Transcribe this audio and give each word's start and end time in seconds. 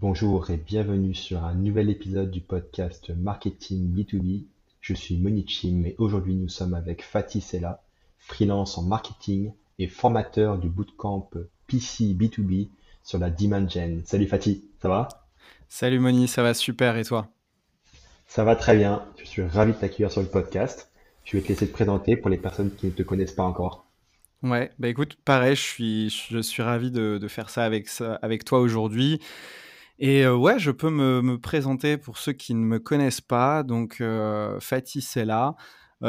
Bonjour 0.00 0.48
et 0.48 0.56
bienvenue 0.56 1.12
sur 1.12 1.44
un 1.44 1.52
nouvel 1.52 1.90
épisode 1.90 2.30
du 2.30 2.40
podcast 2.40 3.12
Marketing 3.14 3.94
B2B. 3.94 4.44
Je 4.80 4.94
suis 4.94 5.18
Monichim 5.18 5.84
et 5.84 5.94
aujourd'hui 5.98 6.36
nous 6.36 6.48
sommes 6.48 6.72
avec 6.72 7.04
Fatih 7.04 7.42
Sella, 7.42 7.82
freelance 8.16 8.78
en 8.78 8.82
marketing 8.82 9.52
et 9.78 9.88
formateur 9.88 10.56
du 10.56 10.70
bootcamp 10.70 11.28
PC 11.66 12.14
B2B 12.14 12.68
sur 13.04 13.18
la 13.18 13.28
Demand 13.28 13.68
Gen. 13.68 14.00
Salut 14.06 14.26
Fatih, 14.26 14.64
ça 14.80 14.88
va? 14.88 15.08
Salut 15.68 15.98
Moni, 15.98 16.28
ça 16.28 16.42
va 16.42 16.54
super 16.54 16.96
et 16.96 17.04
toi? 17.04 17.28
Ça 18.26 18.42
va 18.42 18.56
très 18.56 18.78
bien, 18.78 19.04
je 19.18 19.26
suis 19.26 19.42
ravi 19.42 19.74
de 19.74 19.76
t'accueillir 19.76 20.10
sur 20.10 20.22
le 20.22 20.28
podcast. 20.28 20.90
Je 21.26 21.36
vais 21.36 21.42
te 21.42 21.48
laisser 21.48 21.68
te 21.68 21.74
présenter 21.74 22.16
pour 22.16 22.30
les 22.30 22.38
personnes 22.38 22.74
qui 22.74 22.86
ne 22.86 22.92
te 22.92 23.02
connaissent 23.02 23.34
pas 23.34 23.44
encore. 23.44 23.84
Ouais, 24.42 24.70
bah 24.78 24.88
écoute, 24.88 25.18
pareil, 25.26 25.56
je 25.56 25.60
suis, 25.60 26.08
je 26.30 26.40
suis 26.40 26.62
ravi 26.62 26.90
de, 26.90 27.18
de 27.18 27.28
faire 27.28 27.50
ça 27.50 27.64
avec, 27.64 27.86
ça 27.86 28.14
avec 28.22 28.46
toi 28.46 28.60
aujourd'hui. 28.60 29.20
Et 30.02 30.26
ouais, 30.26 30.58
je 30.58 30.70
peux 30.70 30.88
me, 30.88 31.36
présenter 31.36 31.98
pour 31.98 32.16
ceux 32.16 32.32
qui 32.32 32.54
ne 32.54 32.64
me 32.64 32.78
connaissent 32.78 33.20
pas. 33.20 33.62
Donc, 33.62 34.02
Fatih 34.60 35.02
Sella. 35.02 35.54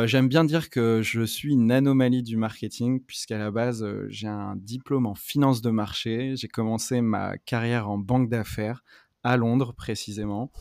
J'aime 0.06 0.30
bien 0.30 0.46
dire 0.46 0.70
que 0.70 1.02
je 1.02 1.24
suis 1.24 1.52
une 1.52 1.70
anomalie 1.74 2.24
du 2.24 2.38
marketing, 2.38 3.04
puisqu'à 3.04 3.38
la 3.38 3.52
base, 3.52 3.86
j'ai 4.08 4.28
un 4.28 4.56
diplôme 4.56 5.06
en 5.06 5.16
finance 5.16 5.62
de 5.62 5.70
marché. 5.72 6.36
J'ai 6.38 6.48
commencé 6.48 7.02
ma 7.02 7.38
carrière 7.38 7.90
en 7.90 7.98
banque 7.98 8.30
d'affaires, 8.30 8.82
à 9.24 9.36
Londres 9.36 9.74
précisément. 9.76 10.54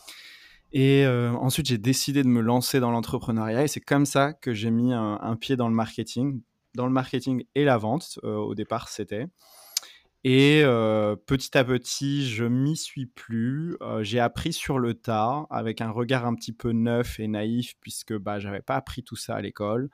Et 0.73 1.07
ensuite, 1.07 1.67
j'ai 1.67 1.77
décidé 1.77 2.23
de 2.23 2.27
me 2.27 2.41
lancer 2.41 2.81
dans 2.81 2.91
l'entrepreneuriat. 2.91 3.63
Et 3.63 3.69
c'est 3.69 3.79
comme 3.79 4.05
ça 4.05 4.33
que 4.33 4.53
j'ai 4.53 4.71
mis 4.71 4.91
un, 4.91 5.37
pied 5.39 5.55
dans 5.55 5.69
le 5.69 5.73
marketing, 5.73 6.41
dans 6.75 6.85
le 6.85 6.91
marketing 6.91 7.45
et 7.55 7.63
la 7.63 7.77
vente. 7.77 8.19
Au 8.23 8.55
départ, 8.55 8.89
c'était. 8.89 9.27
Et 10.23 10.61
petit 11.25 11.57
à 11.57 11.63
petit, 11.63 12.29
je 12.29 12.45
m'y 12.45 12.77
suis 12.77 13.07
plus. 13.07 13.77
J'ai 14.01 14.19
appris 14.19 14.53
sur 14.53 14.77
le 14.77 14.93
tas, 14.93 15.47
avec 15.49 15.81
un 15.81 15.89
regard 15.89 16.25
un 16.25 16.35
petit 16.35 16.53
peu 16.53 16.71
neuf 16.71 17.19
et 17.19 17.27
naïf, 17.27 17.73
puisque 17.81 18.15
bah, 18.15 18.37
j'avais 18.37 18.61
pas 18.61 18.75
appris 18.75 19.03
tout 19.03 19.15
ça 19.15 19.35
à 19.35 19.41
l'école. 19.41 19.89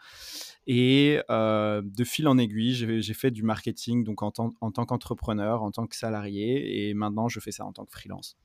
Et 0.66 1.20
de 1.30 2.04
fil 2.04 2.28
en 2.28 2.38
aiguille, 2.38 2.74
j'ai 2.74 3.14
fait 3.14 3.32
du 3.32 3.44
marketing 3.44 4.04
donc 4.04 4.22
en, 4.22 4.34
en 4.60 4.72
tant 4.72 4.86
qu'entrepreneur, 4.86 5.64
en 5.64 5.72
tant 5.72 5.88
que 5.88 5.96
salarié, 5.96 6.90
et 6.90 6.94
maintenant 6.94 7.30
je 7.30 7.40
fais 7.40 7.52
ça 7.52 7.66
en 7.66 7.72
tant 7.72 7.86
que 7.86 7.92
freelance. 7.92 8.38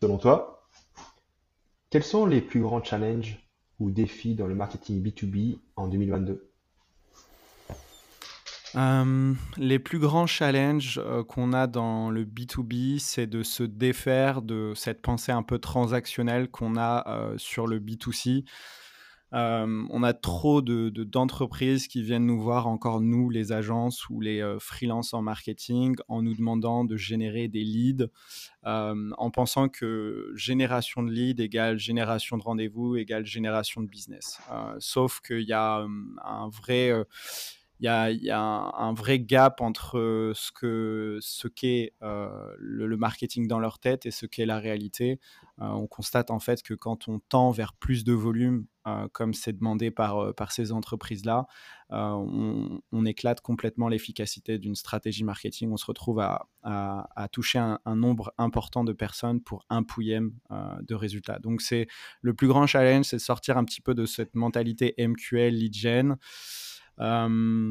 Selon 0.00 0.16
toi, 0.16 0.68
quels 1.90 2.04
sont 2.04 2.24
les 2.24 2.40
plus 2.40 2.60
grands 2.60 2.82
challenges 2.82 3.44
ou 3.80 3.90
défis 3.90 4.34
dans 4.34 4.46
le 4.46 4.54
marketing 4.54 5.02
B2B 5.02 5.58
en 5.74 5.88
2022 5.88 6.49
euh, 8.76 9.34
les 9.56 9.78
plus 9.78 9.98
grands 9.98 10.26
challenges 10.26 11.00
euh, 11.04 11.24
qu'on 11.24 11.52
a 11.52 11.66
dans 11.66 12.10
le 12.10 12.24
B2B, 12.24 12.98
c'est 12.98 13.26
de 13.26 13.42
se 13.42 13.62
défaire 13.62 14.42
de 14.42 14.72
cette 14.76 15.02
pensée 15.02 15.32
un 15.32 15.42
peu 15.42 15.58
transactionnelle 15.58 16.48
qu'on 16.48 16.76
a 16.76 17.08
euh, 17.08 17.38
sur 17.38 17.66
le 17.66 17.80
B2C. 17.80 18.44
Euh, 19.32 19.84
on 19.90 20.02
a 20.02 20.12
trop 20.12 20.60
d'entreprises 20.60 21.82
de, 21.82 21.86
de, 21.86 21.92
qui 21.92 22.02
viennent 22.02 22.26
nous 22.26 22.40
voir, 22.40 22.66
encore 22.66 23.00
nous, 23.00 23.30
les 23.30 23.52
agences 23.52 24.08
ou 24.08 24.20
les 24.20 24.56
freelances 24.58 25.14
en 25.14 25.22
marketing, 25.22 25.94
en 26.08 26.22
nous 26.22 26.34
demandant 26.34 26.84
de 26.84 26.96
générer 26.96 27.46
des 27.46 27.62
leads, 27.62 28.08
en 28.64 29.30
pensant 29.30 29.68
que 29.68 30.32
génération 30.34 31.04
de 31.04 31.12
leads 31.12 31.40
égale 31.40 31.78
génération 31.78 32.38
de 32.38 32.42
rendez-vous 32.42 32.96
égale 32.96 33.24
génération 33.24 33.82
de 33.82 33.86
business. 33.86 34.40
sauf 34.80 35.20
qu'il 35.20 35.42
y 35.42 35.52
a 35.52 35.86
un 36.24 36.48
vrai 36.48 36.92
il 37.80 38.22
y 38.22 38.30
a, 38.30 38.40
un, 38.40 38.92
vrai 38.92 39.20
gap 39.20 39.62
entre 39.62 40.32
ce 40.34 40.52
que 40.52 41.18
ce 41.22 41.48
qu'est 41.48 41.94
le, 42.00 42.96
marketing 42.96 43.48
dans 43.48 43.58
leur 43.58 43.78
tête 43.78 44.04
et 44.04 44.10
ce 44.10 44.26
qu'est 44.26 44.44
la 44.44 44.58
réalité. 44.58 45.18
On 45.58 45.86
constate 45.86 46.30
en 46.30 46.40
fait 46.40 46.62
que 46.62 46.74
quand 46.74 47.08
on 47.08 47.20
tend 47.20 47.50
vers 47.50 47.72
plus 47.72 48.04
de 48.04 48.12
volume, 48.12 48.66
comme 49.12 49.32
c'est 49.32 49.54
demandé 49.54 49.90
par, 49.90 50.34
par 50.34 50.52
ces 50.52 50.72
entreprises-là, 50.72 51.46
on, 51.90 53.04
éclate 53.06 53.40
complètement 53.40 53.88
l'efficacité 53.88 54.58
d'une 54.58 54.74
stratégie 54.74 55.24
marketing. 55.24 55.72
On 55.72 55.78
se 55.78 55.86
retrouve 55.86 56.20
à, 56.20 56.48
à, 56.62 57.28
toucher 57.32 57.58
un, 57.58 57.78
un, 57.86 57.96
nombre 57.96 58.34
important 58.36 58.84
de 58.84 58.92
personnes 58.92 59.40
pour 59.40 59.64
un 59.70 59.82
pouillème 59.82 60.32
de 60.82 60.94
résultats. 60.94 61.38
Donc 61.38 61.62
c'est 61.62 61.86
le 62.20 62.34
plus 62.34 62.48
grand 62.48 62.66
challenge, 62.66 63.06
c'est 63.06 63.16
de 63.16 63.22
sortir 63.22 63.56
un 63.56 63.64
petit 63.64 63.80
peu 63.80 63.94
de 63.94 64.04
cette 64.04 64.34
mentalité 64.34 64.94
MQL, 64.98 65.54
lead 65.54 65.74
gen. 65.74 66.16
Euh, 66.98 67.28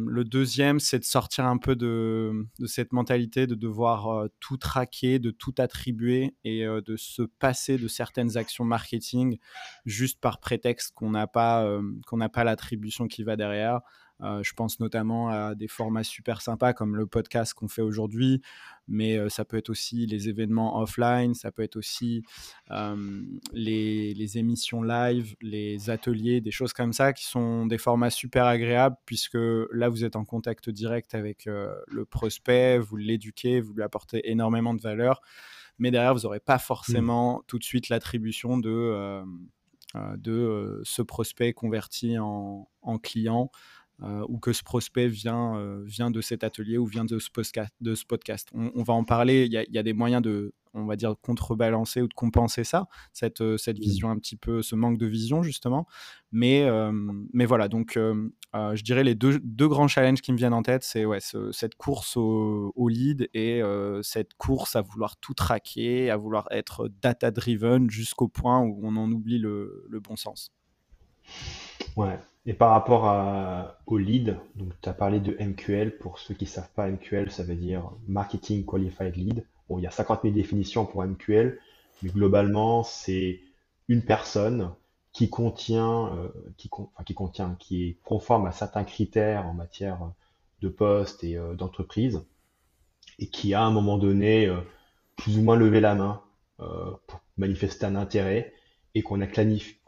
le 0.07 0.23
deuxième, 0.23 0.79
c'est 0.79 0.99
de 0.99 1.03
sortir 1.03 1.45
un 1.45 1.57
peu 1.57 1.75
de, 1.75 2.47
cette 2.65 2.93
mentalité 2.93 3.45
de 3.47 3.55
devoir 3.55 4.07
euh, 4.07 4.27
tout 4.39 4.57
traquer, 4.57 5.19
de 5.19 5.31
tout 5.31 5.53
attribuer 5.57 6.35
et 6.43 6.65
euh, 6.65 6.81
de 6.81 6.95
se 6.95 7.21
passer 7.21 7.77
de 7.77 7.87
certaines 7.87 8.37
actions 8.37 8.65
marketing 8.65 9.37
juste 9.85 10.19
par 10.19 10.39
prétexte 10.39 10.93
qu'on 10.95 11.11
n'a 11.11 11.27
pas, 11.27 11.79
qu'on 12.07 12.17
n'a 12.17 12.29
pas 12.29 12.43
l'attribution 12.43 13.07
qui 13.07 13.23
va 13.23 13.35
derrière. 13.35 13.81
Euh, 14.21 14.43
je 14.43 14.53
pense 14.53 14.79
notamment 14.79 15.29
à 15.29 15.55
des 15.55 15.67
formats 15.67 16.03
super 16.03 16.41
sympas 16.41 16.73
comme 16.73 16.95
le 16.95 17.05
podcast 17.05 17.53
qu'on 17.53 17.67
fait 17.67 17.81
aujourd'hui, 17.81 18.41
mais 18.89 19.17
euh, 19.17 19.29
ça 19.29 19.45
peut 19.45 19.57
être 19.57 19.69
aussi 19.69 20.07
les 20.07 20.27
événements 20.29 20.79
offline, 20.81 21.35
ça 21.35 21.51
peut 21.51 21.61
être 21.61 21.77
aussi 21.77 22.23
euh, 22.71 23.21
les, 23.53 24.13
les, 24.15 24.37
émissions 24.37 24.81
live, 24.81 25.35
les 25.41 25.89
ateliers, 25.89 26.41
des 26.41 26.51
choses 26.51 26.73
comme 26.73 26.91
ça 26.91 27.13
qui 27.13 27.25
sont 27.25 27.67
des 27.67 27.77
formats 27.77 28.09
super 28.09 28.45
agréables 28.45 28.97
puisque 29.05 29.37
là 29.71 29.89
vous 29.89 30.03
êtes 30.03 30.15
en 30.15 30.25
contact 30.25 30.69
direct 30.69 31.13
avec 31.13 31.47
euh, 31.47 31.73
le 31.87 32.03
prospect, 32.03 32.79
vous 32.79 32.97
l'éduquez, 32.97 33.61
vous 33.61 33.73
lui 33.73 33.83
apportez 33.83 34.29
énormément 34.29 34.73
de 34.73 34.81
valeur, 34.81 35.21
mais 35.77 35.91
derrière 35.91 36.13
vous 36.15 36.21
n'aurez 36.21 36.39
pas 36.39 36.57
forcément 36.57 37.37
mmh. 37.37 37.43
tout 37.47 37.59
de 37.59 37.63
suite 37.63 37.89
l'attribution 37.89 38.57
de, 38.57 39.21
de 40.17 40.81
ce 40.83 41.01
prospect 41.03 41.53
converti 41.53 42.17
en, 42.17 42.67
en 42.81 42.97
client 42.97 43.51
euh, 44.01 44.25
ou 44.29 44.39
que 44.39 44.53
ce 44.53 44.63
prospect 44.63 45.07
vient, 45.07 45.57
euh, 45.57 45.83
vient 45.85 46.09
de 46.09 46.21
cet 46.21 46.43
atelier 46.43 46.77
ou 46.77 46.85
vient 46.85 47.05
de 47.05 47.19
ce 47.19 47.29
podcast. 47.29 47.73
De 47.81 47.95
ce 47.95 48.05
podcast. 48.05 48.49
On, 48.53 48.71
on 48.75 48.83
va 48.83 48.93
en 48.93 49.03
parler, 49.03 49.45
il 49.45 49.53
y, 49.53 49.73
y, 49.73 49.77
a 49.77 49.83
des 49.83 49.91
moyens 49.91 50.21
de, 50.21 50.53
on 50.73 50.85
va 50.85 50.95
dire, 50.95 51.15
contrebalancer 51.21 52.01
ou 52.01 52.07
de 52.07 52.13
compenser 52.13 52.63
ça, 52.63 52.87
cette, 53.11 53.41
euh, 53.41 53.57
cette 53.57 53.77
vision 53.77 54.09
un 54.09 54.17
petit 54.17 54.37
peu, 54.37 54.61
ce 54.61 54.75
manque 54.75 54.97
de 54.97 55.05
vision 55.05 55.43
justement. 55.43 55.85
Mais, 56.31 56.63
euh, 56.63 56.91
mais 57.33 57.45
voilà, 57.45 57.67
donc 57.67 57.97
je 57.97 58.81
dirais 58.83 59.03
les 59.03 59.15
deux, 59.15 59.39
deux, 59.43 59.67
grands 59.67 59.87
challenges 59.87 60.21
qui 60.21 60.31
me 60.31 60.37
viennent 60.37 60.53
en 60.53 60.63
tête, 60.63 60.83
c'est 60.83 61.03
ouais, 61.03 61.19
ce, 61.19 61.51
cette 61.51 61.75
course 61.75 62.15
au, 62.15 62.71
au 62.75 62.87
lead 62.87 63.29
et 63.33 63.61
cette 64.03 64.33
course 64.35 64.75
à 64.75 64.81
vouloir 64.81 65.17
tout 65.17 65.33
traquer, 65.33 66.09
à 66.09 66.17
vouloir 66.17 66.47
être 66.51 66.89
data-driven 67.01 67.89
jusqu'au 67.89 68.27
point 68.27 68.59
où 68.59 68.79
on 68.83 68.95
en 68.95 69.11
oublie 69.11 69.39
le, 69.39 69.85
le 69.89 69.99
bon 69.99 70.15
sens. 70.15 70.51
Ouais, 71.99 72.17
et 72.45 72.53
par 72.53 72.69
rapport 72.71 73.75
au 73.85 73.97
lead, 73.97 74.37
donc 74.55 74.71
tu 74.81 74.87
as 74.87 74.93
parlé 74.93 75.19
de 75.19 75.35
MQL. 75.37 75.97
Pour 75.97 76.17
ceux 76.17 76.33
qui 76.33 76.45
ne 76.45 76.49
savent 76.49 76.71
pas, 76.73 76.89
MQL, 76.89 77.29
ça 77.29 77.43
veut 77.43 77.55
dire 77.57 77.91
Marketing 78.07 78.65
Qualified 78.65 79.17
Lead. 79.17 79.45
Il 79.69 79.81
y 79.81 79.85
a 79.85 79.91
50 79.91 80.21
000 80.21 80.33
définitions 80.33 80.85
pour 80.85 81.03
MQL, 81.03 81.59
mais 82.01 82.09
globalement, 82.09 82.83
c'est 82.83 83.41
une 83.89 84.01
personne 84.01 84.73
qui 85.11 85.29
contient, 85.29 86.15
euh, 86.15 86.29
qui, 86.55 86.69
qui 87.05 87.13
contient, 87.13 87.57
qui 87.59 87.83
est 87.83 87.97
conforme 88.05 88.45
à 88.47 88.53
certains 88.53 88.85
critères 88.85 89.45
en 89.45 89.53
matière 89.53 89.99
de 90.61 90.69
poste 90.69 91.25
et 91.25 91.35
euh, 91.37 91.53
d'entreprise, 91.55 92.25
et 93.19 93.27
qui 93.27 93.53
a 93.53 93.61
à 93.61 93.65
un 93.65 93.71
moment 93.71 93.97
donné 93.97 94.47
euh, 94.47 94.61
plus 95.17 95.37
ou 95.37 95.41
moins 95.41 95.57
levé 95.57 95.81
la 95.81 95.95
main 95.95 96.23
pour 96.57 97.21
manifester 97.37 97.85
un 97.85 97.95
intérêt 97.95 98.53
et 98.95 99.01
qu'on 99.01 99.21
a, 99.21 99.27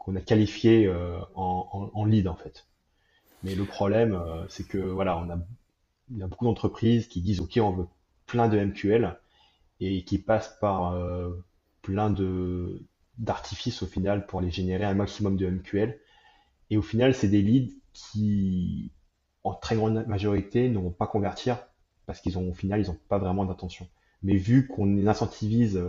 qu'on 0.02 0.16
a 0.16 0.20
qualifié 0.20 0.86
euh, 0.86 1.16
en, 1.36 2.04
lead 2.04 2.26
en 2.26 2.34
fait. 2.34 2.66
Mais 3.44 3.54
le 3.54 3.64
problème, 3.64 4.14
euh, 4.14 4.44
c'est 4.48 4.66
que 4.66 4.78
voilà, 4.78 5.16
on 5.16 5.30
a, 5.30 5.38
il 6.10 6.18
y 6.18 6.22
a 6.22 6.26
beaucoup 6.26 6.44
d'entreprises 6.44 7.06
qui 7.06 7.22
disent 7.22 7.40
ok, 7.40 7.58
on 7.62 7.70
veut 7.70 7.86
plein 8.26 8.48
de 8.48 8.58
MQL 8.58 9.16
et 9.80 10.04
qui 10.04 10.18
passent 10.18 10.56
par 10.60 10.92
euh, 10.92 11.30
plein 11.82 12.10
de 12.10 12.82
d'artifices 13.18 13.82
au 13.82 13.86
final 13.86 14.26
pour 14.26 14.40
les 14.40 14.50
générer 14.50 14.84
un 14.84 14.94
maximum 14.94 15.36
de 15.36 15.48
MQL. 15.48 16.00
Et 16.70 16.76
au 16.76 16.82
final, 16.82 17.14
c'est 17.14 17.28
des 17.28 17.42
leads 17.42 17.72
qui, 17.92 18.90
en 19.44 19.54
très 19.54 19.76
grande 19.76 20.04
majorité, 20.06 20.68
ne 20.68 20.78
vont 20.78 20.90
pas 20.90 21.06
convertir 21.06 21.58
parce 22.06 22.20
qu'ils 22.20 22.38
ont 22.38 22.48
au 22.48 22.54
final, 22.54 22.80
ils 22.80 22.88
n'ont 22.88 22.98
pas 23.08 23.18
vraiment 23.18 23.44
d'intention. 23.44 23.86
Mais 24.22 24.36
vu 24.36 24.66
qu'on 24.66 25.06
incentivise 25.06 25.80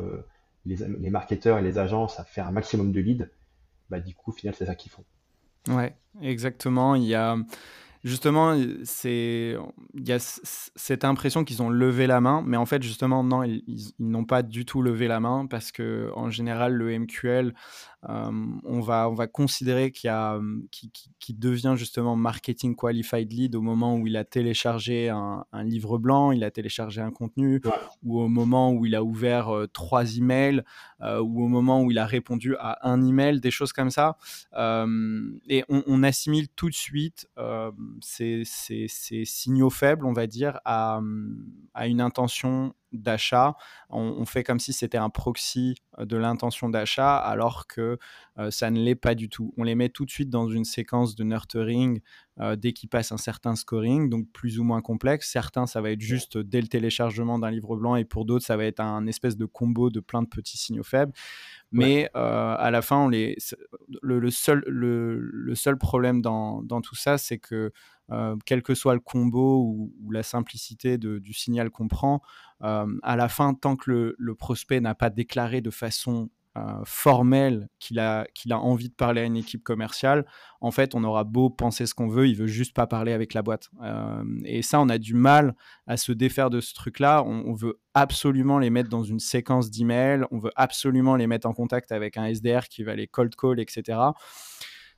les, 0.65 0.75
les 0.75 1.09
marketeurs 1.09 1.57
et 1.57 1.63
les 1.63 1.77
agences 1.79 2.19
à 2.19 2.25
faire 2.25 2.47
un 2.47 2.51
maximum 2.51 2.91
de 2.91 2.99
leads, 2.99 3.29
bah, 3.93 3.99
du 3.99 4.15
coup, 4.15 4.31
au 4.31 4.33
final, 4.33 4.55
c'est 4.57 4.65
ça 4.65 4.73
qu'ils 4.73 4.91
font. 4.91 5.05
Ouais, 5.67 5.95
exactement. 6.19 6.95
Il 6.95 7.03
y 7.03 7.13
a 7.13 7.37
justement, 8.03 8.53
il 8.53 9.59
y 9.95 10.11
a 10.11 10.19
cette 10.19 11.05
impression 11.05 11.43
qu'ils 11.43 11.61
ont 11.61 11.69
levé 11.69 12.07
la 12.07 12.21
main, 12.21 12.43
mais 12.43 12.57
en 12.57 12.65
fait, 12.65 12.81
justement, 12.81 13.23
non, 13.23 13.43
ils 13.43 13.91
n'ont 13.99 14.25
pas 14.25 14.41
du 14.41 14.65
tout 14.65 14.81
levé 14.81 15.07
la 15.07 15.19
main 15.19 15.45
parce 15.45 15.71
que 15.71 16.11
en 16.15 16.31
général, 16.31 16.73
le 16.73 16.99
MQL, 16.99 17.53
on, 18.07 18.81
va, 18.81 19.09
on 19.09 19.13
va 19.13 19.27
considérer 19.27 19.91
qu'il 19.91 21.39
devient 21.39 21.73
justement 21.77 22.15
marketing 22.15 22.75
qualified 22.75 23.31
lead 23.31 23.55
au 23.55 23.61
moment 23.61 23.95
où 23.95 24.07
il 24.07 24.17
a 24.17 24.25
téléchargé 24.25 25.09
un, 25.09 25.45
livre 25.63 25.97
blanc, 25.97 26.31
il 26.31 26.43
a 26.43 26.51
téléchargé 26.51 27.01
un 27.01 27.11
contenu, 27.11 27.61
ou 28.03 28.19
au 28.19 28.27
moment 28.27 28.71
où 28.71 28.85
il 28.85 28.95
a 28.95 29.03
ouvert 29.03 29.49
trois 29.71 30.17
emails, 30.17 30.63
ou 31.01 31.43
au 31.43 31.47
moment 31.47 31.81
où 31.81 31.91
il 31.91 31.97
a 31.97 32.05
répondu 32.05 32.55
à 32.59 32.87
un 32.89 33.01
email, 33.05 33.39
des 33.39 33.51
choses 33.51 33.73
comme 33.73 33.89
ça. 33.89 34.17
et 34.55 35.63
on, 35.69 36.03
assimile 36.03 36.49
tout 36.49 36.69
de 36.69 36.75
suite 36.75 37.27
ces, 38.01 38.43
ces, 38.45 38.87
ces, 38.89 39.25
signaux 39.25 39.69
faibles, 39.69 40.05
on 40.05 40.13
va 40.13 40.27
dire, 40.27 40.59
à, 40.65 40.99
à 41.73 41.87
une 41.87 42.01
intention 42.01 42.73
d'achat. 42.93 43.55
On, 43.89 44.25
fait 44.25 44.43
comme 44.43 44.59
si 44.59 44.73
c'était 44.73 44.97
un 44.97 45.09
proxy 45.09 45.75
euh, 45.99 46.05
de 46.05 46.17
l'intention 46.17 46.69
d'achat, 46.69 47.17
alors 47.17 47.67
que 47.67 47.97
euh, 48.39 48.49
ça 48.49 48.71
ne 48.71 48.79
l'est 48.79 48.95
pas 48.95 49.13
du 49.13 49.29
tout. 49.29 49.53
On 49.57 49.63
les 49.63 49.75
met 49.75 49.89
tout 49.89 50.05
de 50.05 50.09
suite 50.09 50.29
dans 50.29 50.49
une 50.49 50.65
séquence 50.65 51.15
de 51.15 51.23
nurturing 51.23 52.01
euh, 52.39 52.55
dès 52.55 52.73
qu'ils 52.73 52.89
passent 52.89 53.11
un 53.11 53.17
certain 53.17 53.55
scoring, 53.55 54.09
donc 54.09 54.27
plus 54.31 54.59
ou 54.59 54.63
moins 54.63 54.81
complexe. 54.81 55.29
Certains, 55.31 55.67
ça 55.67 55.81
va 55.81 55.91
être 55.91 56.01
juste 56.01 56.37
dès 56.37 56.61
le 56.61 56.67
téléchargement 56.67 57.37
d'un 57.37 57.51
livre 57.51 57.75
blanc, 57.75 57.95
et 57.95 58.05
pour 58.05 58.25
d'autres, 58.25 58.45
ça 58.45 58.57
va 58.57 58.65
être 58.65 58.79
un 58.79 59.05
espèce 59.05 59.37
de 59.37 59.45
combo 59.45 59.89
de 59.89 59.99
plein 59.99 60.23
de 60.23 60.27
petits 60.27 60.57
signaux 60.57 60.83
faibles. 60.83 61.13
Mais 61.71 62.09
à 62.13 62.69
la 62.71 62.83
fin, 62.83 62.97
on 62.97 63.09
les... 63.09 63.35
le, 64.01 64.29
seul, 64.29 64.63
le, 64.67 65.55
seul 65.55 65.77
problème 65.77 66.21
dans, 66.21 66.61
dans 66.61 66.81
tout 66.81 66.95
ça, 66.95 67.17
c'est 67.17 67.39
que 67.39 67.71
quel 68.45 68.61
que 68.61 68.75
soit 68.75 68.93
le 68.93 68.99
combo 68.99 69.63
ou, 69.63 70.11
la 70.11 70.21
simplicité 70.21 70.97
du 70.97 71.33
signal 71.33 71.71
qu'on 71.71 71.87
prend, 71.87 72.21
à 72.61 73.15
la 73.15 73.27
fin, 73.27 73.53
tant 73.53 73.75
que 73.75 74.15
le, 74.17 74.35
prospect 74.35 74.81
n'a 74.81 74.95
pas 74.95 75.09
déclaré 75.09 75.61
de 75.61 75.71
façon 75.71 76.29
formelle 76.85 77.67
qu'il 77.79 77.99
a, 77.99 78.25
qu'il 78.33 78.53
a 78.53 78.59
envie 78.59 78.89
de 78.89 78.93
parler 78.93 79.21
à 79.21 79.23
une 79.23 79.35
équipe 79.35 79.63
commerciale, 79.63 80.25
en 80.61 80.71
fait, 80.71 80.95
on 80.95 81.03
aura 81.03 81.23
beau 81.23 81.49
penser 81.49 81.85
ce 81.85 81.93
qu'on 81.93 82.07
veut, 82.07 82.27
il 82.27 82.35
veut 82.35 82.47
juste 82.47 82.73
pas 82.73 82.87
parler 82.87 83.11
avec 83.11 83.33
la 83.33 83.41
boîte. 83.41 83.69
et 84.45 84.61
ça, 84.61 84.79
on 84.79 84.89
a 84.89 84.97
du 84.97 85.13
mal 85.13 85.55
à 85.87 85.97
se 85.97 86.11
défaire 86.11 86.49
de 86.49 86.61
ce 86.61 86.73
truc-là. 86.73 87.23
On, 87.23 87.43
on 87.47 87.53
veut 87.53 87.79
absolument 87.93 88.59
les 88.59 88.69
mettre 88.69 88.89
dans 88.89 89.03
une 89.03 89.19
séquence 89.19 89.69
d'emails, 89.69 90.25
on 90.31 90.39
veut 90.39 90.51
absolument 90.55 91.15
les 91.15 91.27
mettre 91.27 91.47
en 91.47 91.53
contact 91.53 91.91
avec 91.91 92.17
un 92.17 92.25
SDR 92.25 92.67
qui 92.69 92.83
va 92.83 92.95
les 92.95 93.07
cold 93.07 93.35
call, 93.35 93.59
etc. 93.59 93.99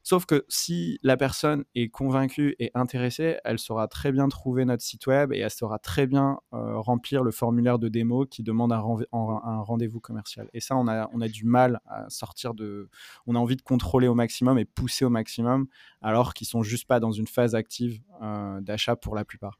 Sauf 0.07 0.27
que 0.27 0.45
si 0.49 0.99
la 1.01 1.17
personne 1.17 1.65
est 1.73 1.89
convaincue 1.89 2.55
et 2.59 2.69
intéressée, 2.75 3.37
elle 3.43 3.57
saura 3.57 3.87
très 3.87 4.11
bien 4.11 4.29
trouver 4.29 4.63
notre 4.63 4.83
site 4.83 5.07
web 5.07 5.33
et 5.33 5.39
elle 5.39 5.49
saura 5.49 5.79
très 5.79 6.05
bien 6.05 6.37
euh, 6.53 6.77
remplir 6.77 7.23
le 7.23 7.31
formulaire 7.31 7.79
de 7.79 7.89
démo 7.89 8.27
qui 8.27 8.43
demande 8.43 8.71
un, 8.71 8.81
rendez-vous 8.81 9.99
commercial. 9.99 10.47
Et 10.53 10.59
ça, 10.59 10.75
on 10.75 10.87
a, 10.87 11.27
du 11.27 11.45
mal 11.45 11.79
à 11.87 12.07
sortir 12.07 12.53
de... 12.53 12.87
On 13.25 13.33
a 13.33 13.39
envie 13.39 13.55
de 13.55 13.63
contrôler 13.63 14.07
au 14.07 14.13
maximum 14.13 14.59
et 14.59 14.65
pousser 14.65 15.05
au 15.05 15.09
maximum, 15.09 15.65
alors 16.03 16.35
qu'ils 16.35 16.45
sont 16.45 16.61
juste 16.61 16.87
pas 16.87 16.99
dans 16.99 17.11
une 17.11 17.25
phase 17.25 17.55
active 17.55 17.99
euh, 18.21 18.61
d'achat 18.61 18.95
pour 18.95 19.15
la 19.15 19.25
plupart. 19.25 19.59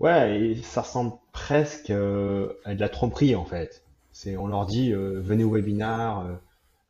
Ouais, 0.00 0.40
et 0.40 0.56
ça 0.62 0.80
ressemble 0.80 1.12
presque 1.32 1.90
euh, 1.90 2.54
à 2.64 2.74
de 2.74 2.80
la 2.80 2.88
tromperie 2.88 3.36
en 3.36 3.44
fait. 3.44 3.84
On 4.38 4.46
leur 4.46 4.64
dit 4.64 4.94
venez 4.94 5.44
au 5.44 5.50
webinar, 5.50 6.26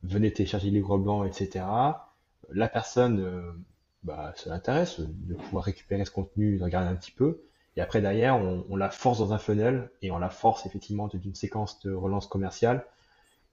venez 0.04 0.32
télécharger 0.32 0.70
les 0.70 0.78
livre 0.78 0.96
blanc, 0.96 1.24
etc 1.24 1.64
la 2.52 2.68
personne, 2.68 3.20
euh, 3.20 3.52
bah, 4.02 4.32
ça 4.36 4.50
l'intéresse 4.50 5.00
de 5.00 5.34
pouvoir 5.34 5.64
récupérer 5.64 6.04
ce 6.04 6.10
contenu, 6.10 6.58
de 6.58 6.64
regarder 6.64 6.88
un 6.88 6.96
petit 6.96 7.10
peu. 7.10 7.42
Et 7.76 7.80
après, 7.80 8.00
derrière, 8.00 8.36
on, 8.36 8.76
la 8.76 8.88
force 8.88 9.18
dans 9.18 9.34
un 9.34 9.38
funnel 9.38 9.90
et 10.00 10.10
on 10.10 10.18
la 10.18 10.30
force 10.30 10.64
effectivement 10.64 11.08
d'une 11.08 11.34
séquence 11.34 11.80
de 11.80 11.92
relance 11.92 12.26
commerciale. 12.26 12.86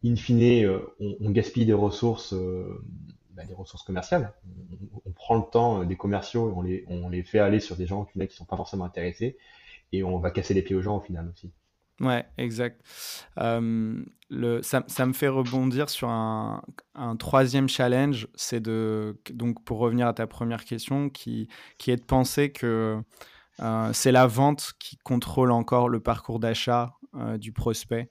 In 0.06 0.16
fine, 0.16 0.66
euh, 0.66 0.80
on, 1.00 1.30
gaspille 1.32 1.66
des 1.66 1.74
ressources, 1.74 2.34
euh, 2.34 2.82
bah, 3.32 3.44
des 3.44 3.54
ressources 3.54 3.84
commerciales. 3.84 4.34
On, 5.06 5.12
prend 5.12 5.36
le 5.36 5.44
temps 5.44 5.84
des 5.84 5.98
commerciaux 5.98 6.50
et 6.66 6.86
on 6.88 7.10
les, 7.10 7.24
fait 7.24 7.40
aller 7.40 7.60
sur 7.60 7.76
des 7.76 7.86
gens 7.86 8.06
qui 8.06 8.18
ne 8.18 8.28
sont 8.28 8.46
pas 8.46 8.58
forcément 8.58 8.86
intéressés 8.86 9.38
et 9.92 10.04
on 10.04 10.18
va 10.20 10.32
casser 10.32 10.54
les 10.54 10.62
pieds 10.62 10.76
aux 10.76 10.82
gens 10.82 10.98
au 10.98 11.02
final 11.02 11.30
aussi. 11.30 11.52
Ouais, 12.00 12.26
exact. 12.38 12.82
ça, 13.36 13.42
me 13.42 15.14
fait 15.14 15.28
rebondir 15.28 15.90
sur 15.90 16.10
un, 16.10 16.64
un 16.96 17.16
troisième 17.16 17.68
challenge, 17.68 18.28
c'est 18.36 18.60
de, 18.60 19.18
donc 19.32 19.64
pour 19.64 19.80
revenir 19.80 20.08
à 20.08 20.14
ta 20.14 20.28
première 20.28 20.66
question, 20.66 21.10
qui, 21.10 21.48
qui 21.78 21.92
est 21.92 21.98
de 21.98 22.04
penser 22.04 22.52
que 22.52 23.02
c'est 23.94 24.12
la 24.12 24.28
vente 24.28 24.74
qui 24.80 24.98
contrôle 24.98 25.52
encore 25.52 25.90
le 25.90 26.00
parcours 26.00 26.40
d'achat 26.40 26.96
du 27.38 27.52
prospect. 27.52 28.10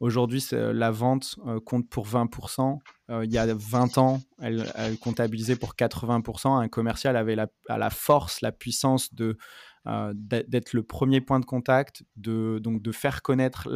Aujourd'hui, 0.00 0.42
la 0.52 0.90
vente 0.90 1.36
compte 1.64 1.88
pour 1.88 2.06
20%. 2.06 2.78
il 3.22 3.30
y 3.30 3.38
a 3.38 3.46
20 3.54 3.98
ans, 3.98 4.20
elle, 4.40 4.66
comptabilisait 5.00 5.56
pour 5.56 5.74
80%. 5.74 6.58
Un 6.58 6.68
commercial 6.68 7.16
avait 7.16 7.36
la, 7.36 7.48
la 7.68 7.90
force, 7.90 8.40
la 8.40 8.50
puissance 8.50 9.14
de 9.14 9.36
euh, 9.86 10.12
d'être 10.14 10.74
le 10.74 10.82
premier 10.82 11.22
point 11.22 11.40
de 11.40 11.46
contact, 11.46 12.02
de, 12.16 12.58
donc 12.58 12.82
de 12.82 12.92
faire 12.92 13.22
connaître 13.22 13.66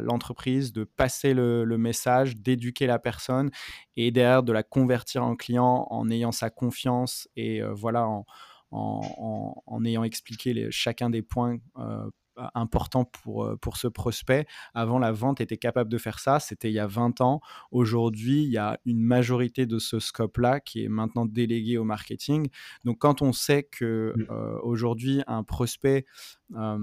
l'entreprise, 0.00 0.72
de 0.72 0.82
passer 0.82 1.34
le, 1.34 1.64
message, 1.78 2.36
d'éduquer 2.36 2.88
la 2.88 2.98
personne 2.98 3.50
et 3.96 4.10
derrière 4.10 4.42
de 4.42 4.52
la 4.52 4.64
convertir 4.64 5.22
en 5.24 5.36
client 5.36 5.86
en 5.90 6.10
ayant 6.10 6.32
sa 6.32 6.50
confiance 6.50 7.28
et 7.36 7.62
euh, 7.62 7.72
voilà 7.74 8.08
en, 8.08 8.24
en, 8.72 9.84
ayant 9.84 10.02
expliqué 10.02 10.68
chacun 10.70 11.10
des 11.10 11.22
points 11.22 11.58
euh, 11.78 12.10
important 12.54 13.04
pour, 13.04 13.44
euh, 13.44 13.56
pour 13.56 13.76
ce 13.76 13.88
prospect. 13.88 14.46
Avant, 14.74 14.98
la 14.98 15.12
vente 15.12 15.40
était 15.40 15.56
capable 15.56 15.90
de 15.90 15.98
faire 15.98 16.18
ça. 16.18 16.40
C'était 16.40 16.70
il 16.70 16.74
y 16.74 16.78
a 16.78 16.86
20 16.86 17.20
ans. 17.20 17.40
Aujourd'hui, 17.70 18.42
il 18.44 18.50
y 18.50 18.58
a 18.58 18.78
une 18.84 19.00
majorité 19.00 19.66
de 19.66 19.78
ce 19.78 19.98
scope-là 19.98 20.60
qui 20.60 20.84
est 20.84 20.88
maintenant 20.88 21.26
délégué 21.26 21.78
au 21.78 21.84
marketing. 21.84 22.48
Donc, 22.84 22.98
quand 22.98 23.22
on 23.22 23.32
sait 23.32 23.64
que 23.64 24.14
mmh. 24.16 24.26
euh, 24.30 24.58
aujourd'hui, 24.62 25.22
un 25.26 25.42
prospect, 25.42 26.06
euh, 26.56 26.78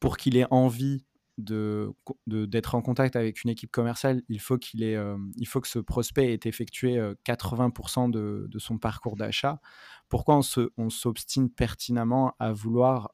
pour 0.00 0.16
qu'il 0.16 0.36
ait 0.36 0.46
envie 0.50 1.04
de, 1.36 1.92
d'être 2.26 2.76
en 2.76 2.82
contact 2.82 3.16
avec 3.16 3.42
une 3.42 3.50
équipe 3.50 3.72
commerciale, 3.72 4.22
il 4.28 4.38
faut, 4.38 4.56
qu'il 4.56 4.84
ait, 4.84 4.96
il 5.36 5.46
faut 5.48 5.60
que 5.60 5.66
ce 5.66 5.80
prospect 5.80 6.32
ait 6.32 6.40
effectué 6.44 7.00
80% 7.26 8.08
de, 8.08 8.46
de, 8.48 8.58
son 8.60 8.78
parcours 8.78 9.16
d'achat. 9.16 9.60
Pourquoi 10.08 10.38
on, 10.38 10.42
on 10.76 10.90
s'obstine 10.90 11.50
pertinemment 11.50 12.34
à 12.38 12.52
vouloir 12.52 13.10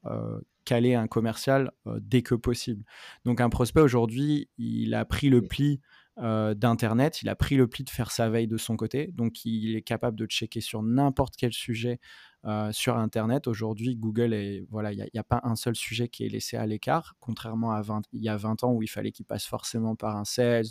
caler 0.65 0.95
un 0.95 1.07
commercial 1.07 1.71
dès 1.99 2.21
que 2.21 2.35
possible. 2.35 2.83
Donc 3.25 3.41
un 3.41 3.49
prospect 3.49 3.81
aujourd'hui, 3.81 4.49
il 4.57 4.93
a 4.93 5.05
pris 5.05 5.29
le 5.29 5.41
pli 5.41 5.81
d'Internet, 6.17 7.21
il 7.21 7.29
a 7.29 7.35
pris 7.35 7.55
le 7.55 7.67
pli 7.67 7.83
de 7.83 7.89
faire 7.89 8.11
sa 8.11 8.29
veille 8.29 8.47
de 8.47 8.57
son 8.57 8.75
côté, 8.75 9.11
donc 9.13 9.43
il 9.45 9.75
est 9.75 9.81
capable 9.81 10.17
de 10.17 10.25
checker 10.25 10.61
sur 10.61 10.83
n'importe 10.83 11.35
quel 11.35 11.53
sujet 11.53 11.99
euh, 12.45 12.71
sur 12.71 12.97
Internet. 12.97 13.45
Aujourd'hui, 13.47 13.95
Google, 13.95 14.33
est, 14.33 14.65
voilà, 14.71 14.91
il 14.91 15.07
n'y 15.13 15.19
a, 15.19 15.23
pas 15.23 15.41
un 15.43 15.55
seul 15.55 15.75
sujet 15.75 16.07
qui 16.07 16.25
est 16.25 16.29
laissé 16.29 16.57
à 16.57 16.65
l'écart, 16.65 17.15
contrairement 17.19 17.71
à 17.71 17.83
20, 17.83 18.01
il 18.13 18.23
y 18.23 18.29
a 18.29 18.35
20 18.35 18.63
ans 18.63 18.73
où 18.73 18.81
il 18.81 18.87
fallait 18.87 19.11
qu'il 19.11 19.25
passe 19.25 19.45
forcément 19.45 19.95
par 19.95 20.15
un 20.15 20.25
sales 20.25 20.65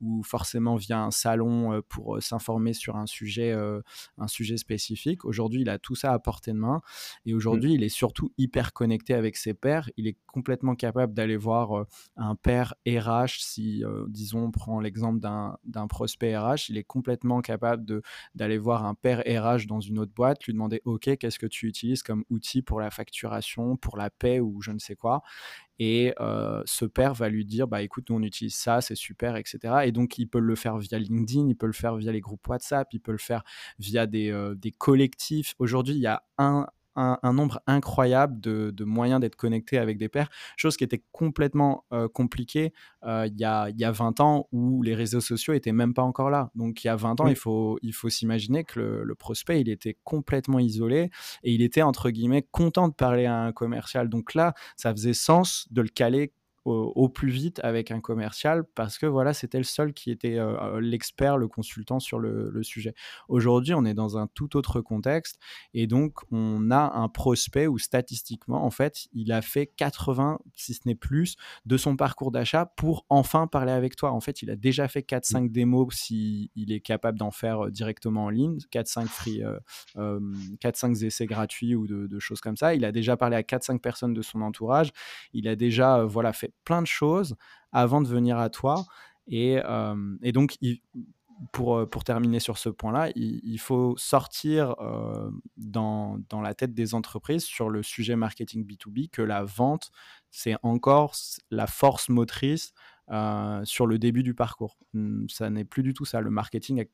ou 0.00 0.22
forcément 0.22 0.76
via 0.76 1.02
un 1.02 1.10
salon 1.10 1.72
euh, 1.72 1.80
pour 1.88 2.16
euh, 2.16 2.20
s'informer 2.20 2.74
sur 2.74 2.94
un 2.94 3.06
sujet, 3.06 3.52
un 4.18 4.28
sujet 4.28 4.56
spécifique. 4.56 5.24
Aujourd'hui, 5.24 5.62
il 5.62 5.68
a 5.68 5.78
tout 5.78 5.96
ça 5.96 6.12
à 6.12 6.18
portée 6.20 6.52
de 6.52 6.58
main 6.58 6.80
et 7.24 7.32
mmh. 7.32 7.36
aujourd'hui, 7.36 7.72
il 7.74 7.82
est 7.82 7.88
surtout 7.88 8.32
hyper 8.38 8.72
connecté 8.72 9.14
avec 9.14 9.36
ses 9.36 9.54
pairs. 9.54 9.90
Il 9.96 10.06
est 10.06 10.16
complètement 10.28 10.76
capable 10.76 11.12
d'aller 11.12 11.36
voir 11.36 11.86
un 12.16 12.36
pair 12.36 12.74
RH, 12.86 13.40
si, 13.40 13.82
disons, 14.08 14.44
on 14.44 14.50
prend 14.52 14.80
l'exemple 14.80 15.18
d'un 15.18 15.86
prospect 15.88 16.36
RH, 16.36 16.68
il 16.68 16.76
est 16.76 16.84
complètement 16.84 17.40
capable 17.40 18.02
d'aller 18.34 18.58
voir 18.58 18.84
un 18.84 18.94
pair 18.94 19.22
RH 19.26 19.66
dans 19.66 19.80
une 19.80 19.98
autre 19.98 20.12
boîte, 20.14 20.44
lui 20.44 20.52
demander, 20.52 20.82
OK, 20.84 21.15
qu'est-ce 21.16 21.38
que 21.38 21.46
tu 21.46 21.66
utilises 21.66 22.02
comme 22.02 22.24
outil 22.30 22.62
pour 22.62 22.80
la 22.80 22.90
facturation, 22.90 23.76
pour 23.76 23.96
la 23.96 24.10
paie 24.10 24.40
ou 24.40 24.60
je 24.62 24.70
ne 24.70 24.78
sais 24.78 24.96
quoi. 24.96 25.22
Et 25.78 26.14
ce 26.18 26.84
père 26.84 27.14
va 27.14 27.28
lui 27.28 27.44
dire, 27.44 27.68
bah 27.68 27.82
écoute, 27.82 28.10
nous 28.10 28.16
on 28.16 28.22
utilise 28.22 28.54
ça, 28.54 28.80
c'est 28.80 28.94
super, 28.94 29.36
etc. 29.36 29.58
Et 29.84 29.92
donc 29.92 30.18
il 30.18 30.26
peut 30.26 30.38
le 30.38 30.54
faire 30.54 30.78
via 30.78 30.98
LinkedIn, 30.98 31.48
il 31.48 31.56
peut 31.56 31.66
le 31.66 31.72
faire 31.72 31.96
via 31.96 32.12
les 32.12 32.20
groupes 32.20 32.46
WhatsApp, 32.48 32.88
il 32.92 33.00
peut 33.00 33.12
le 33.12 33.18
faire 33.18 33.42
via 33.78 34.06
des, 34.06 34.52
des 34.56 34.70
collectifs. 34.70 35.54
Aujourd'hui, 35.58 35.94
il 35.94 36.00
y 36.00 36.06
a 36.06 36.22
un, 36.38 36.66
un, 36.96 37.32
nombre 37.32 37.60
incroyable 37.66 38.40
de, 38.40 38.84
moyens 38.84 39.20
d'être 39.20 39.36
connecté 39.36 39.78
avec 39.78 39.98
des 39.98 40.08
pairs, 40.08 40.28
chose 40.56 40.76
qui 40.76 40.84
était 40.84 41.02
complètement 41.12 41.84
euh, 41.92 42.08
compliquée 42.08 42.72
euh, 43.04 43.26
il, 43.26 43.38
y 43.38 43.44
a, 43.44 43.68
y 43.70 43.84
a 43.84 43.92
20 43.92 44.20
ans 44.20 44.48
où 44.52 44.82
les 44.82 44.94
réseaux 44.94 45.20
sociaux 45.20 45.54
étaient 45.54 45.72
même 45.72 45.94
pas 45.94 46.02
encore 46.02 46.30
là. 46.30 46.50
Donc 46.54 46.84
il 46.84 46.86
y 46.86 46.90
a 46.90 46.96
20 46.96 47.20
ans, 47.20 47.26
il 47.26 47.36
faut, 47.36 47.78
il 47.82 47.92
faut 47.92 48.08
s'imaginer 48.08 48.64
que 48.64 48.80
le, 48.80 49.14
prospect, 49.14 49.60
il 49.60 49.68
était 49.68 49.96
complètement 50.04 50.58
isolé 50.58 51.10
et 51.42 51.52
il 51.52 51.62
était, 51.62 51.82
entre 51.82 52.10
guillemets, 52.10 52.46
content 52.50 52.88
de 52.88 52.94
parler 52.94 53.26
à 53.26 53.38
un 53.38 53.52
commercial. 53.52 54.08
Donc 54.08 54.34
là, 54.34 54.54
ça 54.76 54.92
faisait 54.92 55.14
sens 55.14 55.66
de 55.70 55.82
le 55.82 55.88
caler 55.88 56.32
au, 56.66 57.08
plus 57.08 57.30
vite 57.30 57.60
avec 57.62 57.90
un 57.90 58.00
commercial 58.00 58.64
parce 58.74 58.98
que 58.98 59.06
voilà, 59.06 59.32
c'était 59.32 59.58
le 59.58 59.64
seul 59.64 59.92
qui 59.92 60.10
était 60.10 60.38
l'expert, 60.80 61.38
le 61.38 61.48
consultant 61.48 62.00
sur 62.00 62.18
le, 62.18 62.50
le 62.50 62.62
sujet. 62.62 62.94
Aujourd'hui, 63.28 63.74
on 63.74 63.84
est 63.84 63.94
dans 63.94 64.18
un 64.18 64.26
tout 64.26 64.56
autre 64.56 64.80
contexte 64.80 65.38
et 65.74 65.86
donc 65.86 66.20
on 66.30 66.70
a 66.70 66.92
un 66.94 67.08
prospect 67.08 67.66
où 67.66 67.78
statistiquement, 67.78 68.64
en 68.64 68.70
fait, 68.70 69.06
il 69.12 69.32
a 69.32 69.42
fait 69.42 69.66
80, 69.66 70.40
si 70.54 70.74
ce 70.74 70.80
n'est 70.86 70.94
plus, 70.94 71.36
de 71.64 71.76
son 71.76 71.96
parcours 71.96 72.32
d'achat 72.32 72.66
pour 72.76 73.06
enfin 73.08 73.46
parler 73.46 73.72
avec 73.72 73.96
toi. 73.96 74.12
En 74.12 74.20
fait, 74.20 74.42
il 74.42 74.50
a 74.50 74.56
déjà 74.56 74.88
fait 74.88 75.00
4-5 75.00 75.40
mmh. 75.40 75.48
démos 75.48 75.94
s'il 75.94 76.48
il 76.56 76.72
est 76.72 76.80
capable 76.80 77.18
d'en 77.18 77.30
faire 77.30 77.70
directement 77.70 78.24
en 78.24 78.30
ligne, 78.30 78.58
4-5 78.72 79.06
free, 79.06 79.42
4-5 79.96 81.04
essais 81.04 81.26
gratuits 81.26 81.74
ou 81.74 81.86
de, 81.86 82.06
de, 82.06 82.18
choses 82.18 82.40
comme 82.40 82.56
ça. 82.56 82.74
Il 82.74 82.84
a 82.84 82.92
déjà 82.92 83.16
parlé 83.16 83.36
à 83.36 83.42
4-5 83.42 83.78
personnes 83.78 84.14
de 84.14 84.22
son 84.22 84.42
entourage. 84.42 84.90
Il 85.32 85.48
a 85.48 85.56
déjà 85.56 86.04
voilà, 86.04 86.32
fait 86.32 86.52
plein 86.64 86.82
de 86.82 86.86
choses 86.86 87.36
avant 87.72 88.00
de 88.00 88.08
venir 88.08 88.38
à 88.38 88.50
toi. 88.50 88.84
Et, 89.28 89.58
et 90.22 90.32
donc, 90.32 90.56
pour, 91.52 91.88
pour, 91.88 92.04
terminer 92.04 92.40
sur 92.40 92.58
ce 92.58 92.68
point-là, 92.68 93.10
il, 93.14 93.58
faut 93.58 93.94
sortir 93.96 94.74
dans, 95.56 96.18
dans, 96.28 96.40
la 96.40 96.54
tête 96.54 96.74
des 96.74 96.94
entreprises 96.94 97.44
sur 97.44 97.68
le 97.68 97.82
sujet 97.82 98.16
marketing 98.16 98.66
B2B 98.66 99.10
que 99.10 99.22
la 99.22 99.44
vente, 99.44 99.90
c'est 100.30 100.56
encore 100.62 101.14
la 101.50 101.66
force 101.66 102.08
motrice 102.08 102.72
sur 103.64 103.86
le 103.86 103.98
début 103.98 104.22
du 104.22 104.34
parcours. 104.34 104.78
Mmh, 104.94 105.28
ça 105.28 105.50
n'est 105.50 105.64
plus 105.64 105.82
du 105.82 105.94
tout 105.94 106.04
ça. 106.04 106.20
Le 106.20 106.30
marketing 106.30 106.80
a 106.80 106.84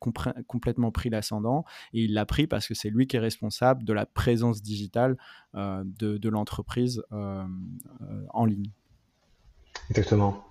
complètement 0.47 0.91
pris 0.91 1.11
l'ascendant 1.11 1.65
et 1.93 2.05
il 2.05 2.13
l'a 2.15 2.27
pris 2.27 2.47
parce 2.47 2.67
que 2.67 2.75
c'est 2.75 2.91
lui 2.91 3.07
qui 3.07 3.17
est 3.17 3.21
responsable 3.21 3.85
de 3.85 3.93
la 3.93 4.07
présence 4.07 4.63
digitale 4.63 5.17
de, 5.55 6.19
de 6.19 6.29
l'entreprise 6.29 7.03
en 7.11 8.45
ligne. 8.45 8.71
Exactement. 9.93 10.43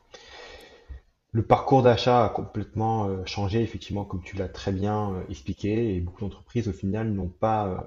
Le 1.32 1.42
parcours 1.44 1.82
d'achat 1.82 2.26
a 2.26 2.30
complètement 2.30 3.08
euh, 3.08 3.26
changé, 3.26 3.64
effectivement, 3.64 4.06
comme 4.06 4.22
tu 4.22 4.38
l'as 4.38 4.48
très 4.48 4.72
bien 4.72 5.16
euh, 5.16 5.24
expliqué, 5.30 5.96
et 5.96 6.00
beaucoup 6.00 6.22
d'entreprises, 6.22 6.68
au 6.68 6.74
final, 6.74 7.10
n'ont 7.12 7.28
pas 7.28 7.68
euh, 7.68 7.78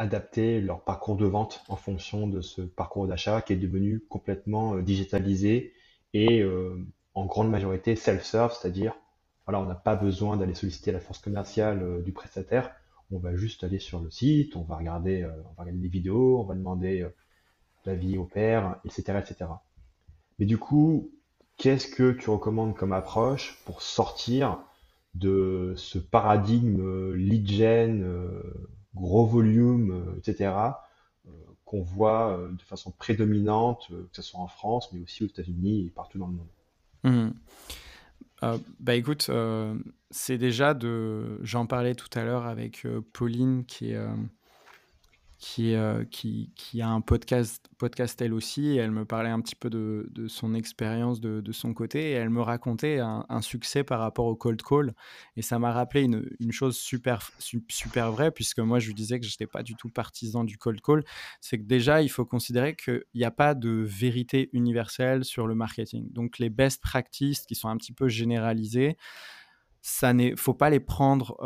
adapté 0.00 0.60
leur 0.60 0.82
parcours 0.82 1.16
de 1.16 1.26
vente 1.26 1.62
en 1.68 1.76
fonction 1.76 2.26
de 2.26 2.40
ce 2.40 2.62
parcours 2.62 3.06
d'achat 3.06 3.40
qui 3.40 3.52
est 3.52 3.56
devenu 3.56 4.00
complètement 4.08 4.78
digitalisé 4.78 5.74
et 6.12 6.42
en 7.14 7.26
grande 7.26 7.50
majorité 7.50 7.94
self-serve, 7.94 8.52
c'est-à-dire, 8.52 8.94
voilà, 9.46 9.60
on 9.60 9.66
n'a 9.66 9.74
pas 9.76 9.94
besoin 9.94 10.36
d'aller 10.38 10.54
solliciter 10.54 10.90
la 10.90 10.98
force 11.00 11.18
commerciale 11.20 12.02
du 12.02 12.12
prestataire, 12.12 12.72
on 13.12 13.18
va 13.18 13.36
juste 13.36 13.62
aller 13.62 13.78
sur 13.78 14.00
le 14.00 14.10
site, 14.10 14.56
on 14.56 14.62
va 14.62 14.76
regarder, 14.76 15.24
on 15.26 15.52
va 15.52 15.62
regarder 15.64 15.80
des 15.82 15.88
vidéos, 15.88 16.40
on 16.40 16.44
va 16.44 16.54
demander 16.54 17.06
l'avis 17.84 18.16
au 18.16 18.24
père, 18.24 18.80
etc., 18.86 19.18
etc. 19.18 19.50
Mais 20.40 20.46
du 20.46 20.56
coup, 20.56 21.12
qu'est-ce 21.58 21.86
que 21.86 22.12
tu 22.12 22.30
recommandes 22.30 22.74
comme 22.74 22.92
approche 22.92 23.62
pour 23.66 23.82
sortir 23.82 24.58
de 25.14 25.74
ce 25.76 25.98
paradigme 25.98 26.80
euh, 26.80 27.14
lead 27.14 27.48
gen, 27.48 28.02
euh, 28.02 28.42
gros 28.94 29.26
volume, 29.26 29.90
euh, 29.92 30.18
etc., 30.18 30.52
qu'on 31.64 31.82
voit 31.82 32.36
de 32.50 32.62
façon 32.62 32.90
prédominante, 32.90 33.86
que 33.90 34.16
ce 34.16 34.22
soit 34.22 34.40
en 34.40 34.48
France, 34.48 34.92
mais 34.92 35.00
aussi 35.02 35.22
aux 35.22 35.28
États-Unis 35.28 35.86
et 35.86 35.90
partout 35.90 36.18
dans 36.18 36.26
le 36.26 36.32
monde? 36.32 37.32
Mmh. 38.42 38.58
bah 38.80 38.96
écoute, 38.96 39.30
c'est 40.10 40.36
déjà 40.36 40.74
de. 40.74 41.38
J'en 41.44 41.66
parlais 41.66 41.94
tout 41.94 42.08
à 42.18 42.24
l'heure 42.24 42.46
avec 42.46 42.84
Pauline 43.12 43.64
qui 43.66 43.92
est 43.92 44.04
qui, 45.40 45.74
euh, 45.74 46.04
qui, 46.04 46.52
qui, 46.54 46.82
a 46.82 46.88
un 46.90 47.00
podcast, 47.00 47.66
podcast 47.78 48.20
elle 48.20 48.34
aussi, 48.34 48.68
et 48.68 48.76
elle 48.76 48.90
me 48.90 49.06
parlait 49.06 49.30
un 49.30 49.40
petit 49.40 49.56
peu 49.56 49.70
de, 49.70 50.06
de 50.12 50.28
son 50.28 50.54
expérience 50.54 51.18
de, 51.18 51.40
de, 51.40 51.52
son 51.52 51.72
côté, 51.72 52.10
et 52.10 52.12
elle 52.12 52.28
me 52.28 52.42
racontait 52.42 52.98
un, 53.00 53.40
succès 53.40 53.82
par 53.82 54.00
rapport 54.00 54.26
au 54.26 54.36
cold 54.36 54.60
call, 54.62 54.94
et 55.36 55.42
ça 55.42 55.58
m'a 55.58 55.72
rappelé 55.72 56.02
une, 56.02 56.28
une, 56.40 56.52
chose 56.52 56.76
super, 56.76 57.30
super 57.68 58.12
vraie, 58.12 58.30
puisque 58.30 58.58
moi 58.58 58.78
je 58.80 58.88
lui 58.88 58.94
disais 58.94 59.18
que 59.18 59.24
je 59.24 59.30
n'étais 59.30 59.46
pas 59.46 59.62
du 59.62 59.74
tout 59.76 59.88
partisan 59.88 60.44
du 60.44 60.58
cold 60.58 60.82
call, 60.82 61.02
c'est 61.40 61.58
que 61.58 61.64
déjà 61.64 62.02
il 62.02 62.10
faut 62.10 62.26
considérer 62.26 62.76
qu'il 62.76 63.02
n'y 63.14 63.24
a 63.24 63.30
pas 63.30 63.54
de 63.54 63.70
vérité 63.70 64.50
universelle 64.52 65.24
sur 65.24 65.46
le 65.46 65.54
marketing. 65.54 66.12
Donc 66.12 66.38
les 66.38 66.50
best 66.50 66.82
practices 66.82 67.46
qui 67.46 67.54
sont 67.54 67.70
un 67.70 67.78
petit 67.78 67.94
peu 67.94 68.08
généralisées, 68.08 68.98
ça 69.82 70.12
n'est 70.12 70.36
faut 70.36 70.54
pas 70.54 70.68
les 70.68 70.80
prendre 70.80 71.36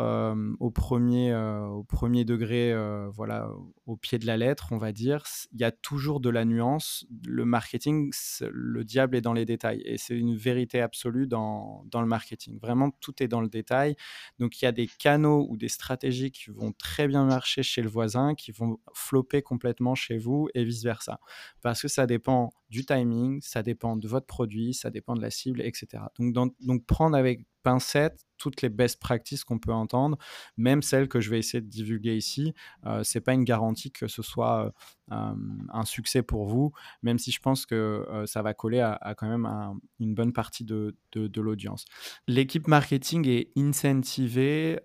au 0.58 0.70
premier 0.70 1.34
au 1.34 1.84
premier 1.84 2.24
degré 2.24 2.74
voilà 3.12 3.48
au 3.86 3.96
pied 3.96 4.18
de 4.18 4.26
la 4.26 4.36
lettre 4.36 4.68
on 4.72 4.78
va 4.78 4.92
dire. 4.92 5.24
Il 5.52 5.60
y 5.60 5.64
a 5.64 5.70
toujours 5.70 6.20
de 6.20 6.30
la 6.30 6.44
nuance. 6.44 7.06
Le 7.26 7.44
marketing 7.44 8.12
le 8.50 8.84
diable 8.84 9.16
est 9.16 9.20
dans 9.20 9.32
les 9.32 9.44
détails 9.44 9.82
et 9.84 9.98
c'est 9.98 10.16
une 10.16 10.36
vérité 10.36 10.80
absolue 10.80 11.26
dans, 11.26 11.84
dans 11.90 12.00
le 12.00 12.06
marketing. 12.06 12.58
Vraiment 12.60 12.90
tout 12.90 13.22
est 13.22 13.28
dans 13.28 13.40
le 13.40 13.48
détail. 13.48 13.96
Donc 14.38 14.60
il 14.60 14.64
y 14.64 14.68
a 14.68 14.72
des 14.72 14.86
canaux 14.86 15.46
ou 15.48 15.56
des 15.56 15.68
stratégies 15.68 16.30
qui 16.30 16.50
vont 16.50 16.72
très 16.72 17.06
bien 17.06 17.24
marcher 17.24 17.62
chez 17.62 17.82
le 17.82 17.88
voisin 17.88 18.34
qui 18.34 18.52
vont 18.52 18.78
flopper 18.92 19.42
complètement 19.42 19.94
chez 19.94 20.18
vous 20.18 20.48
et 20.54 20.64
vice 20.64 20.82
versa 20.82 21.20
parce 21.62 21.82
que 21.82 21.88
ça 21.88 22.06
dépend 22.06 22.52
du 22.74 22.84
timing 22.84 23.40
ça 23.40 23.62
dépend 23.62 23.96
de 23.96 24.08
votre 24.08 24.26
produit 24.26 24.74
ça 24.74 24.90
dépend 24.90 25.14
de 25.14 25.22
la 25.22 25.30
cible 25.30 25.60
etc 25.62 26.04
donc 26.18 26.54
donc 26.60 26.84
prendre 26.86 27.16
avec 27.16 27.46
pincette 27.64 28.20
toutes 28.38 28.62
les 28.62 28.68
best 28.68 29.00
practices 29.00 29.42
qu'on 29.42 29.58
peut 29.58 29.72
entendre, 29.72 30.18
même 30.56 30.82
celles 30.82 31.08
que 31.08 31.20
je 31.20 31.30
vais 31.30 31.38
essayer 31.38 31.60
de 31.60 31.68
divulguer 31.68 32.16
ici. 32.16 32.52
Euh, 32.84 33.02
c'est 33.02 33.20
pas 33.20 33.32
une 33.32 33.44
garantie 33.44 33.90
que 33.90 34.06
ce 34.06 34.22
soit 34.22 34.72
euh, 35.10 35.34
un 35.72 35.84
succès 35.84 36.22
pour 36.22 36.46
vous, 36.46 36.72
même 37.02 37.18
si 37.18 37.32
je 37.32 37.40
pense 37.40 37.64
que 37.64 37.74
euh, 37.74 38.26
ça 38.26 38.42
va 38.42 38.54
coller 38.54 38.80
à, 38.80 39.14
quand 39.16 39.28
même 39.28 39.48
une 39.98 40.14
bonne 40.14 40.32
partie 40.32 40.64
de, 40.64 40.94
l'audience. 41.36 41.86
L'équipe 42.28 42.68
marketing 42.68 43.26
est 43.26 43.50
incentivée 43.56 44.78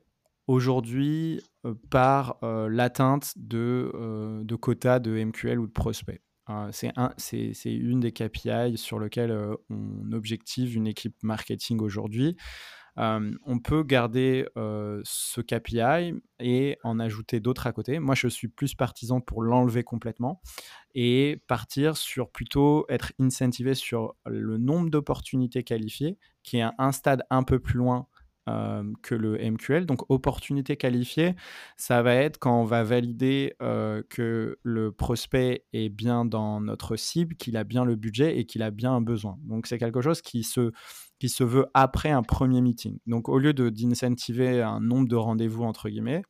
aujourd'hui 0.48 1.41
euh, 1.65 1.75
par 1.89 2.38
l'atteinte 2.41 3.34
de 3.36 4.55
quotas 4.60 5.00
de 5.00 5.24
MQL 5.24 5.60
ou 5.60 5.67
de 5.67 5.72
prospects. 5.72 6.22
C'est 6.72 6.91
un, 6.96 7.13
une 7.65 8.00
des 8.00 8.12
KPI 8.12 8.77
sur 8.77 9.00
lesquelles 9.00 9.38
on 9.70 10.12
objective 10.12 10.75
une 10.75 10.88
équipe 10.88 11.15
marketing 11.22 11.79
aujourd'hui 11.79 12.36
on 12.98 13.60
peut 13.60 13.84
garder 13.84 14.46
ce 14.56 15.41
KPI 15.41 16.22
et 16.39 16.77
en 16.84 17.00
ajouter 17.00 17.39
d'autres 17.39 17.68
à 17.68 17.72
côté. 17.72 18.00
Moi, 18.00 18.15
je 18.15 18.27
suis 18.27 18.48
plus 18.48 18.75
partisan 18.75 19.22
pour 19.22 19.41
l'enlever 19.41 19.84
complètement 19.84 20.41
et 20.96 21.41
partir 21.48 21.98
sur 21.98 22.29
plutôt 22.29 22.86
être 22.89 23.13
incentivé 23.20 23.75
sur 23.75 24.15
le 24.25 24.58
nombre 24.58 24.89
d'opportunités 24.89 25.63
qualifiées, 25.63 26.18
qui 26.44 26.58
est 26.58 26.65
un 26.77 26.91
stade 26.91 27.24
un 27.29 27.44
peu 27.44 27.60
plus 27.60 27.77
loin 27.77 28.08
que 28.48 29.13
le 29.13 29.38
MQL. 29.38 29.86
Donc, 29.86 30.10
opportunité 30.10 30.75
qualifiée, 30.75 31.36
ça 31.77 32.01
va 32.01 32.15
être 32.15 32.39
quand 32.39 32.60
on 32.60 32.65
va 32.65 32.84
valider 32.84 33.55
que 33.60 34.58
le 34.63 34.91
prospect 34.91 35.65
est 35.74 35.89
bien 35.89 36.25
dans 36.25 36.60
notre 36.60 36.96
cible, 36.96 37.36
qu'il 37.36 37.58
a 37.58 37.63
bien 37.63 37.86
le 37.86 37.96
budget 37.96 38.38
et 38.39 38.46
qu'il 38.46 38.63
a 38.63 38.72
bien 38.72 38.93
un 38.93 39.01
besoin. 39.01 39.38
Donc, 39.43 39.67
c'est 39.67 39.77
quelque 39.77 40.01
chose 40.01 40.22
qui 40.22 40.43
se, 40.43 40.72
qui 41.19 41.29
se 41.29 41.43
veut 41.43 41.67
après 41.74 42.10
un 42.10 42.24
premier 42.24 42.62
meeting. 42.62 42.98
Donc, 43.05 43.29
au 43.29 43.38
lieu 43.38 43.53
d'incentiver 43.53 44.63
un 44.63 44.79
nombre 44.79 45.08
de 45.08 45.15
rendez-vous, 45.15 45.63
entre 45.63 45.89
guillemets, 45.89 46.24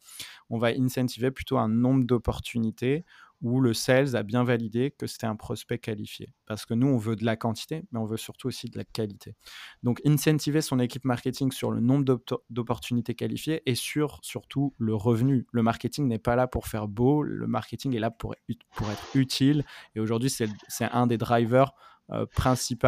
on 0.50 0.58
va 0.58 0.70
incentiver 0.70 1.32
plutôt 1.32 1.58
un 1.58 1.70
nombre 1.70 2.06
d'opportunités 2.06 3.06
où 3.42 3.62
le 3.62 3.74
sales 3.74 4.16
a 4.16 4.24
bien 4.24 4.44
validé 4.44 4.92
que 4.92 5.08
c'était 5.08 5.28
un 5.28 5.36
prospect 5.36 5.78
qualifié. 5.78 6.34
Parce 6.46 6.66
que 6.66 6.74
nous, 6.74 6.88
on 6.88 6.98
veut 6.98 7.16
de 7.16 7.26
la 7.26 7.36
quantité, 7.36 7.84
mais 7.92 8.00
on 8.00 8.06
veut 8.06 8.18
surtout 8.18 8.48
aussi 8.48 8.70
de 8.70 8.78
la 8.78 8.84
qualité. 8.84 9.36
Donc, 9.84 10.02
incentiver 10.06 10.62
son 10.62 10.80
équipe 10.80 11.06
marketing 11.06 11.52
sur 11.52 11.72
le 11.72 11.80
nombre 11.80 12.20
d'opportunités 12.50 13.16
qualifiées 13.16 13.62
et 13.66 13.76
sur 13.76 14.20
surtout 14.24 14.74
le 14.78 14.94
revenu. 14.94 15.48
Le 15.52 15.64
marketing 15.64 16.08
n'est 16.08 16.20
pas 16.20 16.36
là 16.36 16.48
pour 16.48 16.68
faire 16.68 16.88
beau, 16.88 17.24
le 17.24 17.48
marketing 17.48 17.96
est 17.96 18.00
là 18.00 18.12
pour, 18.12 18.34
être 18.34 19.16
utile. 19.16 19.64
Et 19.96 20.00
aujourd'hui, 20.00 20.30
c'est 20.30 20.86
un 20.92 21.08
des 21.08 21.18
drivers 21.18 21.74
euh, 22.12 22.26
principaux 22.26 22.88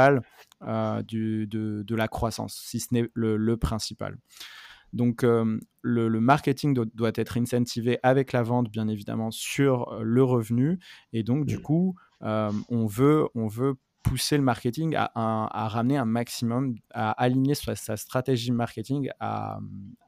euh, 0.64 1.04
de, 1.04 1.96
la 1.96 2.08
croissance, 2.08 2.62
si 2.66 2.80
ce 2.80 2.94
n'est 2.94 3.10
le 3.14 3.56
principal. 3.56 4.18
Donc, 4.94 5.24
le, 5.24 6.20
marketing 6.20 6.74
doit, 6.74 7.12
être 7.16 7.38
incentivé 7.38 8.00
avec 8.04 8.34
la 8.34 8.44
vente, 8.44 8.70
bien 8.70 8.88
évidemment, 8.88 9.32
sur 9.32 10.02
le 10.02 10.24
revenu. 10.24 10.80
Et 11.14 11.24
donc, 11.24 11.46
du 11.46 11.60
coup, 11.60 11.96
on, 12.22 12.86
veut, 12.86 13.28
on 13.36 13.48
veut 13.48 13.76
pousser 14.04 14.38
le 14.38 14.44
marketing 14.44 14.96
à, 14.98 15.68
ramener 15.68 15.98
un 15.98 16.06
maximum, 16.06 16.76
à 16.94 17.12
aligner 17.12 17.56
sa, 17.56 17.76
stratégie 17.98 18.52
marketing, 18.52 19.10
à, 19.20 19.60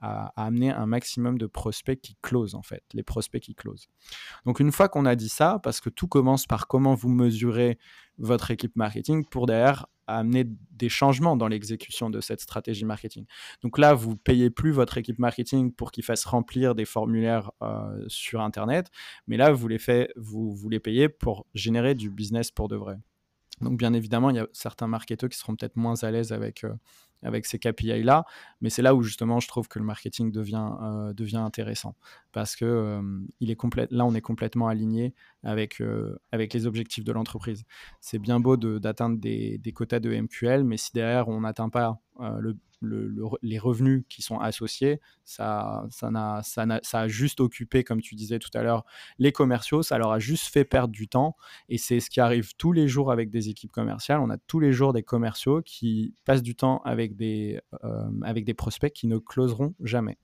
à, 0.01 0.33
amener 0.35 0.71
un 0.71 0.85
maximum 0.85 1.37
de 1.37 1.45
prospects 1.45 1.99
qui 2.01 2.17
closent, 2.21 2.55
en 2.55 2.61
fait, 2.61 2.83
les 2.93 3.03
prospects 3.03 3.41
qui 3.41 3.55
closent. 3.55 3.87
Donc, 4.45 4.59
une 4.59 4.71
fois 4.71 4.89
qu'on 4.89 5.05
a 5.05 5.15
dit 5.15 5.29
ça, 5.29 5.59
parce 5.63 5.79
que 5.81 5.89
tout 5.89 6.07
commence 6.07 6.47
par 6.47 6.67
comment 6.67 6.95
vous 6.95 7.09
mesurez 7.09 7.77
votre 8.17 8.51
équipe 8.51 8.75
marketing 8.75 9.25
pour 9.25 9.45
derrière 9.45 9.87
amener 10.07 10.45
des 10.71 10.89
changements 10.89 11.37
dans 11.37 11.47
l'exécution 11.47 12.09
de 12.09 12.19
cette 12.19 12.41
stratégie 12.41 12.85
marketing. 12.85 13.25
Donc 13.61 13.77
là, 13.77 13.93
vous 13.93 14.17
payez 14.17 14.49
plus 14.49 14.71
votre 14.71 14.97
équipe 14.97 15.19
marketing 15.19 15.71
pour 15.71 15.91
qu'ils 15.91 16.03
fassent 16.03 16.25
remplir 16.25 16.75
des 16.75 16.85
formulaires 16.85 17.51
euh, 17.61 18.03
sur 18.07 18.41
Internet, 18.41 18.89
mais 19.27 19.37
là, 19.37 19.51
vous 19.51 19.67
les, 19.67 19.79
fait, 19.79 20.11
vous, 20.15 20.53
vous 20.53 20.69
les 20.69 20.79
payez 20.79 21.09
pour 21.09 21.45
générer 21.53 21.95
du 21.95 22.09
business 22.09 22.51
pour 22.51 22.67
de 22.67 22.75
vrai. 22.75 22.97
Donc 23.63 23.77
bien 23.77 23.93
évidemment, 23.93 24.29
il 24.29 24.35
y 24.35 24.39
a 24.39 24.47
certains 24.53 24.87
marketeurs 24.87 25.29
qui 25.29 25.37
seront 25.37 25.55
peut-être 25.55 25.75
moins 25.75 25.95
à 26.03 26.11
l'aise 26.11 26.31
avec, 26.31 26.63
avec 27.23 27.45
ces 27.45 27.59
KPI-là. 27.59 28.25
Mais 28.61 28.69
c'est 28.69 28.81
là 28.81 28.95
où 28.95 29.01
justement 29.01 29.39
je 29.39 29.47
trouve 29.47 29.67
que 29.67 29.79
le 29.79 29.85
marketing 29.85 30.31
devient, 30.31 30.69
euh, 30.81 31.13
intéressant. 31.33 31.95
Parce 32.31 32.55
que 32.55 32.65
euh, 32.65 33.01
est 33.41 33.91
là, 33.91 34.05
on 34.05 34.13
est 34.13 34.21
complètement 34.21 34.67
aligné 34.67 35.13
avec, 35.43 35.81
euh, 35.81 36.17
les 36.31 36.67
objectifs 36.67 37.03
de 37.03 37.11
l'entreprise. 37.11 37.63
C'est 38.01 38.19
bien 38.19 38.39
beau 38.39 38.57
d'atteindre 38.57 39.17
des, 39.19 39.59
quotas 39.73 39.99
de 39.99 40.13
MQL, 40.13 40.63
mais 40.63 40.77
si 40.77 40.91
derrière 40.93 41.27
on 41.29 41.41
n'atteint 41.41 41.69
pas 41.69 41.99
le, 42.19 42.57
les 43.41 43.59
revenus 43.59 44.03
qui 44.09 44.21
sont 44.21 44.39
associés, 44.39 44.99
ça, 45.23 45.85
ça, 45.89 46.07
a, 46.07 46.43
ça, 46.43 46.63
a, 46.63 46.79
ça, 46.83 46.99
a, 46.99 47.07
juste 47.07 47.39
occupé, 47.39 47.83
comme 47.83 48.01
tu 48.01 48.15
disais 48.15 48.39
tout 48.39 48.49
à 48.53 48.61
l'heure, 48.61 48.85
les 49.19 49.31
commerciaux, 49.31 49.83
ça 49.83 49.97
leur 49.97 50.11
a 50.11 50.19
juste 50.19 50.47
fait 50.47 50.65
perdre 50.65 50.93
du 50.93 51.07
temps. 51.07 51.35
Et 51.69 51.77
c'est 51.77 51.99
ce 51.99 52.09
qui 52.09 52.19
arrive 52.19 52.55
tous 52.57 52.71
les 52.71 52.87
jours 52.87 53.11
avec 53.11 53.29
des 53.29 53.49
équipes 53.49 53.71
commerciales. 53.71 54.19
On 54.19 54.29
a 54.29 54.37
tous 54.37 54.59
les 54.59 54.73
jours 54.73 54.93
des 54.93 55.03
commerciaux 55.03 55.61
qui 55.61 56.13
passent 56.25 56.43
du 56.43 56.55
temps 56.55 56.81
avec 56.83 57.15
des, 57.15 57.59
euh, 57.83 58.09
avec 58.23 58.45
des 58.45 58.53
prospects 58.53 58.93
qui 58.93 59.07
ne 59.07 59.17
closeront 59.17 59.73
jamais. 59.79 60.17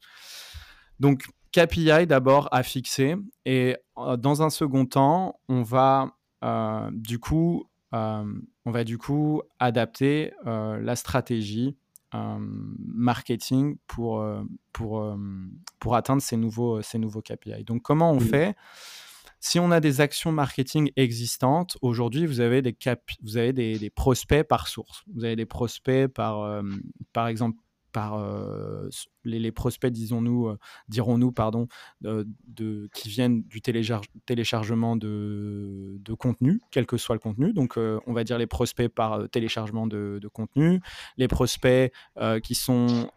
Donc, 1.00 1.24
KPI 1.51 2.05
d'abord 2.05 2.48
à 2.51 2.63
fixer. 2.63 3.15
Et 3.46 3.77
euh, 3.98 4.17
dans 4.17 4.41
un 4.41 4.50
second 4.50 4.86
temps, 4.86 5.39
on 5.48 5.63
va 5.63 6.15
euh, 6.43 6.89
du 6.93 7.19
coup 7.19 7.68
on 7.91 8.72
va 8.72 8.84
du 8.84 8.98
coup 8.98 9.41
adapter 9.60 10.31
la 10.46 10.96
stratégie 10.96 11.77
marketing 12.13 13.77
pour, 13.88 14.22
euh, 14.22 14.43
pour, 14.74 15.01
euh, 15.01 15.15
pour 15.79 15.96
atteindre 15.96 16.22
ces 16.22 16.38
nouveaux, 16.38 16.81
ces 16.81 16.98
nouveaux 16.98 17.22
KPI. 17.22 17.63
Donc, 17.63 17.81
comment 17.81 18.12
on 18.12 18.19
fait? 18.19 18.55
Si 19.39 19.58
on 19.60 19.72
a 19.72 19.79
des 19.79 20.01
actions 20.01 20.31
marketing 20.31 20.91
existantes, 20.98 21.77
aujourd'hui, 21.81 22.25
vous 22.25 22.41
avez, 22.41 22.62
des, 22.62 22.74
cap 22.74 23.10
vous 23.24 23.38
avez 23.38 23.53
des, 23.53 23.79
des, 23.79 23.89
prospects 23.89 24.43
par 24.43 24.67
source. 24.67 25.03
Vous 25.13 25.24
avez 25.24 25.38
des 25.38 25.46
prospects 25.46 26.08
par, 26.08 26.41
euh, 26.41 26.62
par 27.13 27.27
exemple, 27.27 27.58
par 27.93 28.15
euh, 28.15 28.89
les, 29.29 29.51
prospects, 29.51 29.91
disons-nous, 29.91 30.48
euh, 30.48 30.57
dirons-nous, 30.88 31.31
pardon, 31.31 31.67
de, 32.01 32.89
qui 32.93 33.09
viennent 33.09 33.43
du 33.43 33.62
téléchargement 33.62 34.95
de, 34.95 35.98
de, 36.00 36.13
contenu, 36.13 36.62
quel 36.71 36.86
que 36.86 36.98
soit 36.98 37.15
le 37.15 37.19
contenu. 37.19 37.53
Donc, 37.53 37.77
euh, 37.77 38.00
on 38.07 38.13
va 38.13 38.24
dire 38.24 38.38
les 38.38 38.48
prospects 38.48 38.89
par 38.89 39.29
téléchargement 39.29 39.88
de, 39.88 40.19
contenu, 40.33 40.81
les 41.17 41.27
prospects 41.27 41.91
qui 42.43 42.55
sont 42.55 43.09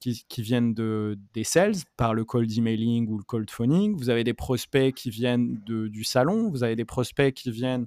qui, 0.00 0.42
viennent 0.42 0.74
de, 0.74 1.18
des 1.34 1.44
sales 1.44 1.74
par 1.96 2.14
le 2.14 2.24
cold 2.24 2.50
emailing 2.56 3.08
ou 3.08 3.18
le 3.18 3.24
cold 3.24 3.50
phoning. 3.50 3.96
Vous 3.96 4.10
avez 4.10 4.24
des 4.24 4.34
prospects 4.34 4.94
qui 4.94 5.10
viennent 5.10 5.60
du 5.66 6.04
salon. 6.04 6.50
Vous 6.50 6.62
avez 6.62 6.76
des 6.76 6.84
prospects 6.84 7.34
qui 7.34 7.50
viennent 7.50 7.86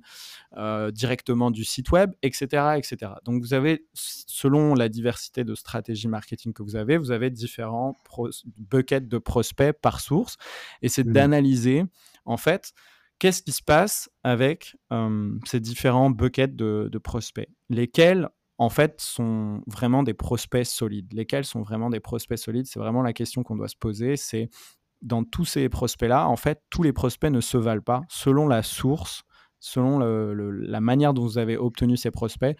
directement 0.91 1.51
du 1.51 1.63
site 1.63 1.91
web, 1.91 2.12
etc., 2.22 2.75
etc. 2.77 3.13
Donc, 3.25 3.41
vous 3.41 3.53
avez, 3.53 3.86
selon 3.94 4.74
la 4.75 4.89
diversité 4.89 5.44
de 5.44 5.56
stratégies 5.56 6.08
marketing 6.08 6.53
que 6.53 6.63
vous 6.63 6.75
avez, 6.75 6.98
vous 6.98 7.12
avez 7.12 7.29
différents 7.39 7.98
buckets 8.58 9.08
de 9.08 9.17
prospects 9.17 9.74
par 9.81 10.00
source. 10.00 10.38
Et 10.81 10.89
c'est 10.89 11.05
mmh. 11.05 11.13
d'analyser, 11.13 11.84
en 12.25 12.38
fait, 12.38 12.74
qu'est-ce 13.19 13.43
qui 13.43 13.51
se 13.51 13.62
passe 13.62 14.10
avec 14.24 14.75
ces 15.46 15.60
différents 15.60 16.10
buckets 16.10 16.55
de, 16.55 16.98
prospects. 17.03 17.50
Lesquels, 17.69 18.29
en 18.58 18.69
fait, 18.69 19.00
sont 19.00 19.62
vraiment 19.67 20.03
des 20.03 20.13
prospects 20.13 20.65
solides. 20.65 21.13
Lesquels 21.13 21.46
sont 21.46 21.62
vraiment 21.62 21.89
des 21.89 22.00
prospects 22.00 22.38
solides? 22.38 22.65
C'est 22.65 22.79
vraiment 22.79 23.01
la 23.01 23.13
question 23.13 23.43
qu'on 23.43 23.55
doit 23.55 23.67
se 23.67 23.77
poser. 23.77 24.15
C'est 24.17 24.50
dans 25.01 25.24
tous 25.24 25.46
ces 25.46 25.69
prospects-là, 25.69 26.27
en 26.27 26.36
fait, 26.36 26.62
tous 26.69 26.84
les 26.84 26.91
prospects 26.91 27.31
ne 27.31 27.41
se 27.41 27.58
valent 27.58 27.81
pas 27.81 28.01
selon 28.10 28.48
la 28.48 28.63
source 28.63 29.24
selon 29.60 30.00
la 30.00 30.82
manière 30.82 31.13
dont 31.13 31.24
vous 31.24 31.38
avez 31.38 31.58
obtenu 31.58 31.98
ces 31.98 32.12
prospects, 32.12 32.58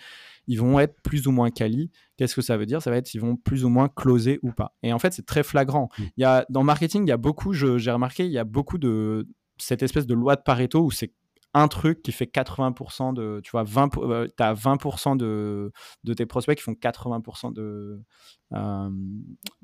ils 0.48 0.60
vont 0.60 0.80
être 0.80 0.96
plus 1.04 1.28
ou 1.28 1.32
moins 1.32 1.52
quali. 1.52 1.92
Qu'est-ce 2.18 2.36
que 2.36 2.42
ça 2.42 2.58
veut 2.58 2.66
dire? 2.66 2.82
Ça 2.82 2.90
va 2.90 2.98
être 2.98 3.14
ils 3.14 3.22
vont 3.22 3.36
plus 3.36 3.66
ou 3.66 3.70
moins 3.70 3.88
closer 3.88 4.40
ou 4.42 4.52
pas. 4.52 4.76
Et 4.84 4.92
en 4.92 5.00
fait, 5.00 5.14
c'est 5.14 5.26
très 5.26 5.44
flagrant. 5.44 5.90
Mmh. 5.98 6.04
Il 6.18 6.22
y 6.22 6.26
a, 6.26 6.46
dans 6.50 6.62
le 6.62 6.66
marketing, 6.66 7.06
il 7.06 7.10
y 7.10 7.14
a 7.14 7.18
beaucoup, 7.18 7.54
j'ai 7.54 7.92
remarqué, 7.92 8.26
il 8.26 8.32
y 8.32 8.38
a 8.38 8.44
beaucoup 8.44 8.78
de 8.78 9.28
cette 9.58 9.84
espèce 9.84 10.08
de 10.08 10.14
loi 10.14 10.36
de 10.36 10.42
Pareto 10.42 10.84
où 10.84 10.92
c'est 10.92 11.14
un 11.54 11.68
truc 11.68 12.02
qui 12.04 12.12
fait 12.12 12.26
80% 12.26 13.14
de, 13.14 13.42
tu 13.44 13.52
vois, 13.52 13.64
20, 13.64 13.90
tu 13.90 14.44
as 14.44 14.54
20% 14.54 15.18
de, 15.18 15.72
de 16.04 16.14
tes 16.14 16.26
prospects 16.26 16.58
qui 16.58 16.64
font 16.64 16.74
80% 16.74 17.54
de, 17.54 18.02
euh, 18.54 18.90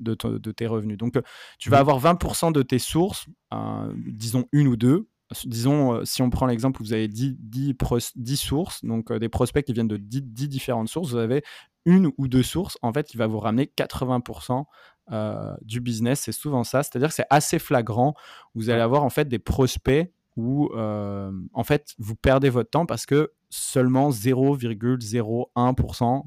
de, 0.00 0.16
de, 0.38 0.52
tes 0.52 0.66
revenus. 0.66 0.98
Donc, 0.98 1.14
tu 1.58 1.70
vas 1.70 1.78
mmh. 1.78 1.88
avoir 1.88 2.14
20% 2.14 2.52
de 2.52 2.62
tes 2.62 2.78
sources, 2.78 3.26
euh, 3.52 3.92
disons 4.06 4.46
une 4.52 4.66
ou 4.66 4.76
deux, 4.76 5.08
disons, 5.44 5.94
euh, 5.94 6.04
si 6.04 6.22
on 6.22 6.30
prend 6.30 6.46
l'exemple 6.46 6.80
vous 6.82 6.92
avez 6.92 7.08
10, 7.08 7.36
10, 7.38 8.36
sources, 8.36 8.84
donc 8.84 9.10
euh, 9.10 9.18
des 9.18 9.28
prospects 9.28 9.64
qui 9.64 9.72
viennent 9.72 9.88
de 9.88 9.96
10, 9.96 10.22
différentes 10.48 10.88
sources, 10.88 11.10
vous 11.10 11.18
avez 11.18 11.42
une 11.84 12.10
ou 12.18 12.28
deux 12.28 12.42
sources, 12.42 12.78
en 12.82 12.92
fait, 12.92 13.06
qui 13.06 13.16
va 13.16 13.26
vous 13.26 13.38
ramener 13.38 13.70
80% 13.76 14.64
euh, 15.12 15.54
du 15.62 15.80
business. 15.80 16.20
C'est 16.20 16.32
souvent 16.32 16.64
ça. 16.64 16.82
C'est-à-dire 16.82 17.08
que 17.08 17.14
c'est 17.14 17.26
assez 17.30 17.58
flagrant. 17.58 18.14
Vous 18.54 18.70
allez 18.70 18.80
avoir, 18.80 19.04
en 19.04 19.10
fait, 19.10 19.28
des 19.28 19.38
prospects 19.38 20.12
où, 20.36 20.68
en 20.74 21.64
fait, 21.64 21.94
vous 21.98 22.16
perdez 22.16 22.50
votre 22.50 22.70
temps 22.70 22.86
parce 22.86 23.06
que 23.06 23.32
seulement 23.48 24.10
0,01% 24.10 25.46
euh, 25.56 26.22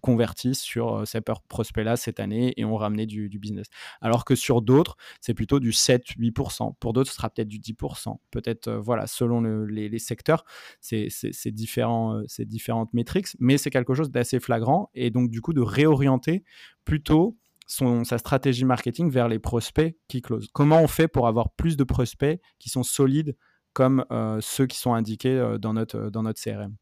convertissent 0.00 0.60
sur 0.60 0.94
euh, 0.94 1.04
ces 1.04 1.20
prospects-là 1.48 1.96
cette 1.96 2.20
année 2.20 2.54
et 2.56 2.64
ont 2.64 2.76
ramené 2.76 3.06
du, 3.06 3.28
business. 3.38 3.66
Alors 4.00 4.24
que 4.24 4.34
sur 4.34 4.62
d'autres, 4.62 4.96
c'est 5.20 5.34
plutôt 5.34 5.60
du 5.60 5.70
7-8%. 5.70 6.74
Pour 6.78 6.92
d'autres, 6.92 7.10
ce 7.10 7.16
sera 7.16 7.30
peut-être 7.30 7.48
du 7.48 7.58
10%. 7.58 8.16
Peut-être, 8.30 8.68
euh, 8.68 8.80
voilà, 8.80 9.06
selon 9.06 9.40
les, 9.40 9.98
secteurs, 9.98 10.44
c'est 10.80 11.08
différent, 11.46 12.22
différentes 12.40 12.92
métriques, 12.92 13.28
mais 13.38 13.58
c'est 13.58 13.70
quelque 13.70 13.94
chose 13.94 14.10
d'assez 14.10 14.38
flagrant 14.38 14.90
et 14.94 15.10
donc 15.10 15.30
du 15.30 15.40
coup 15.40 15.52
de 15.52 15.60
réorienter 15.60 16.44
plutôt 16.84 17.36
son, 17.66 18.04
sa 18.04 18.18
stratégie 18.18 18.64
marketing 18.64 19.10
vers 19.10 19.28
les 19.28 19.38
prospects 19.38 19.96
qui 20.08 20.22
closent. 20.22 20.48
Comment 20.52 20.80
on 20.80 20.86
fait 20.86 21.08
pour 21.08 21.26
avoir 21.26 21.50
plus 21.50 21.76
de 21.76 21.84
prospects 21.84 22.40
qui 22.58 22.68
sont 22.70 22.82
solides 22.82 23.34
comme 23.78 24.04
euh, 24.10 24.40
ceux 24.40 24.66
qui 24.66 24.76
sont 24.76 24.92
indiqués 24.94 25.38
euh, 25.38 25.56
dans, 25.56 25.72
notre, 25.72 25.96
euh, 25.96 26.10
dans 26.10 26.24
notre 26.24 26.42
CRM. 26.42 26.74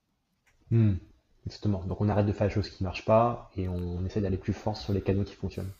Hmm, 0.70 0.94
exactement. 1.46 1.82
Donc 1.86 2.00
on 2.00 2.08
arrête 2.08 2.26
de 2.26 2.32
faire 2.32 2.46
les 2.46 2.52
choses 2.52 2.68
qui 2.68 2.82
ne 2.82 2.88
marchent 2.88 3.04
pas 3.04 3.50
et 3.56 3.68
on 3.68 4.04
essaie 4.04 4.20
d'aller 4.20 4.36
plus 4.36 4.52
fort 4.52 4.76
sur 4.76 4.92
les 4.92 5.00
canaux 5.00 5.24
qui 5.24 5.34
fonctionnent. 5.34 5.72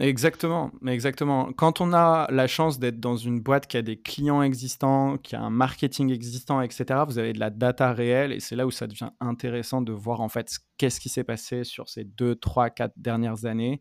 Exactement, 0.00 0.70
exactement. 0.86 1.52
Quand 1.52 1.80
on 1.80 1.92
a 1.92 2.28
la 2.30 2.46
chance 2.46 2.78
d'être 2.78 3.00
dans 3.00 3.16
une 3.16 3.40
boîte 3.40 3.66
qui 3.66 3.76
a 3.76 3.82
des 3.82 4.00
clients 4.00 4.42
existants, 4.42 5.18
qui 5.18 5.34
a 5.34 5.40
un 5.40 5.50
marketing 5.50 6.12
existant, 6.12 6.60
etc., 6.60 7.00
vous 7.04 7.18
avez 7.18 7.32
de 7.32 7.40
la 7.40 7.50
data 7.50 7.92
réelle 7.92 8.30
et 8.32 8.38
c'est 8.38 8.54
là 8.54 8.64
où 8.64 8.70
ça 8.70 8.86
devient 8.86 9.10
intéressant 9.18 9.82
de 9.82 9.92
voir 9.92 10.20
en 10.20 10.28
fait 10.28 10.56
qu'est-ce 10.76 11.00
qui 11.00 11.08
s'est 11.08 11.24
passé 11.24 11.64
sur 11.64 11.88
ces 11.88 12.04
deux, 12.04 12.36
trois, 12.36 12.70
quatre 12.70 12.94
dernières 12.96 13.44
années 13.44 13.80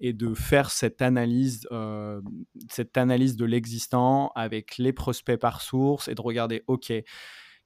et 0.00 0.12
de 0.12 0.34
faire 0.34 0.70
cette 0.70 1.00
analyse, 1.00 1.66
euh, 1.72 2.20
cette 2.68 2.98
analyse 2.98 3.34
de 3.34 3.46
l'existant 3.46 4.32
avec 4.34 4.76
les 4.76 4.92
prospects 4.92 5.38
par 5.38 5.62
source 5.62 6.08
et 6.08 6.14
de 6.14 6.20
regarder, 6.20 6.62
OK, 6.66 6.92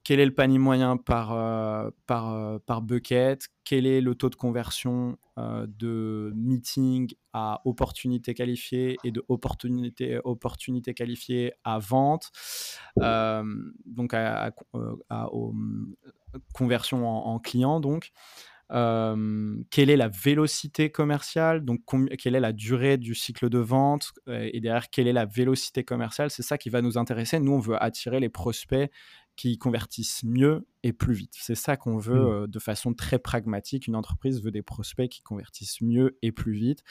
quel 0.05 0.21
est 0.21 0.25
le 0.25 0.35
panier 0.35 0.59
moyen 0.59 0.97
par, 0.97 1.33
euh, 1.33 1.91
par, 2.07 2.33
euh, 2.33 2.59
par 2.65 2.83
bucket, 2.83 3.49
quel 3.65 3.87
est 3.87 4.01
le 4.01 4.15
taux 4.15 4.31
de 4.31 4.37
conversion 4.37 5.19
euh, 5.39 5.67
de 5.69 6.33
meeting 6.35 7.13
à 7.33 7.61
opportunité 7.65 8.35
qualifiée 8.35 8.97
et 9.05 9.11
de 9.11 9.23
opportunité, 9.29 10.19
opportunité 10.25 10.95
qualifiée 10.95 11.53
à 11.65 11.79
vente, 11.79 12.31
donc 12.97 14.15
à, 14.15 14.51
conversion 16.55 17.07
en, 17.07 17.39
client 17.39 17.79
donc. 17.81 18.11
quelle 18.71 19.91
est 19.91 19.97
la 19.97 20.09
vélocité 20.09 20.91
commerciale, 20.91 21.65
donc 21.65 21.81
quelle 22.19 22.35
est 22.35 22.41
la 22.41 22.53
durée 22.53 22.97
du 22.97 23.15
cycle 23.15 23.49
de 23.49 23.59
vente, 23.59 24.13
et 24.27 24.61
derrière 24.61 24.91
quelle 24.91 25.07
est 25.07 25.13
la 25.13 25.27
vélocité 25.27 25.85
commerciale, 25.85 26.31
c'est 26.31 26.43
ça 26.43 26.59
qui 26.59 26.71
va 26.71 26.83
nous 26.83 26.99
intéresser. 26.99 27.39
Nous, 27.39 27.53
on 27.53 27.61
veut 27.61 27.81
attirer 27.81 28.21
les 28.21 28.31
prospects 28.31 28.91
qui 29.39 29.57
convertissent 29.57 30.25
mieux 30.25 30.67
et 30.83 30.93
plus 30.93 31.15
vite. 31.15 31.35
C'est 31.39 31.55
ça 31.55 31.77
qu'on 31.77 31.97
veut 31.97 32.21
mmh. 32.21 32.43
euh, 32.43 32.47
de 32.49 32.59
façon 32.59 32.93
très 32.93 33.21
pragmatique. 33.21 33.87
Une 33.87 33.95
entreprise 33.95 34.43
veut 34.43 34.51
des 34.51 34.63
prospects 34.63 35.09
qui 35.09 35.23
convertissent 35.23 35.81
mieux 35.81 36.19
et 36.23 36.33
plus 36.33 36.53
vite. 36.53 36.83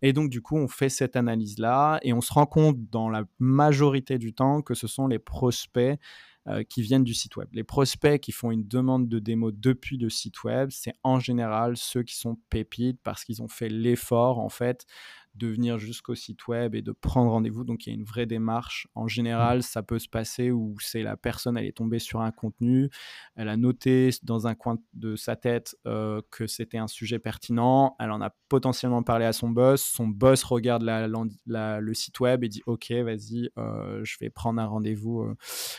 Et 0.00 0.12
donc, 0.12 0.30
du 0.30 0.40
coup, 0.40 0.56
on 0.56 0.68
fait 0.68 0.88
cette 0.88 1.16
analyse-là 1.16 1.98
et 2.02 2.12
on 2.12 2.20
se 2.20 2.32
rend 2.32 2.46
compte 2.46 2.78
dans 2.90 3.08
la 3.10 3.24
majorité 3.40 4.18
du 4.18 4.32
temps 4.32 4.62
que 4.62 4.74
ce 4.74 4.86
sont 4.86 5.08
les 5.08 5.18
prospects 5.18 5.98
euh, 6.46 6.62
qui 6.62 6.80
viennent 6.80 7.04
du 7.04 7.12
site 7.12 7.36
web. 7.36 7.48
Les 7.52 7.64
prospects 7.64 8.20
qui 8.20 8.30
font 8.30 8.52
une 8.52 8.66
demande 8.66 9.08
de 9.08 9.18
démo 9.18 9.50
depuis 9.50 9.98
le 9.98 10.08
site 10.08 10.44
web, 10.44 10.70
c'est 10.70 10.94
en 11.02 11.18
général 11.18 11.76
ceux 11.76 12.04
qui 12.04 12.16
sont 12.16 12.38
pépites 12.50 13.00
parce 13.02 13.24
qu'ils 13.24 13.42
ont 13.42 13.48
fait 13.48 13.68
l'effort, 13.68 14.38
en 14.38 14.48
fait, 14.48 14.86
de 15.34 15.46
venir 15.46 15.78
jusqu'au 15.78 16.14
site 16.14 16.48
web 16.48 16.74
et 16.74 16.82
de 16.82 16.92
prendre 16.92 17.30
rendez-vous. 17.30 17.64
Donc 17.64 17.86
il 17.86 17.90
y 17.90 17.92
a 17.92 17.94
une 17.94 18.04
vraie 18.04 18.26
démarche. 18.26 18.88
En 18.94 19.08
général, 19.08 19.62
ça 19.62 19.82
peut 19.82 19.98
se 19.98 20.08
passer 20.08 20.50
où 20.50 20.76
c'est 20.80 21.02
la 21.02 21.16
personne, 21.16 21.56
elle 21.56 21.66
est 21.66 21.76
tombée 21.76 21.98
sur 21.98 22.20
un 22.20 22.32
contenu, 22.32 22.90
elle 23.36 23.48
a 23.48 23.56
noté 23.56 24.10
dans 24.22 24.46
un 24.46 24.54
coin 24.54 24.78
de 24.94 25.16
sa 25.16 25.36
tête 25.36 25.76
euh, 25.86 26.20
que 26.30 26.46
c'était 26.46 26.78
un 26.78 26.88
sujet 26.88 27.18
pertinent, 27.18 27.96
elle 27.98 28.10
en 28.10 28.20
a 28.20 28.30
potentiellement 28.48 29.02
parlé 29.02 29.24
à 29.24 29.32
son 29.32 29.48
boss, 29.50 29.82
son 29.82 30.08
boss 30.08 30.42
regarde 30.42 30.82
le 30.82 31.94
site 31.94 32.20
web 32.20 32.44
et 32.44 32.48
dit 32.48 32.62
ok, 32.66 32.90
vas-y, 32.90 33.50
euh, 33.58 34.00
je 34.02 34.16
vais 34.20 34.30
prendre 34.30 34.60
un 34.60 34.66
rendez-vous, 34.66 35.20
euh, 35.22 35.36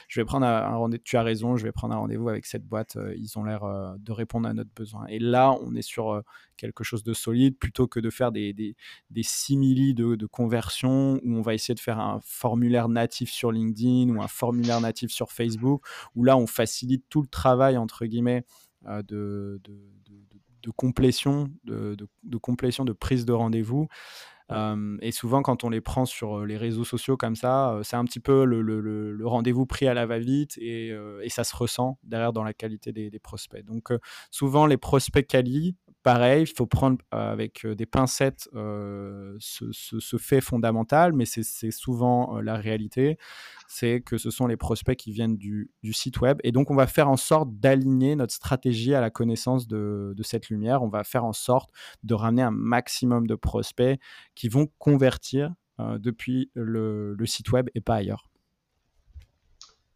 je 0.07 0.19
vais 0.19 0.25
prendre 0.25 0.45
un, 0.45 0.75
rendez-vous, 0.75 1.03
tu 1.03 1.17
as 1.17 1.23
raison, 1.23 1.57
je 1.57 1.63
vais 1.63 1.71
prendre 1.71 1.93
un 1.93 1.97
rendez-vous 1.97 2.29
avec 2.29 2.45
cette 2.45 2.65
boîte, 2.65 2.97
ils 3.17 3.37
ont 3.37 3.43
l'air 3.43 3.61
de 3.97 4.11
répondre 4.11 4.47
à 4.47 4.53
notre 4.53 4.71
besoin. 4.75 5.05
Et 5.07 5.19
là, 5.19 5.55
on 5.61 5.75
est 5.75 5.81
sur 5.81 6.21
quelque 6.61 6.83
chose 6.83 7.03
de 7.03 7.13
solide 7.13 7.57
plutôt 7.57 7.87
que 7.87 7.99
de 7.99 8.09
faire 8.09 8.31
des, 8.31 8.53
des, 8.53 8.75
des 9.09 9.23
simili 9.23 9.93
de, 9.93 10.15
de, 10.15 10.25
conversion 10.27 11.19
où 11.23 11.35
on 11.35 11.41
va 11.41 11.55
essayer 11.55 11.73
de 11.73 11.79
faire 11.79 11.99
un 11.99 12.19
formulaire 12.23 12.87
natif 12.87 13.31
sur 13.31 13.51
LinkedIn 13.51 14.15
ou 14.15 14.21
un 14.21 14.27
formulaire 14.27 14.79
natif 14.79 15.11
sur 15.11 15.31
Facebook, 15.31 15.83
où 16.15 16.23
là 16.23 16.37
on 16.37 16.47
facilite 16.47 17.03
tout 17.09 17.21
le 17.21 17.27
travail 17.27 17.77
entre 17.77 18.05
guillemets 18.05 18.45
euh, 18.87 19.01
de, 19.03 19.59
de, 19.63 19.73
de, 20.63 20.71
complétion, 20.71 21.49
de, 21.63 21.95
complétion, 22.41 22.85
de 22.85 22.93
prise 22.93 23.25
de 23.25 23.33
rendez-vous. 23.33 23.87
Euh, 24.51 24.97
et 25.01 25.11
souvent, 25.11 25.41
quand 25.41 25.63
on 25.63 25.69
les 25.69 25.81
prend 25.81 26.05
sur 26.05 26.39
euh, 26.39 26.45
les 26.45 26.57
réseaux 26.57 26.83
sociaux 26.83 27.15
comme 27.15 27.35
ça, 27.35 27.79
c'est 27.83 27.95
un 27.95 28.03
petit 28.05 28.19
peu 28.19 28.43
le, 28.43 28.61
le, 28.61 28.81
le 28.81 29.27
rendez-vous 29.27 29.65
pris 29.65 29.87
à 29.87 29.93
la 29.93 30.05
va-vite 30.05 30.57
et, 30.57 30.89
et, 31.23 31.29
ça 31.29 31.43
se 31.43 31.55
ressent 31.55 31.97
derrière 32.03 32.33
dans 32.33 32.43
la 32.43 32.53
qualité 32.53 32.91
des, 32.91 33.09
des 33.09 33.19
prospects. 33.19 33.63
Donc, 33.63 33.89
souvent, 34.29 34.65
les 34.65 34.77
prospects 34.77 35.25
quali, 35.25 35.75
pareil, 36.03 36.43
il 36.43 36.55
faut 36.55 36.65
prendre 36.65 36.97
avec 37.11 37.65
des 37.65 37.85
pincettes 37.85 38.49
ce, 38.53 40.17
fait 40.17 40.41
fondamental, 40.41 41.13
mais 41.13 41.25
c'est 41.25 41.71
souvent 41.71 42.39
la 42.41 42.55
réalité, 42.55 43.17
c'est 43.67 44.01
que 44.01 44.17
ce 44.17 44.31
sont 44.31 44.47
les 44.47 44.57
prospects 44.57 44.97
qui 44.97 45.11
viennent 45.11 45.37
du, 45.37 45.71
site 45.91 46.21
web. 46.21 46.39
Et 46.43 46.51
donc, 46.51 46.71
on 46.71 46.75
va 46.75 46.87
faire 46.87 47.09
en 47.09 47.17
sorte 47.17 47.49
d'aligner 47.59 48.15
notre 48.15 48.33
stratégie 48.33 48.93
à 48.95 49.01
la 49.01 49.09
connaissance 49.09 49.67
de, 49.67 50.15
cette 50.23 50.49
lumière. 50.49 50.83
On 50.83 50.89
va 50.89 51.03
faire 51.03 51.25
en 51.25 51.33
sorte 51.33 51.71
de 52.03 52.13
ramener 52.13 52.43
un 52.43 52.51
maximum 52.51 53.27
de 53.27 53.35
prospects 53.35 53.99
qui 54.35 54.47
vont 54.49 54.67
convertir 54.77 55.53
depuis 55.79 56.51
le, 56.53 57.15
site 57.25 57.51
web 57.51 57.69
et 57.75 57.81
pas 57.81 57.95
ailleurs. 57.95 58.27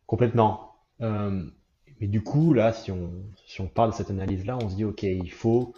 Complètement. 0.06 0.76
mais 1.00 2.08
du 2.08 2.22
coup, 2.22 2.54
là, 2.54 2.74
si 2.74 2.92
on, 2.92 3.12
si 3.48 3.62
on 3.62 3.68
parle 3.68 3.92
de 3.92 3.96
cette 3.96 4.12
analyse-là, 4.12 4.58
on 4.62 4.70
se 4.70 4.76
dit, 4.76 4.86
OK, 4.86 5.04
il 5.04 5.32
faut 5.32 5.74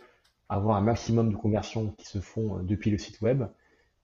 avoir 0.49 0.77
un 0.77 0.81
maximum 0.81 1.31
de 1.31 1.35
conversions 1.35 1.91
qui 1.97 2.05
se 2.05 2.19
font 2.19 2.57
euh, 2.57 2.63
depuis 2.63 2.91
le 2.91 2.97
site 2.97 3.21
web, 3.21 3.43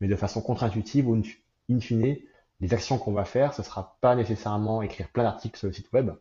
mais 0.01 0.07
de 0.07 0.15
façon 0.15 0.41
contre-intuitive 0.41 1.07
ou 1.07 1.21
in 1.69 1.79
fine, 1.79 2.17
les 2.59 2.73
actions 2.73 2.97
qu'on 2.97 3.13
va 3.13 3.25
faire, 3.25 3.53
ce 3.53 3.61
ne 3.61 3.65
sera 3.65 3.97
pas 4.01 4.15
nécessairement 4.15 4.81
écrire 4.81 5.09
plein 5.09 5.23
d'articles 5.23 5.57
sur 5.57 5.67
le 5.67 5.73
site 5.73 5.91
web, 5.93 6.11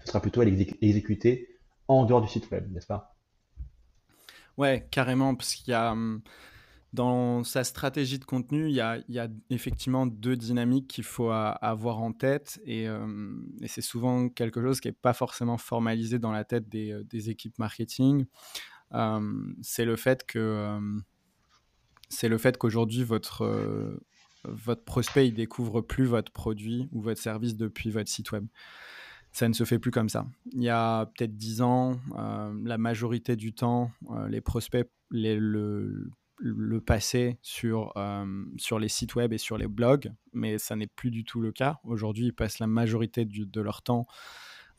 ce 0.00 0.08
sera 0.08 0.20
plutôt 0.20 0.42
exécuter 0.42 1.58
en 1.88 2.04
dehors 2.04 2.20
du 2.20 2.28
site 2.28 2.50
web, 2.50 2.70
n'est-ce 2.72 2.86
pas? 2.86 3.14
Ouais, 4.56 4.86
carrément, 4.90 5.34
parce 5.34 5.54
qu'il 5.54 5.70
y 5.70 5.74
a 5.74 5.92
hum, 5.92 6.20
dans 6.92 7.44
sa 7.44 7.64
stratégie 7.64 8.18
de 8.18 8.24
contenu, 8.24 8.68
il 8.68 8.74
y 8.74 8.80
a, 8.80 9.28
effectivement 9.50 10.06
deux 10.06 10.36
dynamiques 10.36 10.88
qu'il 10.88 11.04
faut 11.04 11.30
avoir 11.30 12.02
en 12.02 12.12
tête, 12.12 12.60
et, 12.64 12.88
hum, 12.88 13.46
et 13.60 13.68
c'est 13.68 13.82
souvent 13.82 14.28
quelque 14.28 14.60
chose 14.60 14.80
qui 14.80 14.88
n'est 14.88 14.92
pas 14.92 15.12
forcément 15.12 15.58
formalisé 15.58 16.18
dans 16.18 16.32
la 16.32 16.44
tête 16.44 16.68
des, 16.68 16.92
euh, 16.92 17.04
des 17.04 17.30
équipes 17.30 17.58
marketing 17.58 18.26
c'est 19.62 19.84
le 19.84 19.96
fait 19.96 20.24
que 20.26 20.78
c'est 22.08 22.28
le 22.28 22.38
fait 22.38 22.56
qu'aujourd'hui 22.56 23.04
votre 23.04 23.98
votre 24.44 24.84
prospect 24.84 25.28
il 25.28 25.34
découvre 25.34 25.80
plus 25.80 26.04
votre 26.04 26.32
produit 26.32 26.88
ou 26.92 27.00
votre 27.00 27.20
service 27.20 27.56
depuis 27.56 27.90
votre 27.90 28.08
site 28.08 28.32
web. 28.32 28.46
Ça 29.32 29.46
ne 29.46 29.52
se 29.52 29.64
fait 29.64 29.78
plus 29.78 29.90
comme 29.90 30.08
ça. 30.08 30.26
Il 30.52 30.62
y 30.62 30.70
a 30.70 31.06
peut-être 31.06 31.36
10 31.36 31.60
ans, 31.62 32.00
la 32.64 32.78
majorité 32.78 33.36
du 33.36 33.52
temps, 33.52 33.90
les 34.28 34.40
prospects 34.40 34.88
les, 35.10 35.36
le, 35.36 36.10
le 36.38 36.80
passaient 36.80 37.38
sur, 37.42 37.92
sur 38.56 38.78
les 38.78 38.88
sites 38.88 39.14
web 39.14 39.32
et 39.32 39.38
sur 39.38 39.58
les 39.58 39.68
blogs, 39.68 40.12
mais 40.32 40.58
ça 40.58 40.76
n'est 40.76 40.86
plus 40.86 41.10
du 41.10 41.24
tout 41.24 41.40
le 41.40 41.52
cas. 41.52 41.78
Aujourd'hui, 41.84 42.26
ils 42.26 42.34
passent 42.34 42.58
la 42.58 42.66
majorité 42.66 43.24
de 43.24 43.60
leur 43.60 43.82
temps 43.82 44.06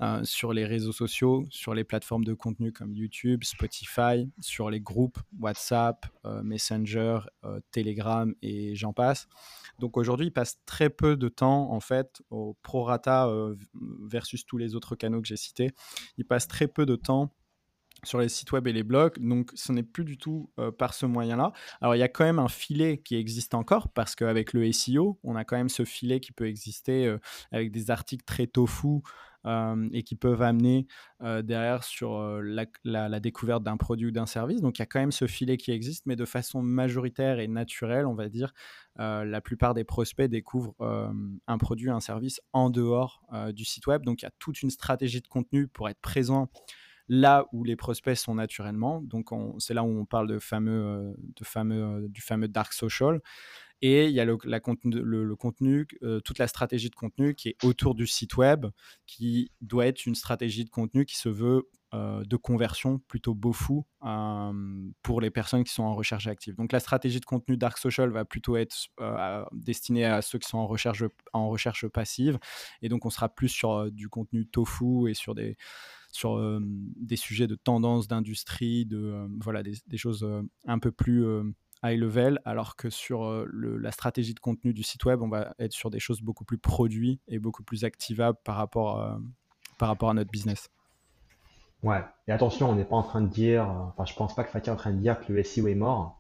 euh, 0.01 0.23
sur 0.23 0.53
les 0.53 0.65
réseaux 0.65 0.93
sociaux, 0.93 1.45
sur 1.49 1.73
les 1.73 1.83
plateformes 1.83 2.23
de 2.23 2.33
contenu 2.33 2.71
comme 2.71 2.95
YouTube, 2.95 3.43
Spotify, 3.43 4.31
sur 4.39 4.69
les 4.69 4.79
groupes 4.79 5.19
WhatsApp, 5.41 6.05
euh, 6.25 6.41
Messenger, 6.41 7.19
euh, 7.43 7.59
Telegram 7.71 8.33
et 8.41 8.75
j'en 8.75 8.93
passe. 8.93 9.27
Donc 9.79 9.97
aujourd'hui, 9.97 10.27
il 10.27 10.31
passe 10.31 10.57
très 10.65 10.89
peu 10.89 11.17
de 11.17 11.27
temps 11.27 11.73
en 11.73 11.81
fait 11.81 12.21
au 12.29 12.55
prorata 12.61 13.29
versus 14.01 14.45
tous 14.45 14.57
les 14.57 14.73
autres 14.73 14.95
canaux 14.95 15.21
que 15.21 15.27
j'ai 15.27 15.35
cités. 15.35 15.71
Il 16.17 16.23
passe 16.23 16.47
très 16.47 16.67
peu 16.67 16.85
de 16.85 16.95
temps 16.95 17.33
sur 18.05 18.19
les 18.19 18.29
sites 18.29 18.53
web 18.53 18.67
et 18.67 18.73
les 18.73 18.83
blogs. 18.83 19.19
Donc, 19.19 19.51
ce 19.55 19.73
n'est 19.73 19.83
plus 19.83 20.05
du 20.05 20.17
tout 20.17 20.49
par 20.77 20.93
ce 20.93 21.05
moyen-là. 21.05 21.51
Alors, 21.81 21.95
il 21.95 21.99
y 21.99 22.03
a 22.03 22.07
quand 22.07 22.23
même 22.23 22.39
un 22.39 22.47
filet 22.47 22.97
qui 22.97 23.15
existe 23.15 23.53
encore 23.53 23.89
parce 23.89 24.15
qu'avec 24.15 24.53
le 24.53 24.69
SEO, 24.71 25.19
on 25.23 25.35
a 25.35 25.43
quand 25.43 25.57
même 25.57 25.69
ce 25.69 25.83
filet 25.83 26.21
qui 26.21 26.31
peut 26.31 26.47
exister 26.47 27.17
avec 27.51 27.71
des 27.71 27.91
articles 27.91 28.23
très 28.25 28.47
tofu 28.47 29.01
et 29.45 30.03
qui 30.03 30.15
peuvent 30.15 30.41
amener 30.41 30.87
derrière 31.21 31.83
sur 31.83 32.21
la, 32.41 33.19
découverte 33.19 33.63
d'un 33.63 33.77
produit 33.77 34.07
ou 34.07 34.11
d'un 34.11 34.25
service. 34.25 34.61
Donc 34.61 34.79
il 34.79 34.81
y 34.81 34.83
a 34.83 34.85
quand 34.85 34.99
même 34.99 35.11
ce 35.11 35.27
filet 35.27 35.57
qui 35.57 35.71
existe, 35.71 36.05
mais 36.05 36.15
de 36.15 36.25
façon 36.25 36.61
majoritaire 36.61 37.39
et 37.39 37.47
naturelle, 37.47 38.05
on 38.05 38.15
va 38.15 38.29
dire, 38.29 38.53
la 38.97 39.41
plupart 39.41 39.73
des 39.73 39.83
prospects 39.83 40.29
découvrent 40.29 40.75
un 41.47 41.57
produit, 41.57 41.89
un 41.89 41.99
service 41.99 42.41
en 42.53 42.69
dehors 42.69 43.21
du 43.53 43.65
site 43.65 43.87
web. 43.87 44.03
Donc 44.03 44.21
il 44.21 44.25
y 44.25 44.27
a 44.27 44.31
toute 44.39 44.61
une 44.61 44.69
stratégie 44.69 45.21
de 45.21 45.27
contenu 45.27 45.67
pour 45.67 45.89
être 45.89 46.01
présent 46.01 46.49
là 47.09 47.47
où 47.51 47.63
les 47.63 47.75
prospects 47.75 48.15
sont 48.15 48.35
naturellement. 48.35 49.01
Donc 49.01 49.29
c'est 49.57 49.73
là 49.73 49.83
où 49.83 49.99
on 49.99 50.05
parle 50.05 50.27
de 50.27 50.39
fameux, 50.39 51.15
de 51.17 51.43
fameux, 51.43 52.07
du 52.07 52.21
fameux 52.21 52.47
dark 52.47 52.71
social. 52.71 53.19
Et 53.81 54.07
il 54.07 54.11
y 54.11 54.19
a 54.19 54.25
le, 54.25 54.37
le, 54.43 55.35
contenu 55.35 55.87
euh, 56.03 56.19
toute 56.19 56.37
la 56.37 56.47
stratégie 56.47 56.89
de 56.89 56.95
contenu 56.95 57.33
qui 57.33 57.49
est 57.49 57.63
autour 57.63 57.95
du 57.95 58.07
site 58.07 58.35
web, 58.35 58.65
qui 59.05 59.51
doit 59.61 59.87
être 59.87 60.05
une 60.05 60.15
stratégie 60.15 60.65
de 60.65 60.69
contenu 60.69 61.05
qui 61.05 61.15
se 61.15 61.29
veut 61.29 61.69
euh, 61.93 62.23
de 62.25 62.35
conversion 62.35 62.99
plutôt 62.99 63.33
beau 63.33 63.53
fou 63.53 63.85
euh, 64.05 64.51
pour 65.01 65.21
les 65.21 65.31
personnes 65.31 65.63
qui 65.63 65.73
sont 65.73 65.83
en 65.83 65.95
recherche 65.95 66.27
active. 66.27 66.55
Donc 66.55 66.73
la 66.73 66.81
stratégie 66.81 67.21
de 67.21 67.25
contenu 67.25 67.55
Dark 67.55 67.77
Social 67.77 68.09
va 68.09 68.25
plutôt 68.25 68.57
être 68.57 68.75
destinée 69.53 70.05
à 70.05 70.21
ceux 70.21 70.39
qui 70.39 70.49
sont 70.49 70.57
en 70.57 70.67
recherche, 70.67 71.03
en 71.31 71.47
recherche 71.47 71.87
passive. 71.87 72.37
Et 72.81 72.89
donc 72.89 73.05
on 73.05 73.09
sera 73.09 73.29
plus 73.29 73.49
sur 73.49 73.89
du 73.91 74.09
contenu 74.09 74.45
tofu 74.45 75.09
et 75.09 75.13
sur 75.13 75.35
des, 75.35 75.55
sur, 76.11 76.59
des 76.95 77.15
sujets 77.15 77.47
de 77.47 77.55
tendance, 77.55 78.07
d'industrie, 78.07 78.85
de, 78.85 79.27
voilà, 79.41 79.63
des, 79.63 79.73
des, 79.87 79.97
choses 79.97 80.27
un 80.65 80.79
peu 80.79 80.91
plus 80.91 81.25
high 81.83 81.99
level, 81.99 82.39
alors 82.45 82.75
que 82.75 82.89
sur 82.89 83.45
la 83.51 83.91
stratégie 83.91 84.33
de 84.33 84.39
contenu 84.39 84.73
du 84.73 84.83
site 84.83 85.05
web, 85.05 85.21
on 85.21 85.29
va 85.29 85.53
être 85.59 85.73
sur 85.73 85.89
des 85.89 85.99
choses 85.99 86.21
beaucoup 86.21 86.45
plus 86.45 86.57
produits 86.57 87.19
et 87.27 87.39
beaucoup 87.39 87.63
plus 87.63 87.83
activables 87.83 88.37
par 88.43 88.55
rapport, 88.55 89.19
par 89.77 89.87
rapport 89.87 90.09
à 90.09 90.13
notre 90.13 90.31
business. 90.31 90.69
Ouais, 91.81 92.03
et 92.27 92.31
attention, 92.31 92.69
on 92.69 92.75
n'est 92.75 92.85
pas 92.85 92.97
en 92.97 93.03
train 93.03 93.21
de 93.21 93.29
dire, 93.29 93.63
enfin, 93.63 94.05
je 94.05 94.13
pense 94.13 94.35
pas 94.35 94.43
que 94.43 94.49
Fatih 94.49 94.69
est 94.69 94.73
en 94.73 94.75
train 94.75 94.91
de 94.91 94.99
dire 94.99 95.19
que 95.21 95.31
le 95.31 95.43
SEO 95.43 95.67
est 95.67 95.75
mort, 95.75 96.19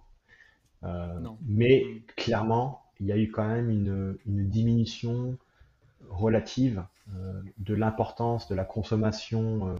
euh, 0.83 1.19
mais 1.45 1.83
mm. 1.85 2.11
clairement, 2.15 2.81
il 2.99 3.07
y 3.07 3.11
a 3.11 3.17
eu 3.17 3.29
quand 3.29 3.47
même 3.47 3.69
une, 3.69 4.17
diminution 4.25 5.37
relative 6.09 6.83
euh, 7.15 7.41
de 7.57 7.73
l'importance 7.73 8.47
de 8.47 8.55
la 8.55 8.65
consommation 8.65 9.75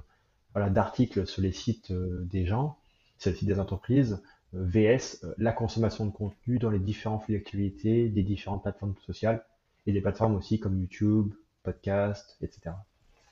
euh, 0.56 0.70
d'articles 0.70 1.26
sur 1.28 1.42
les 1.42 1.52
sites 1.52 1.92
des 1.92 2.46
gens, 2.46 2.78
sur 3.18 3.32
les 3.32 3.38
sites 3.38 3.48
des 3.48 3.60
entreprises, 3.60 4.22
VS 4.54 5.24
euh, 5.24 5.34
la 5.38 5.52
consommation 5.52 6.06
de 6.06 6.12
contenu 6.12 6.58
dans 6.58 6.70
les 6.70 6.80
différents 6.80 7.20
flux 7.20 7.36
d'activité 7.36 8.10
des 8.10 8.24
différentes 8.24 8.64
plateformes 8.64 8.96
sociales 9.06 9.46
et 9.86 9.92
des 9.92 10.02
plateformes 10.02 10.36
aussi 10.36 10.60
comme 10.60 10.80
YouTube, 10.80 11.34
podcast, 11.64 12.38
etc. 12.42 12.72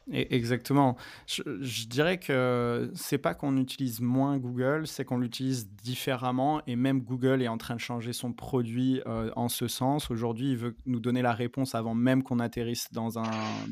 Exactement. 0.10 0.96
Je, 1.26 1.86
dirais 1.88 2.18
que 2.18 2.90
c'est 2.96 3.18
pas 3.18 3.34
qu'on 3.34 3.58
utilise 3.58 4.00
moins 4.00 4.38
Google, 4.38 4.88
c'est 4.88 5.04
qu'on 5.04 5.18
l'utilise 5.18 5.68
différemment 5.84 6.62
et 6.66 6.78
même 6.78 7.02
Google 7.02 7.42
est 7.42 7.50
en 7.50 7.58
train 7.58 7.76
de 7.76 7.82
changer 7.82 8.14
son 8.14 8.32
produit 8.32 9.02
euh, 9.06 9.32
en 9.36 9.50
ce 9.50 9.68
sens. 9.68 10.10
Aujourd'hui, 10.10 10.52
il 10.52 10.58
veut 10.58 10.78
nous 10.86 11.02
donner 11.02 11.22
la 11.22 11.34
réponse 11.34 11.76
avant 11.76 11.94
même 11.94 12.24
qu'on 12.24 12.40
atterrisse 12.40 12.88
dans 12.94 13.20
un, 13.20 13.30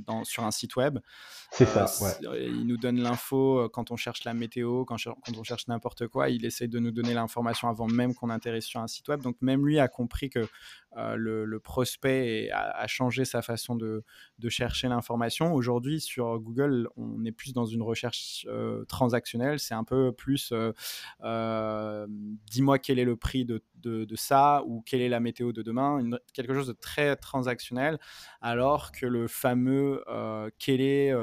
dans, 0.07 0.25
sur 0.25 0.43
un 0.43 0.51
site 0.51 0.75
web. 0.75 0.99
C'est 1.51 1.65
ça, 1.65 1.85
euh, 2.01 2.05
ouais. 2.05 2.45
Il 2.47 2.67
nous 2.67 2.77
donne 2.77 2.99
l'info 2.99 3.59
euh, 3.59 3.69
quand 3.69 3.91
on 3.91 3.95
cherche 3.95 4.25
la 4.25 4.33
météo, 4.33 4.83
quand, 4.83 4.97
quand 5.01 5.37
on 5.37 5.43
cherche 5.43 5.69
n'importe 5.69 6.07
quoi. 6.07 6.29
Il 6.29 6.43
essaie 6.43 6.67
de 6.67 6.79
nous 6.79 6.91
donner 6.91 7.13
l'information 7.13 7.69
avant 7.69 7.87
même 7.87 8.13
qu'on 8.13 8.29
atterrisse 8.29 8.65
sur 8.65 8.81
un 8.81 8.87
site 8.87 9.07
web. 9.07 9.21
Donc 9.21 9.37
même 9.39 9.65
lui 9.65 9.79
a 9.79 9.87
compris 9.87 10.29
que 10.29 10.45
le, 10.95 11.59
prospect 11.59 12.49
a, 12.51 12.87
changé 12.87 13.25
sa 13.25 13.41
façon 13.41 13.75
de, 13.75 14.03
chercher 14.49 14.87
l'information. 14.87 15.53
Aujourd'hui, 15.53 15.99
sur 15.99 16.39
Google, 16.39 16.87
on 16.95 17.23
est 17.25 17.31
plus 17.31 17.53
dans 17.53 17.65
une 17.65 17.81
recherche 17.81 18.47
transactionnelle. 18.87 19.59
C'est 19.59 19.73
un 19.73 19.83
peu 19.83 20.11
plus 20.11 20.53
dis-moi 21.21 22.79
quel 22.79 22.99
est 22.99 23.05
le 23.05 23.15
prix 23.15 23.45
de, 23.45 23.61
ça 24.15 24.63
ou 24.65 24.81
quelle 24.81 25.01
est 25.01 25.09
la 25.09 25.19
météo 25.19 25.51
de 25.51 25.61
demain, 25.61 25.99
quelque 26.33 26.53
chose 26.53 26.67
de 26.67 26.73
très 26.73 27.15
transactionnel, 27.15 27.99
alors 28.41 28.91
que 28.91 29.05
le 29.05 29.27
fameux 29.27 30.03
quel 30.59 30.81
est 30.81 31.13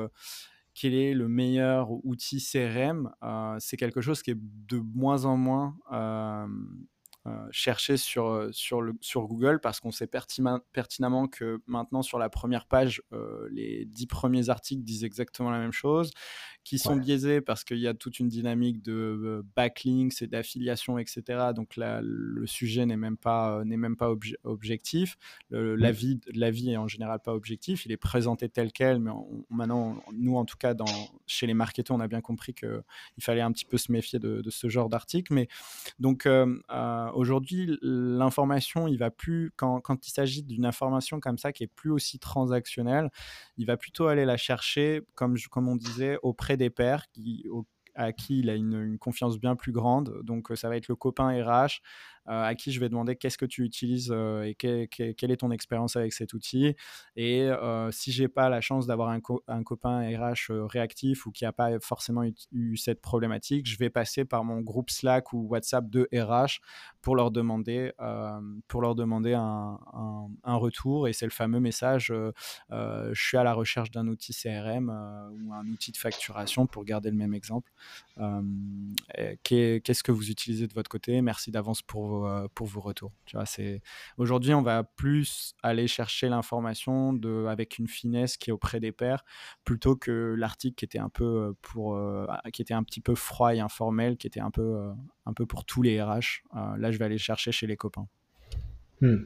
quel 0.74 0.94
est 0.94 1.12
le 1.12 1.28
meilleur 1.28 1.90
outil 2.04 2.42
CRM, 2.42 3.10
c'est 3.58 3.76
quelque 3.76 4.00
chose 4.00 4.22
qui 4.22 4.30
est 4.30 4.38
de 4.38 4.78
moins 4.78 5.24
en 5.24 5.36
moins 5.36 5.76
sur, 7.96 8.48
sur, 8.52 8.82
le, 8.82 8.94
sur 9.00 9.26
Google 9.26 9.60
parce 9.60 9.80
qu'on 9.80 9.90
sait 9.90 10.06
pertinemment 10.06 11.28
que 11.28 11.62
maintenant 11.66 12.02
sur 12.02 12.18
la 12.18 12.28
première 12.28 12.66
page, 12.66 13.02
les 13.50 13.84
dix 13.84 14.06
premiers 14.06 14.48
articles 14.48 14.82
disent 14.82 15.04
exactement 15.04 15.50
la 15.50 15.58
même 15.58 15.72
chose, 15.72 16.10
qui 16.64 16.78
sont 16.78 16.96
biaisés 16.96 17.40
parce 17.40 17.64
qu'il 17.64 17.78
y 17.78 17.88
a 17.88 17.94
toute 17.94 18.20
une 18.20 18.28
dynamique 18.28 18.82
de 18.82 19.44
backlinks 19.56 20.22
et 20.22 20.26
d'affiliation, 20.26 20.98
etc. 20.98 21.22
Donc 21.54 21.76
là, 21.76 22.00
le 22.02 22.46
sujet 22.46 22.86
n'est 22.86 22.96
même 22.96 23.16
pas, 23.16 23.62
n'est 23.64 23.76
même 23.76 23.96
pas 23.96 24.12
objectif. 24.44 25.16
L'avis 25.50 26.20
vie 26.52 26.70
est 26.70 26.76
en 26.76 26.86
général 26.86 27.18
pas 27.20 27.34
objectif. 27.34 27.84
Il 27.86 27.92
est 27.92 27.96
présenté 27.96 28.48
tel 28.48 28.72
quel, 28.72 29.00
mais 29.00 29.10
maintenant, 29.50 30.02
nous 30.12 30.36
en 30.36 30.44
tout 30.44 30.56
cas, 30.56 30.74
dans, 30.74 30.84
chez 31.26 31.46
les 31.46 31.54
marketeurs, 31.54 31.96
on 31.96 32.00
a 32.00 32.08
bien 32.08 32.20
compris 32.20 32.54
qu'il 32.54 32.82
fallait 33.20 33.40
un 33.40 33.50
petit 33.52 33.64
peu 33.64 33.78
se 33.78 33.90
méfier 33.90 34.18
de, 34.18 34.42
ce 34.48 34.68
genre 34.68 34.88
d'article. 34.88 35.34
Mais 35.34 35.48
donc 35.98 36.28
aujourd'hui, 37.14 37.76
l'information, 37.82 38.86
il 38.86 38.98
va 38.98 39.10
plus, 39.10 39.52
quand, 39.56 39.80
quand 39.80 40.06
il 40.06 40.10
s'agit 40.10 40.42
d'une 40.42 40.64
information 40.64 41.18
comme 41.18 41.38
ça 41.38 41.52
qui 41.52 41.64
est 41.64 41.72
plus 41.74 41.90
aussi 41.90 42.18
transactionnelle, 42.18 43.10
il 43.56 43.66
va 43.66 43.76
plutôt 43.76 44.06
aller 44.06 44.24
la 44.24 44.36
chercher, 44.36 45.02
comme, 45.14 45.36
comme 45.50 45.68
on 45.68 45.76
disait, 45.76 46.18
auprès 46.22 46.51
des 46.56 46.70
pairs 46.70 47.06
à 47.94 48.12
qui 48.12 48.38
il 48.38 48.50
a 48.50 48.54
une, 48.54 48.98
confiance 48.98 49.38
bien 49.38 49.56
plus 49.56 49.72
grande. 49.72 50.20
Donc, 50.22 50.48
ça 50.54 50.68
va 50.68 50.76
être 50.76 50.88
le 50.88 50.96
copain 50.96 51.28
RH 51.28 51.80
euh, 52.28 52.44
à 52.44 52.54
qui 52.54 52.70
je 52.70 52.78
vais 52.78 52.88
demander 52.88 53.16
qu'est-ce 53.16 53.36
que 53.36 53.46
tu 53.46 53.64
utilises 53.64 54.12
euh, 54.12 54.44
et 54.44 54.54
quelle 54.54 55.30
est 55.30 55.36
ton 55.36 55.50
expérience 55.50 55.96
avec 55.96 56.12
cet 56.12 56.34
outil. 56.34 56.76
Et 57.16 57.42
euh, 57.42 57.90
si 57.90 58.12
j'ai 58.12 58.28
pas 58.28 58.48
la 58.48 58.60
chance 58.60 58.86
d'avoir 58.86 59.08
un, 59.10 59.20
copain 59.64 60.00
RH 60.00 60.52
réactif 60.68 61.26
ou 61.26 61.32
qui 61.32 61.44
n'a 61.44 61.52
pas 61.52 61.80
forcément 61.80 62.22
eu, 62.52 62.76
cette 62.76 63.00
problématique, 63.00 63.66
je 63.66 63.76
vais 63.76 63.90
passer 63.90 64.24
par 64.24 64.44
mon 64.44 64.60
groupe 64.60 64.90
Slack 64.90 65.32
ou 65.32 65.48
WhatsApp 65.48 65.90
de 65.90 66.08
RH 66.14 66.60
pour 67.00 67.16
leur 67.16 67.32
demander, 67.32 67.92
pour 68.68 68.82
leur 68.82 68.94
demander 68.94 69.34
un, 69.34 69.78
retour. 70.56 71.08
Et 71.08 71.12
c'est 71.12 71.26
le 71.26 71.30
fameux 71.30 71.60
message 71.60 72.12
je 72.70 73.12
suis 73.14 73.36
à 73.36 73.44
la 73.44 73.54
recherche 73.54 73.90
d'un 73.90 74.06
outil 74.08 74.32
CRM 74.32 74.88
ou 74.88 75.52
un 75.52 75.66
outil 75.66 75.92
de 75.92 75.96
facturation 75.96 76.66
pour 76.66 76.84
garder 76.84 77.10
le 77.10 77.16
même 77.16 77.34
exemple. 77.34 77.70
Qu'est-ce 79.42 80.02
que 80.02 80.12
vous 80.12 80.30
utilisez 80.30 80.66
de 80.66 80.74
votre 80.74 80.88
côté? 80.88 81.20
Merci 81.20 81.50
d'avance 81.50 81.82
pour 81.82 82.26
euh, 82.26 82.46
pour 82.54 82.66
vos 82.66 82.80
retours. 82.80 83.12
Tu 83.24 83.36
vois, 83.36 83.46
c'est 83.46 83.82
aujourd'hui, 84.18 84.54
on 84.54 84.62
va 84.62 84.84
plus 84.84 85.54
aller 85.62 85.86
chercher 85.86 86.28
l'information 86.28 87.12
de 87.12 87.46
avec 87.48 87.78
une 87.78 87.88
finesse 87.88 88.36
qui 88.36 88.50
est 88.50 88.52
auprès 88.52 88.80
des 88.80 88.92
pairs 88.92 89.24
plutôt 89.64 89.96
que 89.96 90.34
l'article 90.36 90.74
qui 90.74 90.84
était 90.84 90.98
un 90.98 91.08
peu 91.08 91.24
euh, 91.24 91.52
pour 91.62 91.96
euh, 91.96 92.26
qui 92.52 92.62
était 92.62 92.74
un 92.74 92.82
petit 92.82 93.00
peu 93.00 93.14
froid 93.14 93.54
et 93.54 93.60
informel, 93.60 94.16
qui 94.16 94.26
était 94.26 94.40
un 94.40 94.50
peu 94.50 94.90
un 95.26 95.32
peu 95.32 95.46
pour 95.46 95.64
tous 95.64 95.82
les 95.82 96.02
RH. 96.02 96.42
là, 96.54 96.90
je 96.90 96.98
vais 96.98 97.04
aller 97.04 97.18
chercher 97.18 97.52
chez 97.52 97.66
les 97.66 97.76
copains. 97.76 98.08
Hmm. 99.00 99.24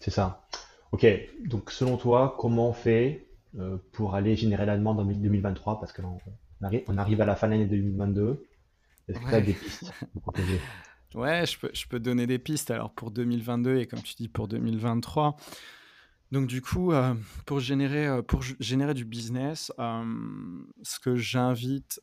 C'est 0.00 0.10
ça. 0.10 0.46
Ok. 0.92 1.06
Donc, 1.44 1.70
selon 1.70 1.96
toi, 1.96 2.36
comment 2.38 2.70
on 2.70 2.72
fait 2.72 3.26
pour 3.92 4.14
aller 4.14 4.36
générer 4.36 4.66
la 4.66 4.76
demande 4.76 5.00
en 5.00 5.04
2023 5.04 5.80
Parce 5.80 5.92
que 5.92 6.02
on 6.88 6.98
arrive, 6.98 7.20
à 7.20 7.24
la 7.24 7.36
fin 7.36 7.46
de 7.48 7.52
l'année 7.52 7.66
2022. 7.66 8.46
Est-ce 9.08 9.18
que 9.20 9.28
tu 9.28 9.34
as 9.34 9.40
des 9.40 9.52
pistes 9.52 9.92
Ouais, 11.14 11.46
je 11.46 11.58
peux, 11.58 11.70
je 11.72 11.86
peux 11.86 12.00
donner 12.00 12.26
des 12.26 12.38
pistes 12.38 12.70
alors 12.70 12.90
pour 12.90 13.10
2022 13.10 13.78
et 13.78 13.86
comme 13.86 14.02
tu 14.02 14.14
dis 14.16 14.28
pour 14.28 14.48
2023. 14.48 15.36
Donc 16.32 16.48
du 16.48 16.60
coup, 16.60 16.92
euh, 16.92 17.14
pour, 17.44 17.60
générer, 17.60 18.08
euh, 18.08 18.22
générer 18.58 18.94
du 18.94 19.04
business, 19.04 19.72
euh, 19.78 20.04
ce 20.82 20.98
que 20.98 21.14
j'invite, 21.14 22.00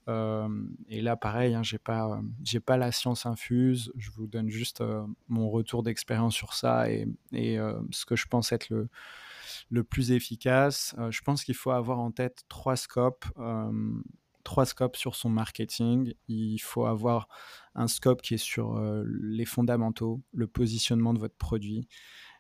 et 0.88 1.02
là 1.02 1.18
pareil, 1.18 1.56
hein, 1.56 1.62
pas, 1.84 2.22
j'ai 2.44 2.60
pas 2.60 2.78
la 2.78 2.92
science 2.92 3.26
infuse, 3.26 3.92
je 3.96 4.12
vous 4.12 4.28
donne 4.28 4.50
juste 4.50 4.82
mon 5.28 5.50
retour 5.50 5.84
d'expérience 5.84 6.36
sur 6.36 6.54
ça 6.54 6.90
et, 6.90 7.08
ce 7.92 8.06
que 8.06 8.16
je 8.16 8.28
pense 8.28 8.52
être 8.52 8.70
le, 8.70 8.88
le 9.70 9.84
plus 9.84 10.12
efficace. 10.12 10.96
je 11.10 11.22
pense 11.22 11.44
qu'il 11.44 11.56
faut 11.56 11.72
avoir 11.72 12.00
en 12.00 12.12
tête 12.12 12.44
trois 12.48 12.76
scopes 12.76 13.26
trois 14.44 14.66
scopes 14.66 14.98
sur 14.98 15.16
son 15.16 15.30
marketing. 15.30 16.14
Il 16.28 16.60
faut 16.60 16.86
avoir 16.86 17.30
un 17.76 17.88
scope 17.88 18.22
qui 18.22 18.34
est 18.34 18.38
sur 18.38 18.78
les 19.06 19.46
fondamentaux, 19.46 20.22
le 20.34 20.48
positionnement 20.48 21.14
de 21.14 21.20
votre 21.20 21.38
produit, 21.38 21.88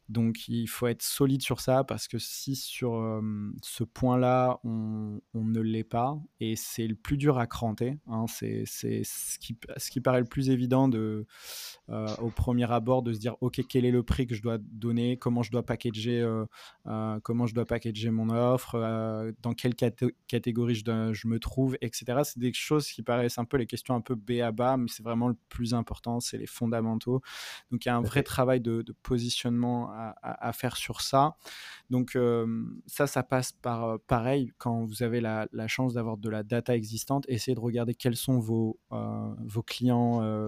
donc 0.10 0.48
il 0.48 0.68
faut 0.68 0.88
être 0.88 1.02
solide 1.02 1.42
sur 1.42 1.60
ça 1.60 1.84
parce 1.84 2.08
que 2.08 2.18
si 2.18 2.56
sur 2.56 3.22
ce 3.62 3.84
point-là 3.84 4.60
on, 4.63 5.22
ne 5.34 5.60
l'est 5.60 5.84
pas, 5.84 6.18
et 6.39 6.56
c'est 6.56 6.88
le 6.88 6.96
plus 6.96 7.18
dur 7.18 7.38
à 7.38 7.48
cranter, 7.48 7.98
hein, 8.08 8.26
c'est 8.28 8.66
ce 8.66 9.39
qui, 9.39 9.58
ce 9.78 9.89
qui 9.89 10.02
paraît 10.02 10.20
le 10.20 10.26
plus 10.26 10.50
évident 10.50 10.88
de, 10.88 11.26
au 11.88 12.30
premier 12.30 12.72
abord 12.72 13.04
de 13.04 13.13
se 13.13 13.20
dire 13.20 13.36
ok 13.42 13.62
quel 13.68 13.86
est 13.86 13.92
le 13.92 14.04
prix 14.04 14.28
que 14.28 14.36
je 14.36 14.42
dois 14.42 14.58
donner, 14.58 15.18
comment 15.18 15.44
je 15.44 15.52
dois 15.52 15.63
packager, 15.63 16.26
comment 17.24 17.46
je 17.46 17.54
dois 17.54 17.66
packager 17.66 18.10
mon 18.10 18.30
offre, 18.30 19.34
dans 19.42 19.54
quelle 19.54 19.76
catégorie 19.76 20.76
je, 20.76 21.13
je, 21.13 21.28
me 21.28 21.39
trouve, 21.39 21.78
etc. 21.82 22.22
C'est 22.24 22.39
des 22.39 22.54
choses 22.54 22.88
qui 22.88 23.04
paraissent 23.04 23.38
un 23.38 23.46
peu 23.46 23.58
les 23.58 23.68
questions 23.68 23.96
un 23.96 24.02
peu 24.02 24.16
B 24.16 24.42
à 24.42 24.52
bas, 24.52 24.78
mais 24.78 24.88
c'est 24.88 25.04
vraiment 25.04 25.28
le 25.28 25.38
plus 25.50 25.74
important, 25.74 26.20
c'est 26.20 26.38
les 26.38 26.48
fondamentaux. 26.48 27.22
Donc 27.72 27.86
il 27.86 27.88
y 27.88 27.92
a 27.92 27.96
un 27.96 28.02
vrai 28.02 28.24
travail 28.24 28.62
de, 28.62 28.82
de 28.82 28.94
positionnement 29.04 29.92
à, 29.92 30.03
faire 30.54 30.78
sur 30.78 31.02
ça. 31.02 31.36
Donc 31.89 32.18
ça, 32.88 33.08
ça 33.08 33.24
passe 33.24 33.52
par 33.52 34.00
pareil, 34.02 34.52
quand 34.58 34.86
vous 34.86 35.04
avez 35.04 35.22
la, 35.22 35.48
chance 35.68 35.94
d'avoir 35.94 36.18
de 36.18 36.30
la 36.30 36.44
data 36.44 36.76
existante, 36.76 37.26
essayez 37.28 37.56
de 37.56 37.62
regarder 37.62 37.96
quels 37.96 38.16
sont 38.16 38.39
vos, 38.39 38.80
vos 38.89 39.63
clients 39.63 40.48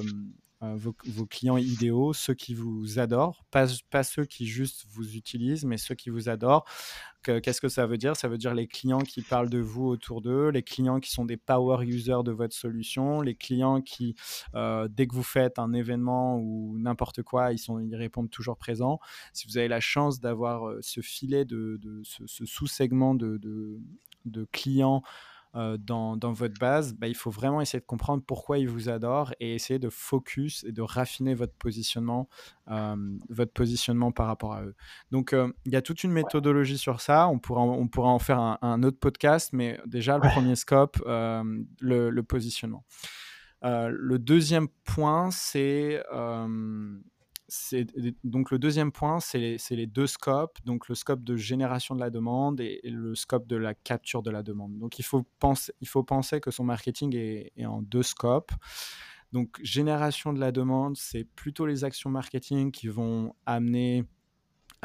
euh, 0.63 0.75
vos, 0.77 1.25
clients 1.25 1.57
idéaux, 1.57 2.13
ceux 2.13 2.33
qui 2.33 2.53
vous 2.53 2.97
adorent, 2.97 3.43
pas, 3.51 3.67
pas, 3.89 4.03
ceux 4.03 4.23
qui 4.23 4.45
juste 4.45 4.85
vous 4.89 5.15
utilisent, 5.15 5.65
mais 5.65 5.77
ceux 5.77 5.95
qui 5.95 6.09
vous 6.09 6.29
adorent. 6.29 6.65
Qu'est-ce 7.23 7.59
que 7.59 7.69
ça 7.69 7.87
veut 7.87 7.97
dire? 7.97 8.15
Ça 8.15 8.27
veut 8.27 8.37
dire 8.37 8.53
les 8.53 8.67
clients 8.67 8.99
qui 8.99 9.21
parlent 9.23 9.49
de 9.49 9.57
vous 9.57 9.87
autour 9.87 10.21
d'eux, 10.21 10.49
les 10.49 10.61
clients 10.61 10.99
qui 10.99 11.11
sont 11.11 11.25
des 11.25 11.37
power 11.37 11.83
users 11.83 12.23
de 12.23 12.31
votre 12.31 12.55
solution, 12.55 13.21
les 13.21 13.35
clients 13.35 13.81
qui, 13.81 14.15
euh, 14.53 14.87
dès 14.87 15.07
que 15.07 15.15
vous 15.15 15.23
faites 15.23 15.57
un 15.57 15.73
événement 15.73 16.37
ou 16.37 16.77
n'importe 16.77 17.23
quoi, 17.23 17.51
ils, 17.51 17.57
sont, 17.57 17.79
ils 17.79 17.95
répondent 17.95 18.29
toujours 18.29 18.57
présents. 18.57 18.99
Si 19.33 19.47
vous 19.47 19.57
avez 19.57 19.67
la 19.67 19.79
chance 19.79 20.19
d'avoir 20.19 20.67
euh, 20.67 20.79
ce 20.81 21.01
filet 21.01 21.45
de, 21.45 21.79
de 21.81 22.01
ce, 22.03 22.45
sous-segment 22.45 23.15
de, 23.15 23.37
de, 23.37 23.79
de 24.25 24.47
clients, 24.51 25.01
euh, 25.55 25.77
dans, 25.77 26.17
votre 26.33 26.59
base, 26.59 26.93
bah, 26.93 27.07
il 27.07 27.15
faut 27.15 27.31
vraiment 27.31 27.61
essayer 27.61 27.79
de 27.79 27.85
comprendre 27.85 28.23
pourquoi 28.25 28.57
ils 28.57 28.67
vous 28.67 28.89
adorent 28.89 29.33
et 29.39 29.55
essayer 29.55 29.79
de 29.79 29.89
focus 29.89 30.63
et 30.65 30.71
de 30.71 30.81
raffiner 30.81 31.33
votre 31.33 31.53
positionnement, 31.53 32.27
euh, 32.69 32.95
votre 33.29 33.53
positionnement 33.53 34.11
par 34.11 34.27
rapport 34.27 34.53
à 34.53 34.63
eux. 34.63 34.75
Donc, 35.11 35.33
euh, 35.33 35.51
il 35.65 35.71
y 35.71 35.75
a 35.75 35.81
toute 35.81 36.03
une 36.03 36.11
méthodologie 36.11 36.77
sur 36.77 36.99
ça. 36.99 37.27
On 37.29 37.39
pourra, 37.39 37.61
on 37.61 37.87
pourra 37.87 38.09
en 38.09 38.19
faire 38.19 38.39
un, 38.39 38.83
autre 38.83 38.99
podcast, 38.99 39.51
mais 39.53 39.79
déjà, 39.85 40.17
le 40.17 40.29
premier 40.29 40.55
scope, 40.55 40.97
le, 41.05 42.21
positionnement. 42.21 42.83
le 43.61 44.17
deuxième 44.17 44.67
point, 44.83 45.31
c'est 45.31 46.03
donc 48.23 48.51
le 48.51 48.59
deuxième 48.59 48.91
point, 48.91 49.19
c'est 49.19 49.57
les, 49.69 49.87
deux 49.87 50.07
scopes, 50.07 50.57
donc 50.65 50.87
le 50.87 50.95
scope 50.95 51.23
de 51.23 51.35
génération 51.35 51.95
de 51.95 51.99
la 51.99 52.09
demande 52.09 52.59
et, 52.59 52.79
le 52.83 53.15
scope 53.15 53.47
de 53.47 53.55
la 53.55 53.73
capture 53.73 54.23
de 54.23 54.31
la 54.31 54.43
demande. 54.43 54.77
Donc 54.77 54.99
il 54.99 55.03
faut 55.03 55.23
penser, 55.39 55.73
il 55.81 55.87
faut 55.87 56.03
penser 56.03 56.41
que 56.41 56.51
son 56.51 56.63
marketing 56.63 57.15
est, 57.15 57.65
en 57.65 57.81
deux 57.81 58.03
scopes. 58.03 58.51
Donc 59.31 59.59
génération 59.61 60.33
de 60.33 60.39
la 60.39 60.51
demande, 60.51 60.97
c'est 60.97 61.23
plutôt 61.23 61.65
les 61.65 61.83
actions 61.83 62.09
marketing 62.09 62.71
qui 62.71 62.87
vont 62.87 63.33
amener 63.45 64.05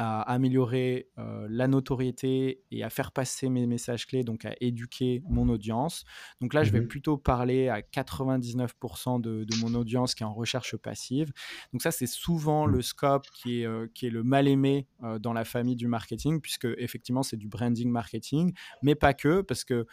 à 0.01 0.21
améliorer 0.21 1.09
la 1.17 1.67
notoriété 1.67 2.63
et 2.71 2.83
à 2.83 2.89
faire 2.89 3.11
passer 3.11 3.49
mes 3.49 3.67
messages 3.67 4.07
clés, 4.07 4.23
donc 4.23 4.45
à 4.45 4.55
éduquer 4.59 5.21
mon 5.29 5.47
audience. 5.49 6.03
Donc 6.41 6.53
là, 6.53 6.63
je 6.63 6.71
vais 6.71 6.81
Mmh 6.81 6.87
plutôt 6.91 7.17
parler 7.17 7.69
à 7.69 7.81
99% 7.81 9.21
de, 9.21 9.43
de 9.43 9.55
mon 9.61 9.75
audience 9.75 10.15
qui 10.15 10.23
est 10.23 10.25
en 10.25 10.33
recherche 10.33 10.75
passive. 10.75 11.31
Donc 11.71 11.81
ça, 11.81 11.91
c'est 11.91 12.07
souvent 12.07 12.65
Mmh. 12.65 12.71
le 12.71 12.81
scope 12.81 13.27
qui 13.31 13.61
est, 13.61 13.93
qui 13.93 14.07
est 14.07 14.09
le 14.09 14.23
mal 14.23 14.47
aimé 14.47 14.87
dans 15.19 15.33
la 15.33 15.45
famille 15.45 15.75
du 15.75 15.87
marketing, 15.87 16.41
puisque 16.41 16.67
effectivement, 16.77 17.23
c'est 17.23 17.37
du 17.37 17.47
branding 17.47 17.89
marketing, 17.89 18.53
mais 18.81 18.95
pas 18.95 19.13
que, 19.13 19.41
parce 19.41 19.63
que 19.63 19.85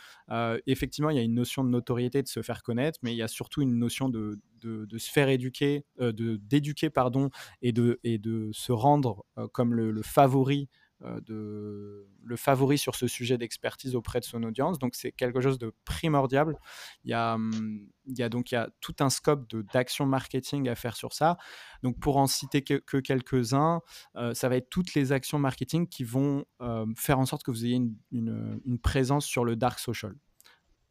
effectivement, 0.67 1.11
il 1.11 1.17
y 1.17 1.21
a 1.21 1.23
une 1.23 1.35
notion 1.35 1.65
de 1.65 1.69
notoriété, 1.69 2.23
de 2.23 2.29
se 2.29 2.43
faire 2.43 2.63
connaître, 2.63 2.99
mais 3.03 3.13
il 3.13 3.17
y 3.17 3.23
a 3.23 3.29
surtout 3.29 3.63
une 3.63 3.79
notion 3.79 4.09
de, 4.09 4.41
de, 4.61 4.87
de 4.87 4.99
se 4.99 5.11
faire 5.11 5.29
éduquer, 5.29 5.85
d'éduquer, 6.01 6.91
pardon, 6.91 7.31
et 7.63 7.73
de, 7.73 8.01
et 8.05 8.19
de 8.19 8.51
se 8.53 8.73
rendre 8.73 9.25
comme 9.53 9.75
le, 9.75 9.98
le 9.99 10.03
favori 10.03 10.69
de 11.01 12.09
le 12.25 12.37
favori 12.37 12.77
sur 12.77 12.95
ce 12.95 13.07
sujet 13.07 13.39
d'expertise 13.39 13.95
auprès 13.95 14.21
de 14.21 14.25
son 14.25 14.43
audience. 14.43 14.79
Donc 14.79 14.95
c'est 14.95 15.13
quelque 15.13 15.41
chose 15.41 15.59
de 15.59 15.73
primordial. 15.85 16.57
Il 17.05 17.11
y 17.11 17.15
a, 17.15 17.35
hum, 17.35 17.87
il 18.07 18.19
y 18.19 18.23
a 18.23 18.29
donc 18.29 18.51
il 18.51 18.55
y 18.55 18.59
a 18.59 18.69
tout 18.81 18.97
un 19.01 19.11
scope 19.11 19.49
d'action 19.73 20.07
marketing 20.07 20.69
à 20.69 20.75
faire 20.75 20.97
sur 20.97 21.13
ça. 21.13 21.37
Donc 21.83 21.99
pour 22.01 22.17
en 22.17 22.27
citer 22.27 22.63
que, 22.63 22.75
que 22.75 22.97
quelques-uns, 22.97 23.81
euh, 24.17 24.35
ça 24.35 24.49
va 24.49 24.57
être 24.57 24.71
toutes 24.71 24.95
les 24.95 25.13
actions 25.13 25.39
marketing 25.39 25.87
qui 25.87 26.05
vont 26.05 26.45
euh, 26.61 26.87
faire 26.97 27.19
en 27.19 27.27
sorte 27.27 27.45
que 27.45 27.51
vous 27.51 27.65
ayez 27.65 27.77
une, 28.11 28.61
une 28.65 28.79
présence 28.79 29.25
sur 29.25 29.45
le 29.45 29.57
dark 29.57 29.79
social 29.79 30.15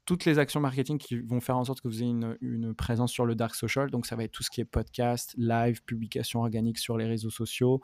toutes 0.08 0.24
les 0.24 0.40
actions 0.40 0.62
marketing 0.62 0.98
qui 0.98 1.20
vont 1.20 1.42
faire 1.42 1.58
en 1.58 1.66
sorte 1.66 1.82
que 1.82 1.88
vous 1.90 2.02
ayez 2.02 2.10
une, 2.10 2.38
une, 2.40 2.74
présence 2.74 3.12
sur 3.12 3.26
le 3.26 3.36
dark 3.36 3.54
social. 3.56 3.92
Donc, 3.92 4.06
ça 4.06 4.16
va 4.16 4.24
être 4.24 4.32
tout 4.32 4.42
ce 4.42 4.50
qui 4.50 4.62
est 4.62 4.66
podcast, 4.66 5.36
live, 5.38 5.84
publication 5.84 6.40
organique 6.40 6.78
sur 6.78 6.98
les 6.98 7.06
réseaux 7.06 7.30
sociaux, 7.30 7.82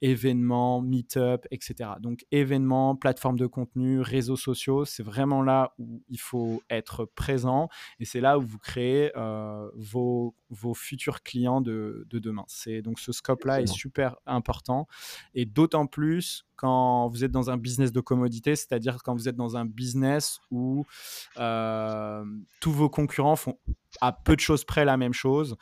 événements, 0.00 0.80
meet-up, 0.80 1.44
etc. 1.50 1.90
Donc, 2.00 2.24
événements, 2.32 2.96
plateformes 2.96 3.38
de 3.38 3.46
contenu, 3.46 4.00
réseaux 4.00 4.36
sociaux, 4.36 4.86
c'est 4.86 5.02
vraiment 5.02 5.42
là 5.42 5.74
où 5.78 6.02
il 6.08 6.18
faut 6.18 6.62
être 6.70 7.04
présent 7.04 7.68
et 8.00 8.06
c'est 8.06 8.22
là 8.22 8.38
où 8.38 8.42
vous 8.42 8.58
créez 8.58 9.12
euh, 9.14 9.68
vos, 9.74 10.34
vos 10.48 10.72
futurs 10.72 11.22
clients 11.22 11.60
de, 11.60 12.06
de 12.08 12.18
demain. 12.18 12.44
C'est, 12.48 12.80
donc, 12.80 12.98
ce 12.98 13.12
scope-là 13.12 13.60
est 13.60 13.66
super 13.66 14.16
important 14.24 14.88
et 15.34 15.44
d'autant 15.44 15.86
plus 15.86 16.45
quand 16.56 17.08
vous 17.08 17.24
êtes 17.24 17.30
dans 17.30 17.50
un 17.50 17.56
business 17.56 17.92
de 17.92 18.00
commodité, 18.00 18.56
c'est-à-dire 18.56 18.98
quand 19.02 19.14
vous 19.14 19.28
êtes 19.28 19.36
dans 19.36 19.56
un 19.56 19.64
business 19.64 20.40
où 20.50 20.84
euh, 21.38 22.24
tous 22.60 22.72
vos 22.72 22.88
concurrents 22.88 23.36
font 23.36 23.58
à 24.00 24.12
peu 24.12 24.36
de 24.36 24.40
choses 24.40 24.64
près 24.64 24.84
la 24.84 24.96
même 24.96 25.12
chose. 25.12 25.56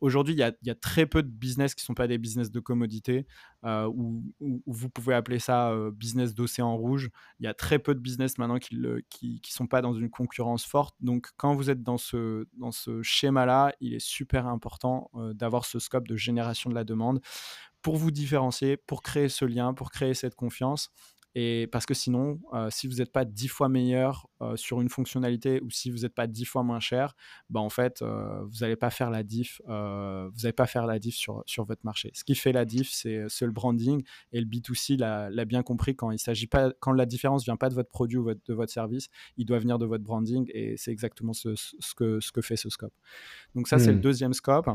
Aujourd'hui, 0.00 0.34
il 0.34 0.38
y, 0.38 0.70
a, 0.70 0.74
très 0.74 1.06
peu 1.06 1.22
de 1.22 1.28
business 1.28 1.74
qui 1.74 1.82
ne 1.82 1.86
sont 1.86 1.94
pas 1.94 2.06
des 2.06 2.18
business 2.18 2.50
de 2.50 2.60
commodité, 2.60 3.26
euh, 3.64 3.86
où, 3.86 4.22
vous 4.66 4.88
pouvez 4.88 5.14
appeler 5.14 5.38
ça 5.38 5.70
euh, 5.70 5.90
business 5.90 6.34
d'océan 6.34 6.76
rouge. 6.76 7.10
Il 7.38 7.44
y 7.44 7.48
a 7.48 7.54
très 7.54 7.78
peu 7.78 7.94
de 7.94 8.00
business 8.00 8.38
maintenant 8.38 8.58
qui 8.58 8.76
ne 8.76 9.00
sont 9.44 9.66
pas 9.66 9.82
dans 9.82 9.94
une 9.94 10.10
concurrence 10.10 10.64
forte. 10.64 10.94
Donc, 11.00 11.28
quand 11.36 11.54
vous 11.54 11.70
êtes 11.70 11.82
dans 11.82 11.98
ce, 11.98 12.46
dans 12.54 12.72
ce 12.72 13.02
schéma-là, 13.02 13.72
il 13.80 13.94
est 13.94 14.04
super 14.04 14.46
important 14.46 15.10
euh, 15.14 15.32
d'avoir 15.34 15.64
ce 15.64 15.78
scope 15.78 16.08
de 16.08 16.16
génération 16.16 16.70
de 16.70 16.74
la 16.74 16.84
demande 16.84 17.20
pour 17.82 17.96
vous 17.96 18.10
différencier, 18.10 18.76
pour 18.76 19.02
créer 19.02 19.28
ce 19.28 19.44
lien, 19.44 19.74
pour 19.74 19.90
créer 19.90 20.14
cette 20.14 20.34
confiance. 20.34 20.90
Et 21.36 21.68
parce 21.70 21.86
que 21.86 21.94
sinon, 21.94 22.40
euh, 22.54 22.68
si 22.70 22.88
vous 22.88 22.96
n'êtes 22.96 23.12
pas 23.12 23.24
dix 23.24 23.46
fois 23.46 23.68
meilleur 23.68 24.28
euh, 24.42 24.56
sur 24.56 24.80
une 24.80 24.88
fonctionnalité 24.88 25.60
ou 25.62 25.70
si 25.70 25.88
vous 25.88 25.98
n'êtes 25.98 26.14
pas 26.14 26.26
dix 26.26 26.44
fois 26.44 26.64
moins 26.64 26.80
cher, 26.80 27.14
bah 27.50 27.60
en 27.60 27.68
fait, 27.68 28.02
euh, 28.02 28.42
vous 28.46 28.58
n'allez 28.62 28.74
pas 28.74 28.90
faire 28.90 29.10
la 29.10 29.22
diff. 29.22 29.60
vous 29.64 29.72
n'allez 29.72 30.52
pas 30.52 30.66
faire 30.66 30.86
la 30.86 30.98
diff 30.98 31.14
sur, 31.14 31.44
sur 31.46 31.64
votre 31.64 31.82
marché. 31.84 32.10
Ce 32.14 32.24
qui 32.24 32.34
fait 32.34 32.52
la 32.52 32.64
diff, 32.64 32.90
c'est 32.90 33.28
le 33.42 33.52
branding 33.52 34.02
et 34.32 34.40
le 34.40 34.46
B2C 34.46 34.96
l'a 34.98 35.44
bien 35.44 35.62
compris 35.62 35.94
quand 35.94 36.10
il 36.10 36.18
s'agit 36.18 36.48
pas, 36.48 36.72
quand 36.80 36.92
la 36.92 37.06
différence 37.06 37.44
vient 37.44 37.56
pas 37.56 37.68
de 37.68 37.74
votre 37.74 37.90
produit 37.90 38.18
ou 38.18 38.24
votre, 38.24 38.40
de 38.46 38.54
votre 38.54 38.72
service, 38.72 39.08
il 39.36 39.46
doit 39.46 39.60
venir 39.60 39.78
de 39.78 39.86
votre 39.86 40.02
branding 40.02 40.50
et 40.52 40.76
c'est 40.76 40.90
exactement 40.90 41.32
ce, 41.32 41.54
ce, 41.54 41.94
que, 41.94 42.18
ce 42.18 42.32
que 42.32 42.40
fait 42.40 42.56
ce 42.56 42.68
scope. 42.70 42.94
Donc 43.54 43.68
ça, 43.68 43.76
mmh. 43.76 43.80
c'est 43.80 43.92
le 43.92 44.00
deuxième 44.00 44.32
scope. 44.32 44.68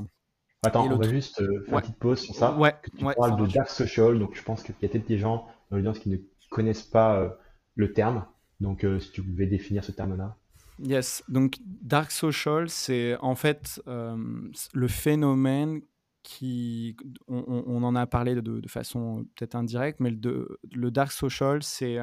Attends, 0.63 0.91
on 0.91 0.97
va 0.97 1.07
juste 1.07 1.41
euh, 1.41 1.63
faire 1.65 1.73
ouais. 1.73 1.79
une 1.79 1.81
petite 1.81 1.99
pause 1.99 2.19
sur 2.19 2.33
ça. 2.35 2.55
Ouais, 2.57 2.75
que 2.81 2.89
tu 2.89 3.05
ouais, 3.05 3.13
parles 3.15 3.39
de 3.39 3.51
dark 3.51 3.69
social, 3.69 4.17
donc 4.17 4.35
je 4.35 4.43
pense 4.43 4.63
qu'il 4.63 4.73
y 4.81 4.85
a 4.85 4.89
peut-être 4.89 5.07
des 5.07 5.17
gens 5.17 5.47
dans 5.69 5.77
l'audience 5.77 5.99
qui 5.99 6.09
ne 6.09 6.17
connaissent 6.49 6.83
pas 6.83 7.19
euh, 7.19 7.29
le 7.75 7.93
terme. 7.93 8.25
Donc, 8.61 8.83
euh, 8.83 8.99
si 8.99 9.11
tu 9.11 9.21
pouvais 9.21 9.47
définir 9.47 9.83
ce 9.83 9.91
terme-là. 9.91 10.35
Yes, 10.79 11.23
donc 11.29 11.57
dark 11.63 12.11
social, 12.11 12.69
c'est 12.69 13.15
en 13.21 13.35
fait 13.35 13.81
le 13.85 14.87
phénomène 14.89 15.81
qui, 16.21 16.97
on, 17.27 17.63
on, 17.67 17.83
en 17.83 17.95
a 17.95 18.07
parlé 18.07 18.35
de, 18.35 18.41
de 18.41 18.67
façon 18.67 19.25
peut-être 19.35 19.55
indirecte, 19.55 19.99
mais 20.01 20.09
le, 20.09 20.59
le 20.73 20.91
dark 20.91 21.11
social, 21.11 21.63
c'est 21.63 21.97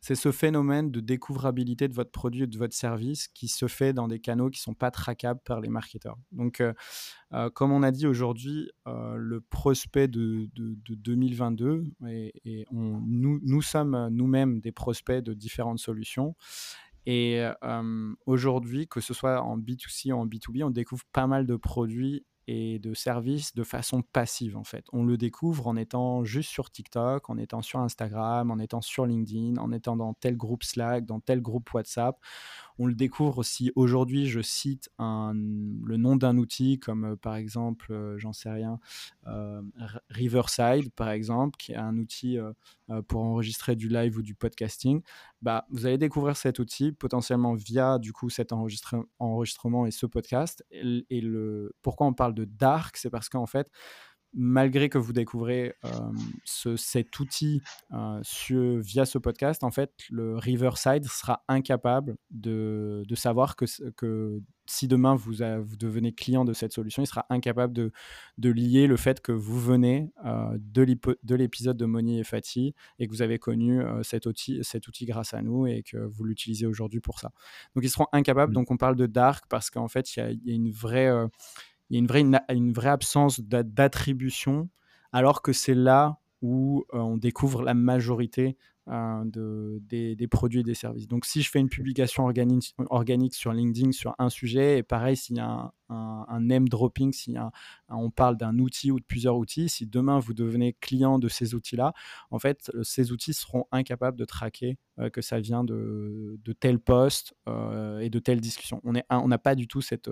c'est 0.00 0.14
ce 0.14 0.30
phénomène 0.30 0.90
de 0.90 1.00
découvrabilité 1.00 1.88
de 1.88 1.94
votre 1.94 2.10
produit 2.10 2.42
et 2.42 2.46
de 2.46 2.56
votre 2.56 2.74
service 2.74 3.28
qui 3.28 3.48
se 3.48 3.66
fait 3.66 3.92
dans 3.92 4.08
des 4.08 4.20
canaux 4.20 4.48
qui 4.48 4.60
ne 4.60 4.62
sont 4.62 4.74
pas 4.74 4.90
traquables 4.90 5.40
par 5.44 5.60
les 5.60 5.68
marketeurs. 5.68 6.16
Donc, 6.32 6.60
euh, 6.60 6.72
euh, 7.32 7.50
comme 7.50 7.72
on 7.72 7.82
a 7.82 7.90
dit 7.90 8.06
aujourd'hui, 8.06 8.70
euh, 8.86 9.16
le 9.16 9.40
prospect 9.40 10.08
de, 10.08 10.48
de, 10.54 10.76
de 10.84 10.94
2022, 10.94 11.84
et, 12.08 12.32
et 12.44 12.66
on, 12.70 13.00
nous, 13.04 13.40
nous 13.42 13.62
sommes 13.62 14.08
nous-mêmes 14.10 14.60
des 14.60 14.72
prospects 14.72 15.22
de 15.22 15.34
différentes 15.34 15.78
solutions. 15.78 16.34
Et 17.10 17.42
aujourd'hui, 18.26 18.86
que 18.86 19.00
ce 19.00 19.14
soit 19.14 19.40
en 19.40 19.56
B2C 19.56 20.12
ou 20.12 20.16
en 20.16 20.26
B2B, 20.26 20.62
on 20.62 20.68
découvre 20.68 21.04
pas 21.10 21.26
mal 21.26 21.46
de 21.46 21.56
produits 21.56 22.26
et 22.50 22.78
de 22.78 22.94
services 22.94 23.54
de 23.54 23.62
façon 23.62 24.00
passive 24.00 24.56
en 24.56 24.64
fait. 24.64 24.86
On 24.94 25.04
le 25.04 25.18
découvre 25.18 25.66
en 25.66 25.76
étant 25.76 26.24
juste 26.24 26.48
sur 26.48 26.70
TikTok, 26.70 27.28
en 27.28 27.36
étant 27.36 27.60
sur 27.60 27.78
Instagram, 27.78 28.50
en 28.50 28.58
étant 28.58 28.80
sur 28.80 29.04
LinkedIn, 29.04 29.58
en 29.58 29.70
étant 29.70 29.96
dans 29.96 30.14
tel 30.14 30.34
groupe 30.34 30.64
Slack, 30.64 31.04
dans 31.04 31.20
tel 31.20 31.42
groupe 31.42 31.72
WhatsApp. 31.74 32.18
On 32.78 32.86
le 32.86 32.94
découvre 32.94 33.38
aussi 33.38 33.72
aujourd'hui, 33.74 34.26
je 34.26 34.40
cite 34.40 34.88
le 34.98 35.96
nom 35.96 36.16
d'un 36.16 36.38
outil 36.38 36.78
comme 36.78 37.04
euh, 37.04 37.16
par 37.16 37.36
exemple, 37.36 37.92
euh, 37.92 38.18
j'en 38.18 38.32
sais 38.32 38.50
rien, 38.50 38.78
euh, 39.26 39.62
Riverside 40.10 40.92
par 40.92 41.10
exemple, 41.10 41.56
qui 41.58 41.72
est 41.72 41.76
un 41.76 41.96
outil 41.98 42.38
pour 43.08 43.22
enregistrer 43.22 43.76
du 43.76 43.88
live 43.88 44.16
ou 44.16 44.22
du 44.22 44.34
podcasting. 44.34 45.02
Bah, 45.42 45.66
vous 45.70 45.86
allez 45.86 45.98
découvrir 45.98 46.36
cet 46.36 46.58
outil 46.58 46.92
potentiellement 46.92 47.54
via 47.54 47.98
du 47.98 48.12
coup 48.12 48.30
cet 48.30 48.52
enregistre 48.52 48.96
enregistrement 49.18 49.86
et 49.86 49.90
ce 49.90 50.06
podcast. 50.06 50.64
Et, 50.70 51.06
et 51.10 51.20
le, 51.20 51.74
pourquoi 51.82 52.06
on 52.06 52.14
parle 52.14 52.34
de 52.34 52.44
dark, 52.44 52.96
c'est 52.96 53.10
parce 53.10 53.28
qu'en 53.28 53.46
fait, 53.46 53.70
malgré 54.34 54.88
que 54.88 54.98
vous 54.98 55.12
découvrez 55.12 55.74
euh, 55.84 55.88
ce, 56.44 56.76
cet 56.76 57.18
outil 57.18 57.62
euh, 57.92 58.20
sur, 58.22 58.78
via 58.78 59.06
ce 59.06 59.18
podcast, 59.18 59.64
en 59.64 59.70
fait, 59.70 59.92
le 60.10 60.36
Riverside 60.36 61.04
sera 61.04 61.44
incapable 61.48 62.16
de, 62.30 63.04
de 63.06 63.14
savoir 63.14 63.56
que, 63.56 63.64
que 63.92 64.40
si 64.66 64.86
demain 64.86 65.14
vous, 65.14 65.42
a, 65.42 65.58
vous 65.58 65.76
devenez 65.76 66.12
client 66.12 66.44
de 66.44 66.52
cette 66.52 66.72
solution, 66.72 67.02
il 67.02 67.06
sera 67.06 67.26
incapable 67.30 67.72
de, 67.72 67.90
de 68.36 68.50
lier 68.50 68.86
le 68.86 68.96
fait 68.96 69.20
que 69.20 69.32
vous 69.32 69.58
venez 69.58 70.10
euh, 70.26 70.58
de 70.58 71.34
l'épisode 71.34 71.76
de 71.76 71.86
Moni 71.86 72.20
et 72.20 72.24
Fatih 72.24 72.74
et 72.98 73.06
que 73.06 73.12
vous 73.12 73.22
avez 73.22 73.38
connu 73.38 73.82
cet, 74.02 74.26
outil, 74.26 74.60
cet 74.62 74.88
outil 74.88 75.06
grâce 75.06 75.32
à 75.32 75.40
nous 75.40 75.66
et 75.66 75.82
que 75.82 75.96
vous 75.96 76.24
l'utilisez 76.24 76.66
aujourd'hui 76.66 77.00
pour 77.00 77.18
ça. 77.18 77.30
Donc 77.74 77.84
ils 77.84 77.90
seront 77.90 78.08
incapables. 78.12 78.52
Mmh. 78.52 78.54
Donc 78.54 78.70
on 78.70 78.76
parle 78.76 78.96
de 78.96 79.06
dark 79.06 79.46
parce 79.48 79.70
qu'en 79.70 79.88
fait, 79.88 80.14
il 80.16 80.40
y, 80.44 80.50
y, 80.50 80.52
a 80.52 80.54
une 80.54 80.70
vraie 80.70 81.10
il 81.90 81.96
y 81.96 81.98
a 81.98 82.52
une 82.54 82.72
vraie, 82.72 82.88
absence 82.88 83.40
d'attribution, 83.40 84.68
alors 85.12 85.42
que 85.42 85.52
c'est 85.52 85.74
là 85.74 86.18
où 86.42 86.84
euh, 86.94 86.98
on 86.98 87.16
découvre 87.16 87.62
la 87.62 87.74
majorité 87.74 88.56
euh, 88.88 89.24
de, 89.24 89.80
des, 89.82 90.28
produits 90.28 90.60
et 90.60 90.64
des 90.64 90.74
services. 90.74 91.08
Donc, 91.08 91.24
si 91.24 91.42
je 91.42 91.50
fais 91.50 91.58
une 91.58 91.68
publication 91.68 92.26
organique 92.90 93.34
sur 93.34 93.52
LinkedIn 93.52 93.92
sur 93.92 94.14
un 94.18 94.28
sujet, 94.28 94.78
et 94.78 94.82
pareil, 94.82 95.16
s'il 95.16 95.36
y 95.36 95.40
a 95.40 95.48
un, 95.48 95.72
un, 95.88 96.26
un, 96.28 96.40
name 96.40 96.68
dropping, 96.68 97.12
si 97.12 97.36
on 97.88 98.10
parle 98.10 98.36
d'un 98.36 98.58
outil 98.58 98.90
ou 98.90 99.00
de 99.00 99.04
plusieurs 99.04 99.36
outils, 99.36 99.68
si 99.68 99.86
demain 99.86 100.18
vous 100.18 100.34
devenez 100.34 100.74
client 100.80 101.18
de 101.18 101.28
ces 101.28 101.54
outils-là, 101.54 101.92
en 102.30 102.38
fait, 102.38 102.70
ces 102.82 103.12
outils 103.12 103.34
seront 103.34 103.66
incapables 103.72 104.18
de 104.18 104.24
traquer 104.24 104.78
euh, 104.98 105.10
que 105.10 105.22
ça 105.22 105.40
vient 105.40 105.64
de, 105.64 106.38
de 106.44 106.52
tel 106.52 106.78
poste 106.78 107.34
euh, 107.48 108.00
et 108.00 108.10
de 108.10 108.18
telle 108.18 108.40
discussion. 108.40 108.80
On 108.84 109.28
n'a 109.28 109.38
pas 109.38 109.54
du 109.54 109.68
tout 109.68 109.80
cette, 109.80 110.10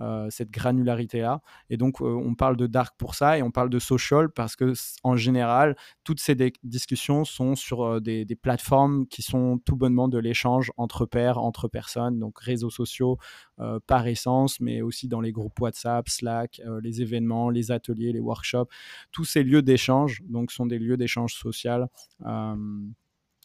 euh, 0.00 0.26
cette 0.30 0.50
granularité-là. 0.50 1.42
Et 1.70 1.76
donc, 1.76 2.00
euh, 2.00 2.06
on 2.06 2.34
parle 2.34 2.56
de 2.56 2.66
dark 2.66 2.96
pour 2.98 3.14
ça 3.14 3.38
et 3.38 3.42
on 3.42 3.50
parle 3.50 3.70
de 3.70 3.78
social 3.78 4.30
parce 4.30 4.56
que, 4.56 4.72
en 5.04 5.16
général, 5.16 5.76
toutes 6.02 6.18
ces 6.18 6.34
discussions 6.64 7.24
sont 7.24 7.54
sur 7.54 7.82
euh, 7.82 8.00
des, 8.00 8.24
des, 8.24 8.34
plateformes 8.34 9.06
qui 9.06 9.22
sont 9.22 9.58
tout 9.64 9.76
bonnement 9.76 10.08
de 10.08 10.18
l'échange 10.18 10.72
entre 10.76 11.06
pairs, 11.06 11.38
entre 11.38 11.68
personnes, 11.68 12.18
donc 12.18 12.38
réseaux 12.40 12.70
sociaux 12.70 13.18
euh, 13.62 13.78
par 13.86 14.06
essence, 14.06 14.60
mais 14.60 14.82
aussi 14.82 15.08
dans 15.08 15.20
les 15.20 15.32
groupes 15.32 15.58
WhatsApp, 15.60 16.08
Slack, 16.08 16.60
les 16.82 17.02
événements, 17.02 17.50
les 17.50 17.70
ateliers, 17.70 18.12
les 18.12 18.20
workshops. 18.20 18.68
Tous 19.12 19.24
ces 19.24 19.42
lieux 19.42 19.62
d'échange, 19.62 20.22
donc, 20.28 20.52
sont 20.52 20.66
des 20.66 20.78
lieux 20.78 20.96
d'échange 20.96 21.34
social 21.34 21.88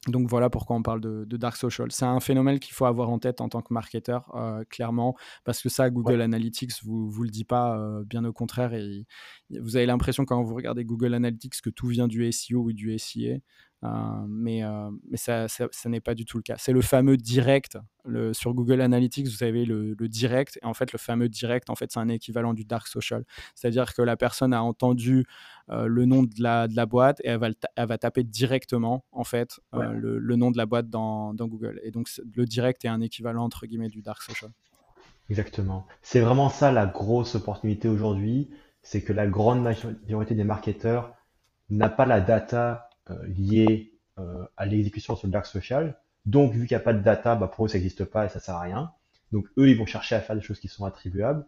Donc 0.08 0.30
voilà 0.30 0.49
pourquoi 0.49 0.75
on 0.75 0.82
parle 0.82 1.01
de, 1.01 1.38
Dark 1.38 1.58
Social. 1.58 1.91
C'est 1.91 2.06
un 2.06 2.19
phénomène 2.19 2.60
qu'il 2.60 2.73
faut 2.73 2.86
avoir 2.86 3.10
en 3.10 3.19
tête 3.19 3.41
en 3.41 3.49
tant 3.49 3.62
que 3.62 3.73
marketeur, 3.73 4.34
euh, 4.36 4.63
clairement, 4.69 5.15
parce 5.43 5.62
que 5.62 5.69
ça, 5.69 5.89
Google 5.89 6.21
Analytics 6.21 6.84
vous 6.84 7.10
vous 7.10 7.23
le 7.23 7.30
dit 7.30 7.43
pas, 7.43 7.77
euh, 7.77 8.03
bien 8.06 8.23
au 8.25 8.34
contraire. 8.34 8.73
Et 8.73 9.06
vous 9.49 9.75
avez 9.75 9.86
l'impression 9.86 10.25
quand 10.25 10.41
vous 10.41 10.56
regardez 10.56 10.86
Google 10.86 11.13
Analytics 11.13 11.62
que 11.62 11.69
tout 11.69 11.88
vient 11.88 12.08
du 12.08 12.32
SEO 12.32 12.62
ou 12.62 12.73
du 12.73 12.97
SIA. 12.97 13.38
Euh, 13.83 13.87
mais, 14.27 14.63
euh, 14.63 14.89
mais 15.09 15.17
ça, 15.17 15.47
ça, 15.47 15.67
n'est 15.85 15.99
pas 15.99 16.15
du 16.15 16.25
tout 16.25 16.37
le 16.37 16.43
cas. 16.43 16.55
C'est 16.57 16.71
le 16.71 16.81
fameux 16.81 17.17
direct. 17.17 17.77
Le, 18.05 18.33
sur 18.33 18.53
Google 18.53 18.81
Analytics, 18.81 19.27
vous 19.27 19.43
avez 19.43 19.65
le, 19.65 19.95
direct. 20.07 20.57
Et 20.61 20.65
en 20.65 20.73
fait, 20.73 20.91
le 20.91 20.97
fameux 20.97 21.29
direct, 21.29 21.69
en 21.69 21.75
fait, 21.75 21.91
c'est 21.91 21.99
un 21.99 22.09
équivalent 22.09 22.53
du 22.53 22.65
dark 22.65 22.87
social. 22.87 23.23
C'est-à-dire 23.53 23.93
que 23.93 24.01
la 24.01 24.17
personne 24.17 24.53
a 24.53 24.63
entendu 24.63 25.25
euh, 25.69 25.85
le 25.85 26.05
nom 26.05 26.23
de 26.23 26.41
la, 26.41 26.67
de 26.67 26.75
la 26.75 26.85
boîte 26.85 27.19
et 27.23 27.29
elle 27.29 27.39
va, 27.39 27.49
elle 27.75 27.87
va 27.87 27.97
taper 27.97 28.23
directement, 28.23 29.05
en 29.11 29.23
fait, 29.23 29.59
le, 29.73 30.17
le, 30.17 30.35
nom 30.35 30.51
de 30.51 30.57
la 30.57 30.65
boîte 30.65 30.89
dans, 30.89 31.33
dans 31.33 31.47
Google. 31.47 31.79
Et 31.83 31.91
donc, 31.91 32.09
le 32.35 32.45
direct 32.45 32.83
est 32.85 32.89
un 32.89 33.01
équivalent, 33.01 33.43
entre 33.43 33.67
guillemets, 33.67 33.89
du 33.89 34.01
dark 34.01 34.21
social. 34.23 34.51
Exactement. 35.29 35.85
C'est 36.01 36.21
vraiment 36.21 36.49
ça 36.49 36.71
la 36.71 36.85
grosse 36.85 37.35
opportunité 37.35 37.89
aujourd'hui. 37.89 38.49
C'est 38.81 39.03
que 39.03 39.11
la 39.11 39.27
grande 39.27 39.61
majorité 39.61 40.33
des 40.33 40.45
marketeurs 40.45 41.13
n'a 41.69 41.89
pas 41.89 42.05
la 42.05 42.21
data 42.21 42.87
euh, 43.11 43.27
lié 43.27 43.93
euh, 44.19 44.45
à 44.57 44.65
l'exécution 44.65 45.15
sur 45.15 45.27
le 45.27 45.31
dark 45.31 45.45
social. 45.45 45.99
Donc, 46.25 46.51
vu 46.51 46.67
qu'il 46.67 46.75
n'y 46.75 46.81
a 46.81 46.83
pas 46.83 46.93
de 46.93 47.01
data, 47.01 47.35
bah, 47.35 47.47
pour 47.47 47.65
eux, 47.65 47.67
ça 47.67 47.77
n'existe 47.77 48.05
pas 48.05 48.25
et 48.25 48.29
ça 48.29 48.39
sert 48.39 48.55
à 48.55 48.61
rien. 48.61 48.91
Donc, 49.31 49.45
eux, 49.57 49.69
ils 49.69 49.77
vont 49.77 49.85
chercher 49.85 50.15
à 50.15 50.21
faire 50.21 50.35
des 50.35 50.41
choses 50.41 50.59
qui 50.59 50.67
sont 50.67 50.85
attribuables. 50.85 51.45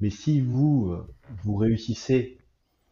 Mais 0.00 0.10
si 0.10 0.40
vous, 0.40 0.90
euh, 0.92 1.06
vous 1.42 1.56
réussissez 1.56 2.38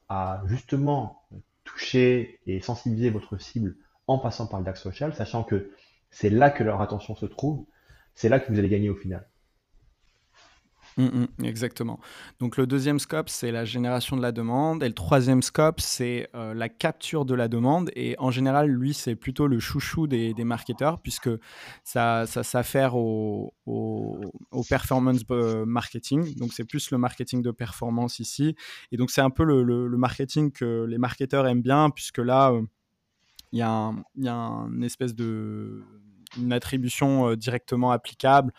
à 0.09 0.42
justement 0.46 1.22
toucher 1.64 2.40
et 2.46 2.61
sensibiliser 2.61 3.11
votre 3.11 3.38
cible 3.38 3.76
en 4.07 4.18
passant 4.18 4.46
par 4.46 4.61
le 4.61 4.64
dark 4.64 4.78
social, 4.78 5.14
sachant 5.14 5.44
que 5.44 5.70
c'est 6.11 6.31
là 6.31 6.50
que 6.50 6.64
leur 6.64 6.81
attention 6.81 7.14
se 7.14 7.26
trouve, 7.26 7.66
c'est 8.14 8.29
là 8.29 8.40
que 8.40 8.50
vous 8.50 8.58
allez 8.58 8.69
gagner 8.69 8.88
au 8.88 8.96
final. 8.96 9.29
Mmh, 10.99 11.27
mmh, 11.38 11.44
exactement. 11.44 12.01
Donc 12.40 12.57
le 12.57 12.67
deuxième 12.67 12.99
scope, 12.99 13.29
c'est 13.29 13.53
la 13.53 13.65
génération 13.65 14.17
de 14.17 14.23
la 14.23 14.33
demande. 14.33 14.83
Et 14.83 14.88
le 14.88 14.94
troisième 14.94 15.42
scope, 15.42 15.81
c'est 15.81 16.29
euh, 16.35 16.55
la 16.55 16.69
capture 16.69 17.25
de 17.25 17.35
la 17.37 17.46
demande. 17.46 17.90
Et 17.94 18.17
en 18.19 18.33
général, 18.33 18.69
lui, 18.69 18.94
c'est 18.94 19.15
plutôt 19.15 19.46
le 19.46 19.61
chouchou 19.61 20.09
des, 20.09 20.35
marketeurs, 20.38 21.01
puisque 21.01 21.31
ça, 21.85 22.27
ça 22.27 22.42
s'affaire 22.42 22.96
au, 22.96 23.55
au, 23.67 24.65
performance 24.69 25.21
euh, 25.31 25.65
marketing. 25.65 26.35
Donc 26.35 26.53
c'est 26.53 26.65
plus 26.65 26.90
le 26.90 26.99
marketing 26.99 27.42
de 27.42 27.53
performance 27.53 28.19
ici. 28.19 28.57
Et 28.90 28.96
donc 28.96 29.13
c'est 29.13 29.21
un 29.21 29.31
peu 29.31 29.44
le, 29.44 29.96
marketing 29.96 30.51
que 30.51 30.85
les 30.85 30.99
marketeurs 30.99 31.46
aiment 31.46 31.63
bien, 31.63 31.90
puisque 31.90 32.19
là, 32.19 32.51
euh, 32.51 32.63
il 33.53 33.61
y, 33.61 33.63
a 33.63 33.92
y 34.17 34.29
a 34.29 34.35
une 34.35 34.83
espèce 34.83 35.15
de 35.15 35.85
une 36.37 36.52
attribution 36.52 37.35
directement 37.35 37.90
applicable. 37.90 38.52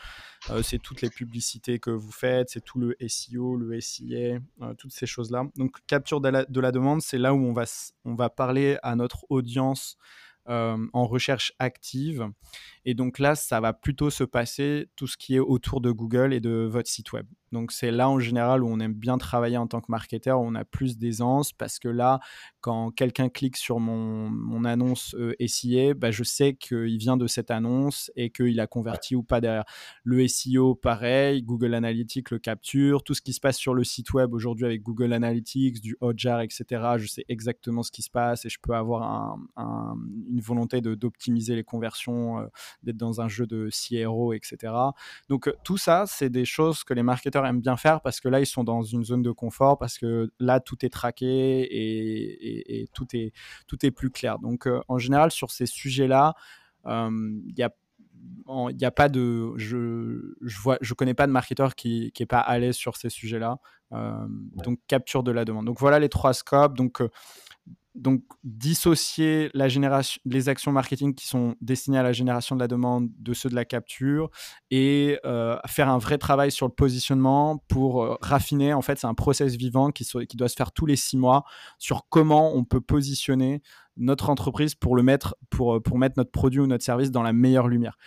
c'est 0.64 0.80
toutes 0.80 1.02
les 1.02 1.10
publicités 1.10 1.80
que 1.80 1.92
vous 1.92 2.12
faites, 2.12 2.50
c'est 2.50 2.64
tout 2.64 2.80
le 2.80 2.96
SEO, 3.08 3.56
le 3.56 3.80
SIA, 3.80 4.40
toutes 4.78 4.92
ces 4.92 5.06
choses-là. 5.06 5.44
Donc, 5.56 5.78
capture 5.88 6.22
de 6.22 6.30
la, 6.30 6.46
de 6.46 6.60
la 6.60 6.72
demande, 6.72 7.02
c'est 7.02 7.18
là 7.18 7.34
où 7.34 7.44
on 7.44 7.54
va, 7.54 7.66
on 8.06 8.16
va 8.16 8.30
parler 8.30 8.78
à 8.84 8.96
notre 8.96 9.26
audience 9.30 9.98
en 10.46 11.06
recherche 11.06 11.54
active. 11.60 12.28
Et 12.86 12.94
donc 12.94 13.20
là, 13.20 13.36
ça 13.36 13.60
va 13.60 13.74
plutôt 13.74 14.10
se 14.10 14.24
passer 14.24 14.90
tout 14.96 15.08
ce 15.08 15.18
qui 15.18 15.36
est 15.36 15.40
autour 15.40 15.82
de 15.82 15.92
Google 15.92 16.34
et 16.34 16.40
de 16.40 16.68
votre 16.70 16.90
site 16.90 17.12
web. 17.12 17.28
Donc 17.52 17.72
c'est 17.72 17.92
là 17.92 18.10
en 18.10 18.20
général 18.20 18.64
où 18.64 18.68
on 18.68 18.80
aime 18.80 18.94
bien 18.94 19.18
travailler 19.18 19.58
en 19.58 19.68
tant 19.68 19.82
que 19.82 19.90
marketeur, 19.90 20.40
où 20.40 20.46
on 20.46 20.56
a 20.56 20.66
plus 20.66 20.98
d'aisance 20.98 21.52
parce 21.54 21.80
que 21.80 21.88
là, 21.88 22.20
quand 22.62 22.92
quelqu'un 22.92 23.30
clique 23.30 23.58
sur 23.58 23.80
mon, 23.80 24.64
annonce 24.66 25.16
euh, 25.16 25.34
SIA, 25.46 25.94
bah, 25.94 26.12
je 26.12 26.24
sais 26.24 26.54
qu'il 26.54 26.98
vient 26.98 27.18
de 27.18 27.28
cette 27.28 27.50
annonce 27.50 28.12
et 28.16 28.30
qu'il 28.30 28.60
a 28.60 28.68
converti 28.68 29.16
ou 29.16 29.24
pas 29.24 29.40
derrière. 29.40 29.64
Le 30.04 30.28
SEO, 30.28 30.76
pareil, 30.76 31.44
Google 31.44 31.74
Analytics 31.74 32.30
le 32.32 32.40
capture, 32.40 33.04
tout 33.04 33.14
ce 33.14 33.22
qui 33.22 33.34
se 33.34 33.40
passe 33.40 33.58
sur 33.58 33.74
le 33.74 33.84
site 33.84 34.14
web 34.14 34.34
aujourd'hui 34.34 34.66
avec 34.66 34.82
Google 34.84 35.14
Analytics, 35.14 35.82
du 35.82 35.96
Hotjar, 36.02 36.42
etc. 36.42 36.66
Je 36.98 37.08
sais 37.08 37.26
exactement 37.30 37.84
ce 37.84 37.92
qui 37.92 38.02
se 38.02 38.10
passe 38.10 38.46
et 38.46 38.50
je 38.50 38.58
peux 38.62 38.76
avoir 38.76 39.38
une 39.58 40.42
volonté 40.42 40.82
d'optimiser 40.82 41.56
les 41.56 41.64
conversions, 41.64 42.40
euh, 42.40 42.48
d'être 42.84 42.98
dans 42.98 43.22
un 43.22 43.28
jeu 43.28 43.48
de 43.48 43.70
CRO, 43.72 44.34
etc. 44.34 44.74
Donc 45.30 45.48
euh, 45.48 45.54
tout 45.64 45.78
ça, 45.78 46.06
c'est 46.08 46.30
des 46.30 46.46
choses 46.46 46.84
que 46.84 46.94
les 46.94 47.04
marketeurs 47.04 47.39
aiment 47.46 47.62
bien 47.62 47.78
faire 47.78 48.02
parce 48.02 48.20
que 48.20 48.30
là, 48.30 48.40
ils 48.40 48.46
sont 48.46 48.64
dans 48.64 48.82
une 48.82 49.04
zone 49.04 49.22
de 49.22 49.32
confort, 49.32 49.78
parce 49.78 49.98
que 49.98 50.32
là, 50.40 50.60
tout 50.60 50.86
est 50.86 50.90
traqué 50.90 51.68
et, 51.72 52.88
tout, 52.94 53.08
est, 53.14 53.34
tout 53.68 53.86
est 53.86 53.92
plus 53.92 54.10
clair. 54.10 54.40
Donc, 54.40 54.68
euh, 54.68 54.82
en 54.88 54.98
général, 54.98 55.32
sur 55.32 55.52
ces 55.52 55.66
sujets-là, 55.66 56.34
il 56.86 56.92
euh, 56.92 57.42
y 57.58 57.64
a 57.64 57.72
il 58.72 58.76
n'y 58.76 58.86
a 58.86 58.92
pas 58.92 59.08
de 59.08 59.54
je 59.58 60.34
je 60.42 60.60
vois 60.60 60.78
je 60.82 60.94
connais 60.94 61.14
pas 61.14 61.26
de 61.28 61.32
marketeur 61.32 61.76
qui 61.76 62.12
qui 62.12 62.24
est 62.24 62.26
pas 62.26 62.40
à 62.40 62.58
l'aise 62.60 62.76
sur 62.76 62.98
ces 62.98 63.10
sujets-là. 63.10 63.60
Euh, 63.94 64.26
donc 64.64 64.80
capture 64.88 65.24
de 65.24 65.32
la 65.32 65.46
demande. 65.46 65.66
Donc 65.66 65.80
voilà 65.80 66.00
les 66.00 66.10
trois 66.10 66.34
scopes. 66.34 66.76
Donc 66.76 67.02
donc 67.96 68.24
dissocier 68.44 69.50
les 69.54 70.50
actions 70.50 70.72
marketing 70.72 71.16
qui 71.16 71.28
sont 71.28 71.56
destinées 71.60 71.98
à 71.98 72.04
la 72.04 72.14
génération 72.14 72.56
de 72.56 72.62
la 72.62 72.68
demande 72.68 73.10
de 73.18 73.34
ceux 73.34 73.50
de 73.50 73.56
la 73.56 73.66
capture 73.66 74.30
et 74.70 75.20
euh, 75.26 75.58
faire 75.68 75.90
un 75.90 75.98
vrai 75.98 76.18
travail 76.18 76.52
sur 76.52 76.68
le 76.68 76.74
positionnement 76.74 77.58
pour 77.68 78.04
euh, 78.04 78.16
raffiner. 78.22 78.74
En 78.74 78.82
fait, 78.82 79.00
c'est 79.00 79.08
un 79.08 79.16
process 79.16 79.56
vivant 79.56 79.92
qui, 79.92 80.06
doit 80.36 80.50
se 80.50 80.56
faire 80.56 80.72
tous 80.72 80.86
les 80.86 80.96
six 80.96 81.18
mois 81.18 81.44
sur 81.78 82.08
comment 82.10 82.56
on 82.56 82.64
peut 82.64 82.82
positionner 82.82 83.62
notre 83.98 84.30
entreprise 84.30 84.76
pour 84.76 84.96
le 84.96 85.04
mettre, 85.04 85.36
euh, 85.60 85.80
pour 85.80 85.98
mettre 85.98 86.16
notre 86.18 86.32
produit 86.32 86.60
ou 86.60 86.68
notre 86.68 86.86
service 86.86 87.12
dans 87.12 87.24
la 87.24 87.34
meilleure 87.34 87.68
lumière. 87.68 87.98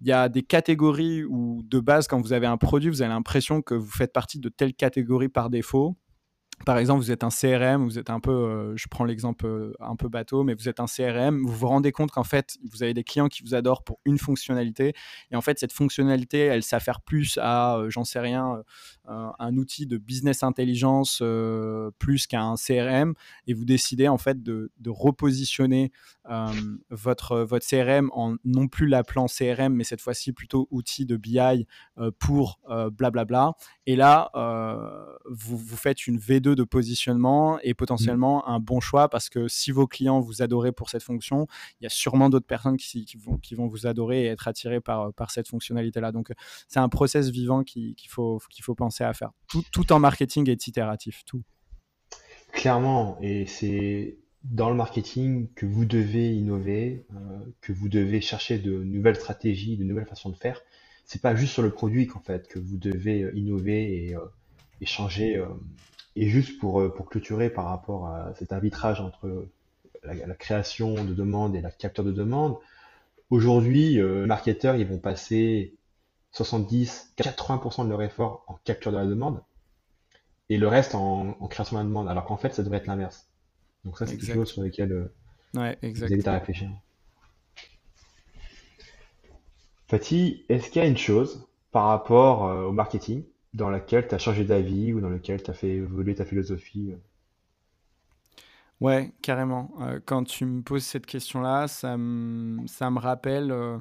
Il 0.00 0.08
y 0.08 0.12
a 0.12 0.28
des 0.28 0.42
catégories 0.42 1.24
où, 1.24 1.62
de 1.64 1.78
base, 1.78 2.08
quand 2.08 2.20
vous 2.20 2.32
avez 2.32 2.46
un 2.46 2.56
produit, 2.56 2.90
vous 2.90 3.02
avez 3.02 3.12
l'impression 3.12 3.62
que 3.62 3.74
vous 3.74 3.90
faites 3.90 4.12
partie 4.12 4.40
de 4.40 4.48
telle 4.48 4.74
catégorie 4.74 5.28
par 5.28 5.50
défaut 5.50 5.96
par 6.66 6.78
exemple, 6.78 7.00
vous 7.00 7.10
êtes 7.10 7.24
un 7.24 7.30
CRM, 7.30 7.84
vous 7.84 7.98
êtes 7.98 8.10
un 8.10 8.20
peu, 8.20 8.30
euh, 8.30 8.76
je 8.76 8.86
prends 8.88 9.04
l'exemple 9.04 9.46
euh, 9.46 9.72
un 9.80 9.96
peu 9.96 10.08
bateau, 10.08 10.44
mais 10.44 10.54
vous 10.54 10.68
êtes 10.68 10.80
un 10.80 10.86
CRM, 10.86 11.42
vous 11.46 11.52
vous 11.52 11.68
rendez 11.68 11.92
compte 11.92 12.10
qu'en 12.10 12.24
fait, 12.24 12.58
vous 12.70 12.82
avez 12.82 12.94
des 12.94 13.04
clients 13.04 13.28
qui 13.28 13.42
vous 13.42 13.54
adorent 13.54 13.82
pour 13.82 13.98
une 14.04 14.18
fonctionnalité, 14.18 14.92
et 15.30 15.36
en 15.36 15.40
fait, 15.40 15.58
cette 15.58 15.72
fonctionnalité, 15.72 16.38
elle 16.40 16.62
s'affaire 16.62 17.00
plus 17.00 17.38
à, 17.40 17.76
euh, 17.76 17.90
j'en 17.90 18.04
sais 18.04 18.20
rien, 18.20 18.62
un 19.10 19.56
outil 19.56 19.86
de 19.86 19.98
business 19.98 20.42
intelligence 20.42 21.22
plus 21.98 22.26
qu'à 22.26 22.42
un 22.42 22.54
CRM, 22.56 23.14
et 23.46 23.54
vous 23.54 23.64
décidez 23.64 24.08
en 24.08 24.18
fait 24.18 24.42
de, 24.42 24.70
de 24.78 24.90
repositionner 24.90 25.92
votre, 26.90 27.40
votre 27.40 27.66
CRM 27.66 28.10
en 28.12 28.36
non 28.44 28.68
plus 28.68 28.86
l'appelant 28.86 29.26
CRM, 29.26 29.74
mais 29.74 29.84
cette 29.84 30.00
fois-ci 30.00 30.32
plutôt 30.32 30.68
outil 30.70 31.06
de 31.06 31.16
BI 31.16 31.66
pour 32.18 32.60
blablabla. 32.66 33.10
Bla 33.10 33.24
bla. 33.24 33.54
Et 33.86 33.96
là, 33.96 34.30
vous, 35.28 35.56
vous 35.56 35.76
faites 35.76 36.06
une 36.06 36.18
V2 36.18 36.54
de 36.54 36.64
positionnement 36.64 37.58
et 37.62 37.74
potentiellement 37.74 38.48
un 38.48 38.60
bon 38.60 38.80
choix 38.80 39.08
parce 39.08 39.28
que 39.28 39.48
si 39.48 39.70
vos 39.70 39.86
clients 39.86 40.20
vous 40.20 40.42
adorez 40.42 40.72
pour 40.72 40.90
cette 40.90 41.02
fonction, 41.02 41.46
il 41.80 41.84
y 41.84 41.86
a 41.86 41.90
sûrement 41.90 42.30
d'autres 42.30 42.46
personnes 42.46 42.76
qui, 42.76 43.06
vont, 43.18 43.38
qui 43.38 43.54
vont 43.54 43.66
vous 43.66 43.86
adorer 43.86 44.24
et 44.24 44.26
être 44.26 44.48
attirées 44.48 44.80
par, 44.80 45.12
par 45.12 45.30
cette 45.30 45.48
fonctionnalité-là. 45.48 46.12
Donc, 46.12 46.32
c'est 46.68 46.80
un 46.80 46.88
process 46.88 47.30
vivant 47.30 47.62
qu'il 47.64 47.94
faut, 48.08 48.40
qu'il 48.50 48.64
faut 48.64 48.74
penser 48.74 48.99
à 49.04 49.14
faire. 49.14 49.30
Tout, 49.48 49.92
en 49.92 49.98
marketing 49.98 50.48
est 50.48 50.66
itératif, 50.66 51.22
tout. 51.26 51.42
Clairement, 52.52 53.18
et 53.20 53.46
c'est 53.46 54.18
dans 54.44 54.70
le 54.70 54.76
marketing 54.76 55.48
que 55.54 55.66
vous 55.66 55.84
devez 55.84 56.34
innover, 56.34 57.04
euh, 57.12 57.38
que 57.60 57.72
vous 57.72 57.88
devez 57.88 58.20
chercher 58.20 58.58
de 58.58 58.82
nouvelles 58.82 59.16
stratégies, 59.16 59.76
de 59.76 59.84
nouvelles 59.84 60.06
façons 60.06 60.30
de 60.30 60.36
faire. 60.36 60.60
C'est 61.04 61.20
pas 61.20 61.34
juste 61.34 61.52
sur 61.52 61.62
le 61.62 61.70
produit 61.70 62.06
qu'en 62.06 62.20
fait 62.20 62.48
que 62.48 62.58
vous 62.58 62.76
devez 62.76 63.22
euh, 63.22 63.36
innover 63.36 64.06
et, 64.06 64.14
euh, 64.14 64.20
changer 64.86 65.44
et 66.16 66.28
juste 66.28 66.58
pour, 66.58 66.82
clôturer 67.10 67.50
par 67.50 67.66
rapport 67.66 68.06
à 68.06 68.32
cet 68.38 68.50
arbitrage 68.50 68.98
entre 69.02 69.46
la, 70.02 70.34
création 70.34 70.94
de 71.04 71.12
demande 71.12 71.54
et 71.54 71.60
la 71.60 71.70
capture 71.70 72.02
de 72.02 72.12
demande, 72.12 72.56
aujourd'hui, 73.28 73.96
les 73.96 74.26
marketeurs, 74.26 74.76
ils 74.76 74.86
vont 74.86 74.98
passer 74.98 75.74
70, 76.32 77.14
80% 77.16 77.84
de 77.84 77.90
leur 77.90 78.02
effort 78.02 78.44
en 78.46 78.54
capture 78.64 78.92
de 78.92 78.96
la 78.96 79.06
demande 79.06 79.42
et 80.48 80.58
le 80.58 80.68
reste 80.68 80.94
en, 80.94 81.32
création 81.48 81.76
de 81.76 81.82
la 81.82 81.88
demande, 81.88 82.08
alors 82.08 82.24
qu'en 82.24 82.36
fait, 82.36 82.54
ça 82.54 82.62
devrait 82.62 82.78
être 82.78 82.86
l'inverse. 82.86 83.28
Donc 83.84 83.98
ça, 83.98 84.06
c'est 84.06 84.16
quelque 84.16 84.34
chose 84.34 84.50
sur 84.50 84.62
lequel 84.62 84.92
euh, 84.92 85.14
ouais, 85.54 85.78
vous 85.82 86.02
avez 86.02 86.26
à 86.26 86.32
réfléchir. 86.32 86.70
Fatih, 89.88 90.44
est-ce 90.48 90.70
qu'il 90.70 90.82
y 90.82 90.84
a 90.84 90.88
une 90.88 90.96
chose 90.96 91.46
par 91.72 91.86
rapport 91.86 92.42
au 92.66 92.72
marketing 92.72 93.24
dans 93.54 93.70
laquelle 93.70 94.06
tu 94.06 94.14
as 94.14 94.18
changé 94.18 94.44
d'avis 94.44 94.92
ou 94.92 95.00
dans 95.00 95.08
lequel 95.08 95.42
tu 95.42 95.50
as 95.50 95.54
fait 95.54 95.70
évoluer 95.70 96.14
ta 96.14 96.24
philosophie 96.24 96.92
euh? 96.92 96.96
Ouais, 98.80 99.12
carrément. 99.20 99.70
Euh, 99.80 100.00
quand 100.04 100.24
tu 100.24 100.46
me 100.46 100.62
poses 100.62 100.84
cette 100.84 101.04
question-là, 101.04 101.68
ça 101.68 101.98
me, 101.98 102.66
ça 102.66 102.90
me 102.90 102.98
rappelle 102.98 103.52
euh, 103.52 103.78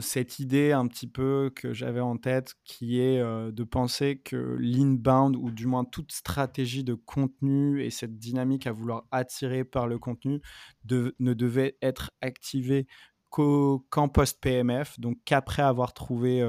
cette 0.00 0.38
idée 0.40 0.72
un 0.72 0.86
petit 0.88 1.06
peu 1.06 1.50
que 1.54 1.72
j'avais 1.72 2.00
en 2.00 2.16
tête, 2.16 2.54
qui 2.64 3.00
est 3.00 3.22
de 3.22 3.64
penser 3.64 4.18
que 4.18 4.56
l'inbound, 4.58 5.36
ou 5.36 5.50
du 5.50 5.66
moins 5.66 5.84
toute 5.84 6.12
stratégie 6.12 6.84
de 6.84 6.94
contenu 6.94 7.82
et 7.82 7.90
cette 7.90 8.18
dynamique 8.18 8.66
à 8.66 8.72
vouloir 8.72 9.04
attirer 9.10 9.64
par 9.64 9.86
le 9.86 9.98
contenu, 9.98 10.40
ne 10.90 11.32
devait 11.34 11.76
être 11.82 12.10
activée 12.20 12.86
qu'en 13.30 14.08
post-PMF, 14.08 14.98
donc 14.98 15.18
qu'après 15.24 15.62
avoir 15.62 15.92
trouvé 15.92 16.40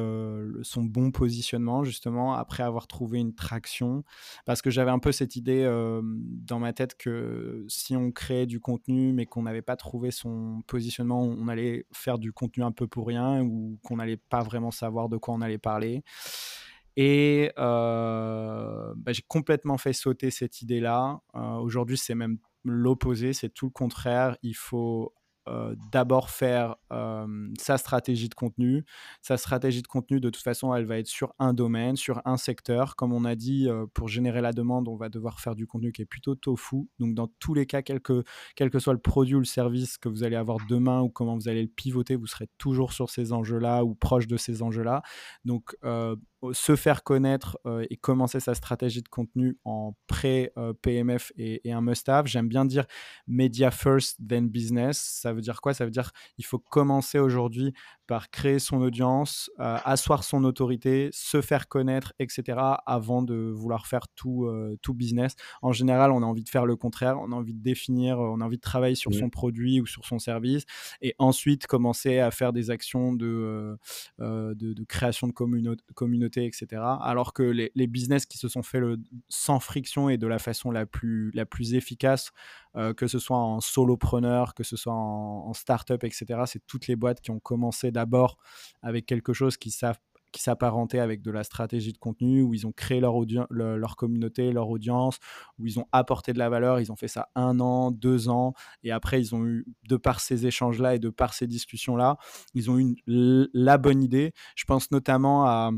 son 0.64 0.84
bon 0.84 1.12
positionnement, 1.12 1.84
justement, 1.84 2.34
après 2.34 2.64
avoir 2.64 2.88
trouvé 2.88 3.20
une 3.20 3.36
traction, 3.36 4.04
parce 4.46 4.62
que 4.62 4.70
j'avais 4.70 4.92
un 4.92 5.00
peu 5.00 5.12
cette 5.12 5.36
idée 5.36 5.64
dans 6.02 6.60
ma 6.60 6.74
tête 6.74 6.96
que 6.96 7.66
si 7.68 7.96
on 7.96 8.12
créait 8.12 8.46
du 8.46 8.60
contenu 8.60 9.14
mais 9.14 9.26
qu'on 9.26 9.44
n'avait 9.44 9.62
pas 9.62 9.76
trouvé 9.76 10.12
son 10.12 10.62
positionnement, 10.68 11.22
on 11.22 11.48
allait 11.48 11.86
faire 11.92 12.18
du 12.18 12.32
contenu 12.32 12.64
un 12.64 12.72
peu 12.72 12.88
pour 12.88 13.08
rien 13.08 13.44
ou 13.44 13.78
qu'on 13.84 13.98
n'allait 13.98 14.18
pas 14.18 14.42
vraiment 14.42 14.72
savoir 14.72 15.10
de 15.10 15.18
quoi 15.18 15.34
on 15.34 15.42
allait 15.42 15.58
parler. 15.58 16.04
Et 16.96 17.52
bah, 17.58 18.94
j'ai 19.08 19.24
complètement 19.28 19.78
fait 19.78 19.94
sauter 19.94 20.32
cette 20.32 20.62
idée-là. 20.62 21.20
Aujourd'hui, 21.34 21.98
c'est 21.98 22.16
même 22.16 22.38
l'opposé, 22.64 23.34
c'est 23.34 23.50
tout 23.50 23.68
le 23.68 23.72
contraire. 23.72 24.38
Il 24.44 24.56
faut 24.56 25.14
euh, 25.50 25.76
d'abord 25.92 26.30
faire 26.30 26.76
euh, 26.92 27.50
sa 27.58 27.78
stratégie 27.78 28.30
de 28.30 28.36
contenu. 28.36 28.86
Sa 29.22 29.38
stratégie 29.38 29.82
de 29.82 29.88
contenu, 29.88 30.20
de 30.20 30.30
toute 30.30 30.44
façon, 30.44 30.74
elle 30.76 30.86
va 30.86 31.00
être 31.00 31.08
sur 31.08 31.34
un 31.40 31.54
domaine, 31.54 31.96
sur 31.96 32.22
un 32.26 32.38
secteur. 32.38 32.96
Comme 32.96 33.14
on 33.14 33.26
a 33.26 33.36
dit, 33.36 33.68
euh, 33.68 33.86
pour 33.94 34.08
générer 34.08 34.42
la 34.42 34.54
demande, 34.54 34.88
on 34.88 34.96
va 34.96 35.10
devoir 35.10 35.40
faire 35.40 35.56
du 35.56 35.66
contenu 35.66 35.92
qui 35.92 36.04
est 36.04 36.06
plutôt 36.06 36.36
tofu. 36.36 36.88
Donc, 37.00 37.16
dans 37.16 37.28
tous 37.40 37.54
les 37.54 37.66
cas, 37.66 37.82
quel 37.82 38.00
que, 38.00 38.24
quel 38.56 38.70
que 38.70 38.80
soit 38.80 38.94
le 38.94 39.00
produit 39.00 39.36
ou 39.36 39.40
le 39.40 39.46
service 39.46 39.98
que 39.98 40.08
vous 40.08 40.24
allez 40.24 40.36
avoir 40.36 40.58
demain 40.70 41.02
ou 41.02 41.10
comment 41.10 41.36
vous 41.36 41.50
allez 41.50 41.64
le 41.64 41.70
pivoter, 41.70 42.16
vous 42.16 42.28
serez 42.28 42.48
toujours 42.58 42.94
sur 42.94 43.10
ces 43.10 43.34
enjeux-là 43.34 43.84
ou 43.84 43.96
proche 43.96 44.28
de 44.28 44.38
ces 44.38 44.62
enjeux-là. 44.62 45.02
Donc, 45.46 45.76
se 46.54 46.76
faire 46.76 47.04
connaître 47.04 47.60
et 47.90 47.98
commencer 47.98 48.40
sa 48.40 48.56
stratégie 48.56 49.02
de 49.02 49.10
contenu 49.10 49.58
en 49.66 49.94
pré-PMF 50.08 51.32
et, 51.38 51.72
un 51.72 51.82
must-have. 51.82 52.28
J'aime 52.28 52.48
bien 52.48 52.66
dire 52.66 52.86
media 53.28 53.72
first, 53.72 54.18
then 54.26 54.48
business. 54.48 54.98
Ça 54.98 55.34
veut 55.34 55.42
dire 55.42 55.62
quoi? 55.62 55.74
Ça 55.74 55.86
veut 55.86 55.92
dire 55.92 56.12
il 56.38 56.46
faut 56.46 56.60
commencer 56.60 57.20
aujourd'hui 57.20 57.74
par 58.10 58.32
créer 58.32 58.58
son 58.58 58.82
audience, 58.82 59.52
euh, 59.60 59.78
asseoir 59.86 60.24
son 60.24 60.44
autorité, 60.44 61.10
se 61.14 61.42
faire 61.42 61.68
connaître, 61.68 62.12
etc., 62.18 62.58
avant 62.88 63.22
de 63.22 63.36
vouloir 63.36 63.86
faire 63.86 64.08
tout, 64.16 64.46
euh, 64.46 64.76
tout 64.82 64.96
business. 64.96 65.36
En 65.62 65.74
général, 65.74 66.12
on 66.12 66.24
a 66.24 66.26
envie 66.26 66.44
de 66.44 66.50
faire 66.50 66.66
le 66.66 66.76
contraire, 66.76 67.20
on 67.20 67.32
a 67.32 67.36
envie 67.36 67.54
de 67.54 67.62
définir, 67.62 68.20
euh, 68.20 68.32
on 68.34 68.42
a 68.42 68.46
envie 68.46 68.58
de 68.58 68.62
travailler 68.62 68.96
sur 68.96 69.14
son 69.14 69.30
produit 69.30 69.80
ou 69.80 69.86
sur 69.86 70.06
son 70.06 70.18
service, 70.18 70.64
et 71.04 71.14
ensuite 71.20 71.68
commencer 71.68 72.18
à 72.18 72.32
faire 72.32 72.52
des 72.52 72.72
actions 72.72 73.14
de, 73.14 73.78
de, 74.18 74.84
création 74.86 75.28
de 75.28 75.34
communauté, 75.94 76.48
etc. 76.48 76.82
Alors 77.02 77.34
que 77.34 77.44
les, 77.44 77.72
les, 77.76 77.86
business 77.86 78.26
qui 78.26 78.40
se 78.40 78.48
sont 78.48 78.64
faits 78.64 78.84
sans 79.28 79.60
friction 79.60 80.10
et 80.10 80.18
de 80.18 80.26
la 80.26 80.40
façon 80.40 80.72
la 80.72 80.88
plus, 80.88 81.30
la 81.36 81.46
plus 81.46 81.76
efficace, 81.76 82.32
que 82.98 83.08
ce 83.08 83.20
soit 83.20 83.38
en 83.38 83.60
solopreneur, 83.60 84.56
que 84.56 84.64
ce 84.64 84.78
soit 84.78 84.94
en, 84.94 85.48
en 85.48 85.54
start-up, 85.54 86.04
etc., 86.04 86.26
c'est 86.46 86.66
toutes 86.66 86.88
les 86.88 86.96
boîtes 86.96 87.22
qui 87.22 87.30
ont 87.32 87.40
commencé 87.40 87.92
d'abord 88.00 88.38
avec 88.82 89.06
quelque 89.06 89.34
chose 89.34 89.58
qui 89.58 89.72
savent 89.72 90.00
qui 90.32 90.42
s'apparentait 90.42 91.00
avec 91.00 91.22
de 91.22 91.32
la 91.32 91.44
stratégie 91.44 91.92
de 91.92 91.98
contenu, 91.98 92.42
où 92.44 92.54
ils 92.54 92.68
ont 92.68 92.72
créé 92.72 93.00
leur, 93.00 93.16
leur 93.50 93.96
communauté, 93.96 94.52
leur 94.52 94.70
audience, 94.70 95.18
où 95.58 95.66
ils 95.66 95.80
ont 95.80 95.88
apporté 95.92 96.34
de 96.34 96.40
la 96.40 96.50
valeur, 96.50 96.80
ils 96.80 96.92
ont 96.92 96.96
fait 96.96 97.08
ça 97.08 97.30
un 97.36 97.60
an, 97.60 97.92
deux 97.92 98.30
ans, 98.30 98.54
et 98.84 98.92
après 98.92 99.20
ils 99.20 99.34
ont 99.36 99.46
eu, 99.46 99.66
de 99.88 99.98
par 99.98 100.20
ces 100.20 100.46
échanges-là 100.46 100.96
et 100.96 101.00
de 101.00 101.10
par 101.10 101.34
ces 101.34 101.48
discussions-là, 101.48 102.18
ils 102.54 102.70
ont 102.70 102.80
eu 102.80 102.96
la 103.08 103.78
bonne 103.78 104.04
idée. 104.04 104.34
Je 104.56 104.66
pense 104.66 104.92
notamment 104.92 105.46
à 105.48 105.72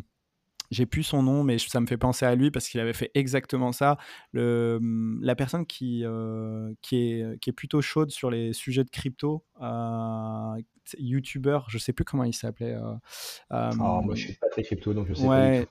j'ai 0.71 0.85
plus 0.85 1.03
son 1.03 1.21
nom, 1.21 1.43
mais 1.43 1.57
ça 1.59 1.79
me 1.81 1.85
fait 1.85 1.97
penser 1.97 2.25
à 2.25 2.33
lui 2.33 2.49
parce 2.49 2.67
qu'il 2.67 2.79
avait 2.79 2.93
fait 2.93 3.11
exactement 3.13 3.71
ça. 3.71 3.97
Le, 4.31 4.77
hum, 4.81 5.19
la 5.21 5.35
personne 5.35 5.65
qui, 5.65 6.03
euh, 6.05 6.73
qui, 6.81 6.97
est, 6.97 7.39
qui 7.39 7.49
est 7.49 7.53
plutôt 7.53 7.81
chaude 7.81 8.09
sur 8.09 8.31
les 8.31 8.53
sujets 8.53 8.83
de 8.83 8.89
crypto, 8.89 9.43
euh, 9.61 10.61
YouTuber, 10.97 11.59
je 11.67 11.77
sais 11.77 11.93
plus 11.93 12.05
comment 12.05 12.23
il 12.23 12.33
s'appelait. 12.33 12.73
Euh, 12.73 12.95
ah, 13.49 13.71
moi, 13.75 14.15
je 14.15 14.27
suis 14.27 14.33
pas 14.33 14.49
très 14.49 14.63
crypto, 14.63 14.93
donc 14.93 15.07
je 15.09 15.13
sais 15.13 15.27
pas. 15.27 15.65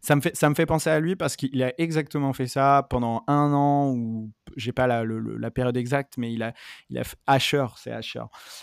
Ça 0.00 0.16
me, 0.16 0.20
fait, 0.20 0.36
ça 0.36 0.48
me 0.48 0.54
fait 0.54 0.66
penser 0.66 0.90
à 0.90 1.00
lui 1.00 1.16
parce 1.16 1.36
qu'il 1.36 1.62
a 1.62 1.72
exactement 1.78 2.32
fait 2.32 2.46
ça 2.46 2.86
pendant 2.88 3.24
un 3.26 3.52
an 3.52 3.92
ou 3.92 4.32
j'ai 4.56 4.72
pas 4.72 4.86
la, 4.86 5.50
période 5.50 5.76
exacte, 5.76 6.16
mais 6.18 6.32
il 6.32 6.42
a, 6.42 6.52
il 6.88 6.98
a 6.98 7.02
Asher, 7.26 7.66
c'est 7.76 7.92
Asher. 7.92 8.22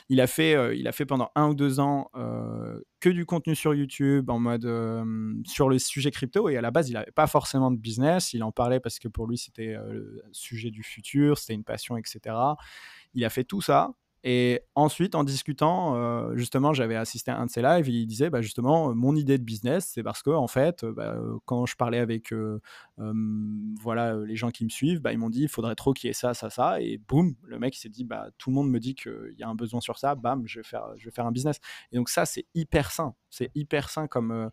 Il 0.09 0.22
a 0.22 0.28
fait, 0.28 0.55
euh, 0.55 0.76
il 0.76 0.88
a 0.88 0.91
fait 0.91 1.05
pendant 1.05 1.32
un 1.36 1.49
ou 1.49 1.55
deux 1.55 1.80
ans 1.80 2.09
euh, 2.15 2.80
que 2.99 3.09
du 3.09 3.26
contenu 3.26 3.55
sur 3.55 3.74
YouTube 3.74 4.30
en 4.30 4.39
mode 4.39 4.65
euh, 4.65 5.34
sur 5.45 5.70
le 5.70 5.80
sujet 5.80 6.11
crypto 6.11 6.49
et 6.49 6.57
à 6.57 6.61
la 6.61 6.72
base 6.72 6.89
il 6.89 6.93
n'avait 6.93 7.11
pas 7.11 7.28
forcément 7.28 7.72
de 7.72 7.78
business. 7.78 8.34
Il 8.34 8.43
en 8.43 8.51
parlait 8.51 8.80
parce 8.80 8.99
que 8.99 9.07
pour 9.07 9.28
lui 9.28 9.38
c'était 9.38 9.76
le 9.89 10.24
sujet 10.32 10.72
du 10.72 10.84
futur, 10.84 11.38
c'était 11.38 11.53
une 11.53 11.63
passion, 11.63 11.97
etc. 11.97 12.36
Il 13.13 13.24
a 13.26 13.30
fait 13.30 13.43
tout 13.43 13.61
ça 13.61 13.91
et 14.30 14.59
ensuite, 14.75 15.15
en 15.15 15.23
discutant, 15.23 15.95
euh, 15.95 16.36
justement, 16.36 16.73
j'avais 16.73 16.97
assisté 16.97 17.32
à 17.32 17.38
un 17.38 17.45
de 17.45 17.49
ses 17.49 17.61
lives, 17.61 17.88
il 17.88 18.05
disait, 18.07 18.30
bah, 18.30 18.41
justement, 18.41 18.93
mon 18.93 19.15
idée 19.15 19.38
de 19.38 19.43
business, 19.43 19.89
c'est 19.93 20.03
parce 20.03 20.21
que, 20.21 20.32
en 20.32 20.47
fait, 20.47 20.84
bah, 20.84 21.15
quand 21.45 21.65
je 21.65 21.78
parlais 21.78 21.99
avec 21.99 22.34
voilà, 23.82 24.17
les 24.17 24.36
gens 24.36 24.51
qui 24.51 24.65
me 24.65 24.69
suivent, 24.69 24.99
bah, 24.99 25.13
ils 25.13 25.17
m'ont 25.17 25.30
dit, 25.30 25.43
il 25.43 25.47
faudrait 25.47 25.75
trop 25.75 25.93
qu'il 25.93 26.09
y 26.09 26.11
ait 26.11 26.13
ça, 26.13 26.34
ça, 26.34 26.49
ça, 26.49 26.82
et 26.82 26.97
boum, 27.07 27.36
le 27.45 27.57
mec 27.57 27.75
s'est 27.75 27.88
dit, 27.88 28.03
bah, 28.03 28.28
tout 28.38 28.49
le 28.49 28.55
monde 28.55 28.69
me 28.69 28.80
dit 28.82 28.95
qu'il 28.95 29.36
y 29.38 29.43
a 29.43 29.47
un 29.47 29.55
besoin 29.55 29.80
sur 29.80 29.97
ça, 29.97 30.15
bam, 30.15 30.43
je 30.45 30.59
vais 30.59 30.63
faire, 30.63 30.88
je 30.97 31.05
vais 31.05 31.11
faire 31.11 31.25
un 31.25 31.32
business. 31.32 31.59
Et 31.93 31.95
donc 31.95 32.09
ça, 32.09 32.25
c'est 32.25 32.45
hyper 32.53 32.91
sain, 32.91 33.15
c'est 33.30 33.49
hyper 33.55 33.89
sain 33.89 34.07
comme 34.07 34.49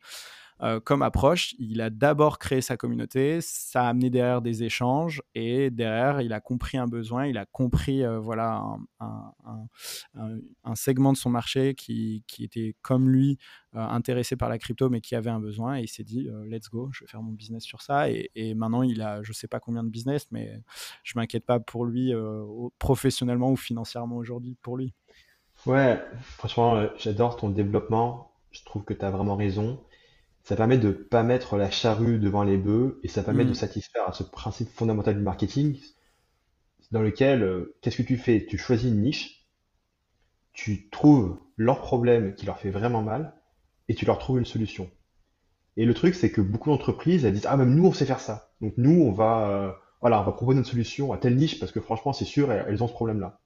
euh, 0.62 0.78
comme 0.78 1.02
approche. 1.02 1.56
Il 1.58 1.80
a 1.80 1.90
d'abord 1.90 2.38
créé 2.38 2.60
sa 2.60 2.76
communauté, 2.76 3.40
ça 3.40 3.86
a 3.86 3.88
amené 3.88 4.08
derrière 4.08 4.40
des 4.40 4.62
échanges 4.62 5.20
et 5.34 5.68
derrière, 5.68 6.20
il 6.20 6.32
a 6.32 6.38
compris 6.38 6.78
un 6.78 6.86
besoin, 6.86 7.26
il 7.26 7.38
a 7.38 7.44
compris 7.44 8.04
euh, 8.04 8.20
voilà, 8.20 8.62
un, 9.00 10.74
segment 10.76 11.12
de 11.12 11.18
son 11.18 11.28
marché 11.28 11.74
qui, 11.74 12.24
était 12.38 12.76
comme 12.82 13.10
lui 13.10 13.36
euh, 13.74 13.80
intéressé 13.80 14.36
par 14.36 14.48
la 14.48 14.58
crypto 14.58 14.88
mais 14.90 15.00
qui 15.00 15.16
avait 15.16 15.30
un 15.30 15.40
besoin 15.40 15.78
et 15.78 15.82
il 15.82 15.88
s'est 15.88 16.04
dit 16.04 16.28
let's 16.46 16.70
go, 16.70 16.88
je 16.92 17.04
vais 17.04 17.08
faire 17.08 17.22
mon 17.22 17.32
business 17.32 17.64
sur 17.64 17.82
ça. 17.82 18.08
Et, 18.08 18.54
maintenant, 18.54 18.82
il 18.82 19.02
a 19.02 19.24
je 19.24 19.32
sais 19.32 19.48
pas 19.48 19.58
combien 19.58 19.82
de 19.82 19.90
business, 19.90 20.28
mais 20.30 20.62
je 21.02 21.14
m'inquiète 21.16 21.44
pas 21.44 21.58
pour 21.58 21.84
lui 21.84 22.12
professionnellement 22.78 23.50
ou 23.50 23.56
financièrement 23.56 24.16
aujourd'hui 24.16 24.56
pour 24.62 24.76
lui. 24.76 24.94
Ouais, 25.66 26.00
franchement, 26.20 26.86
j'adore 26.96 27.36
ton 27.36 27.48
développement. 27.48 28.30
Je 28.52 28.62
trouve 28.64 28.84
que 28.84 28.94
tu 28.94 29.04
as 29.04 29.10
vraiment 29.10 29.34
raison 29.34 29.80
ça 30.44 30.56
permet 30.56 30.78
de 30.78 30.90
pas 30.90 31.22
mettre 31.22 31.56
la 31.56 31.70
charrue 31.70 32.18
devant 32.18 32.44
les 32.44 32.58
bœufs 32.58 33.00
et 33.02 33.08
ça 33.08 33.22
permet 33.22 33.44
de 33.44 33.50
mm. 33.50 33.54
satisfaire 33.54 34.06
à 34.06 34.12
ce 34.12 34.22
principe 34.22 34.68
fondamental 34.68 35.16
du 35.16 35.22
marketing 35.22 35.80
dans 36.92 37.00
lequel 37.00 37.42
euh, 37.42 37.76
qu'est-ce 37.80 37.96
que 37.96 38.02
tu 38.02 38.18
fais? 38.18 38.44
Tu 38.46 38.58
choisis 38.58 38.90
une 38.90 39.00
niche, 39.00 39.46
tu 40.52 40.88
trouves 40.90 41.38
leur 41.56 41.80
problème 41.80 42.34
qui 42.34 42.46
leur 42.46 42.58
fait 42.58 42.70
vraiment 42.70 43.02
mal 43.02 43.34
et 43.88 43.94
tu 43.94 44.04
leur 44.04 44.18
trouves 44.18 44.38
une 44.38 44.44
solution. 44.44 44.90
Et 45.76 45.86
le 45.86 45.94
truc, 45.94 46.14
c'est 46.14 46.30
que 46.30 46.40
beaucoup 46.40 46.70
d'entreprises, 46.70 47.24
elles 47.24 47.32
disent, 47.32 47.46
ah, 47.48 47.56
même 47.56 47.74
nous, 47.74 47.86
on 47.86 47.92
sait 47.92 48.06
faire 48.06 48.20
ça. 48.20 48.52
Donc, 48.60 48.74
nous, 48.76 49.02
on 49.02 49.10
va, 49.10 49.48
euh, 49.48 49.72
voilà, 50.00 50.20
on 50.20 50.24
va 50.24 50.32
proposer 50.32 50.58
une 50.58 50.64
solution 50.64 51.12
à 51.12 51.18
telle 51.18 51.36
niche 51.36 51.58
parce 51.58 51.72
que 51.72 51.80
franchement, 51.80 52.12
c'est 52.12 52.24
sûr, 52.24 52.52
elles 52.52 52.82
ont 52.82 52.86
ce 52.86 52.92
problème-là. 52.92 53.40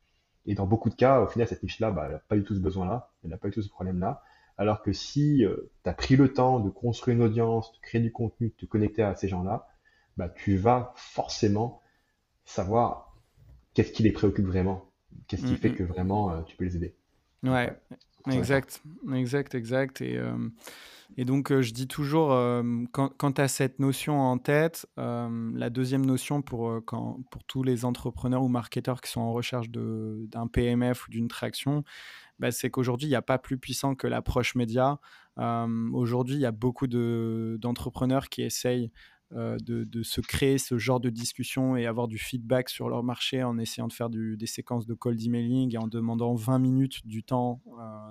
Et 0.46 0.54
dans 0.54 0.66
beaucoup 0.66 0.90
de 0.90 0.94
cas, 0.94 1.20
au 1.20 1.26
final, 1.26 1.48
cette 1.48 1.62
niche-là, 1.62 1.90
bah, 1.90 2.04
elle 2.06 2.12
n'a 2.12 2.18
pas 2.18 2.36
du 2.36 2.42
tout 2.42 2.54
ce 2.54 2.60
besoin-là, 2.60 3.12
elle 3.22 3.30
n'a 3.30 3.38
pas 3.38 3.48
du 3.48 3.54
tout 3.54 3.62
ce 3.62 3.68
problème-là. 3.68 4.22
Alors 4.58 4.82
que 4.82 4.92
si 4.92 5.44
euh, 5.44 5.70
tu 5.84 5.90
as 5.90 5.94
pris 5.94 6.16
le 6.16 6.32
temps 6.32 6.58
de 6.58 6.68
construire 6.68 7.16
une 7.16 7.22
audience, 7.22 7.72
de 7.72 7.78
créer 7.78 8.00
du 8.00 8.12
contenu, 8.12 8.48
de 8.48 8.54
te 8.54 8.66
connecter 8.66 9.02
à 9.02 9.14
ces 9.14 9.28
gens-là, 9.28 9.68
bah, 10.16 10.28
tu 10.28 10.56
vas 10.56 10.92
forcément 10.96 11.80
savoir 12.44 13.16
qu'est-ce 13.74 13.92
qui 13.92 14.02
les 14.02 14.10
préoccupe 14.10 14.46
vraiment, 14.46 14.90
qu'est-ce 15.28 15.46
qui 15.46 15.56
fait 15.56 15.72
que 15.72 15.84
vraiment 15.84 16.32
euh, 16.32 16.42
tu 16.42 16.56
peux 16.56 16.64
les 16.64 16.76
aider. 16.76 16.94
Ouais, 17.44 17.72
exact, 18.32 18.82
exact, 19.14 19.54
exact. 19.54 20.00
Et, 20.00 20.18
euh, 20.18 20.36
et 21.16 21.24
donc, 21.24 21.52
je 21.60 21.72
dis 21.72 21.88
toujours, 21.88 22.28
quand, 22.92 23.08
quand 23.16 23.38
as 23.38 23.48
cette 23.48 23.78
notion 23.78 24.20
en 24.20 24.38
tête, 24.38 24.86
la 24.96 25.70
deuxième 25.70 26.04
notion 26.04 26.42
pour, 26.42 26.80
quand, 26.86 27.20
pour 27.30 27.44
tous 27.44 27.62
les 27.62 27.84
entrepreneurs 27.84 28.42
ou 28.42 28.48
marketeurs 28.48 29.00
qui 29.00 29.10
sont 29.10 29.22
en 29.22 29.32
recherche 29.32 29.70
d'un 29.70 30.46
PMF 30.46 31.08
ou 31.08 31.10
d'une 31.10 31.28
traction, 31.28 31.82
bah, 32.38 32.52
c'est 32.52 32.70
qu'aujourd'hui, 32.70 33.06
il 33.06 33.10
n'y 33.10 33.16
a 33.16 33.22
pas 33.22 33.38
plus 33.38 33.58
puissant 33.58 33.94
que 33.94 34.06
l'approche 34.06 34.54
média. 34.54 35.00
Aujourd'hui, 35.92 36.36
il 36.36 36.40
y 36.40 36.46
a 36.46 36.52
beaucoup 36.52 36.86
d'entrepreneurs 36.86 38.28
qui 38.28 38.42
essayent 38.42 38.90
de, 39.30 40.02
se 40.02 40.20
créer 40.20 40.58
ce 40.58 40.78
genre 40.78 41.00
de 41.00 41.10
discussion 41.10 41.76
et 41.76 41.86
avoir 41.86 42.08
du 42.08 42.18
feedback 42.18 42.68
sur 42.68 42.88
leur 42.88 43.02
marché 43.02 43.42
en 43.42 43.58
essayant 43.58 43.88
de 43.88 43.92
faire 43.92 44.10
des 44.10 44.46
séquences 44.46 44.86
de 44.86 44.94
cold 44.94 45.20
emailing 45.22 45.74
et 45.74 45.78
en 45.78 45.86
demandant 45.88 46.34
20 46.34 46.58
minutes 46.58 47.06
du 47.06 47.22
temps 47.22 47.60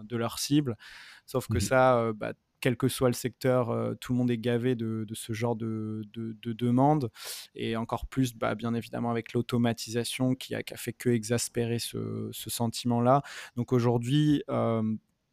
de 0.03 0.15
leur 0.15 0.39
cible. 0.39 0.77
Sauf 1.25 1.47
que 1.47 1.57
mmh 1.57 1.61
ça, 1.61 2.13
bah, 2.13 2.33
quel 2.59 2.77
que 2.77 2.87
soit 2.87 3.09
le 3.09 3.13
secteur, 3.13 3.69
euh, 3.69 3.93
tout 3.95 4.13
le 4.13 4.17
monde 4.17 4.31
est 4.31 4.37
gavé 4.37 4.75
de, 4.75 5.05
ce 5.13 5.33
genre 5.33 5.55
de, 5.55 6.03
de, 6.13 6.53
demandes. 6.53 7.11
Et 7.55 7.75
encore 7.75 8.07
plus, 8.07 8.33
bah, 8.35 8.55
bien 8.55 8.73
évidemment, 8.73 9.11
avec 9.11 9.33
l'automatisation 9.33 10.35
qui 10.35 10.55
a, 10.55 10.61
fait 10.75 10.93
que 10.93 11.09
exaspérer 11.09 11.79
ce, 11.79 12.29
sentiment-là. 12.33 13.21
Donc 13.55 13.73
aujourd'hui, 13.73 14.43
euh, 14.49 14.83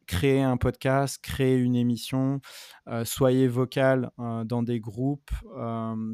créez 0.07 0.41
un 0.41 0.57
podcast, 0.57 1.19
créez 1.21 1.57
une 1.57 1.75
émission, 1.75 2.39
soyez 3.03 3.47
vocal 3.47 4.11
dans 4.17 4.63
des 4.63 4.79
groupes, 4.79 5.31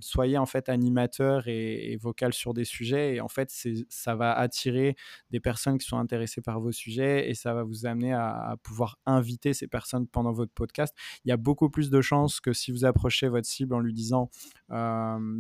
soyez 0.02 0.38
en 0.38 0.46
fait 0.46 0.70
animateur 0.70 1.48
et, 1.48 1.98
vocal 2.02 2.34
sur 2.34 2.54
des 2.54 2.66
sujets. 2.66 3.16
Et 3.16 3.22
en 3.22 3.28
fait, 3.28 3.52
ça 3.90 4.16
va 4.16 4.34
attirer 4.34 4.96
des 5.30 5.40
personnes 5.40 5.78
qui 5.78 5.88
sont 5.88 5.98
intéressées 5.98 6.42
par 6.42 6.60
vos 6.60 6.72
sujets 6.72 7.30
et 7.30 7.34
ça 7.34 7.54
va 7.54 7.64
vous 7.64 7.86
amener 7.86 8.14
à, 8.14 8.56
pouvoir 8.64 8.98
inviter 9.06 9.54
ces 9.54 9.68
personnes 9.68 10.08
pendant 10.08 10.32
votre 10.32 10.54
podcast. 10.54 10.96
Il 11.26 11.30
y 11.30 11.32
a 11.32 11.38
beaucoup 11.38 11.70
plus 11.70 11.90
de 11.90 12.02
chances 12.02 12.40
que 12.40 12.54
si 12.54 12.72
vous 12.72 12.86
approchez 12.86 13.28
votre 13.28 13.48
cible 13.48 13.74
en 13.74 13.80
lui 13.80 13.94
disant 13.94 14.30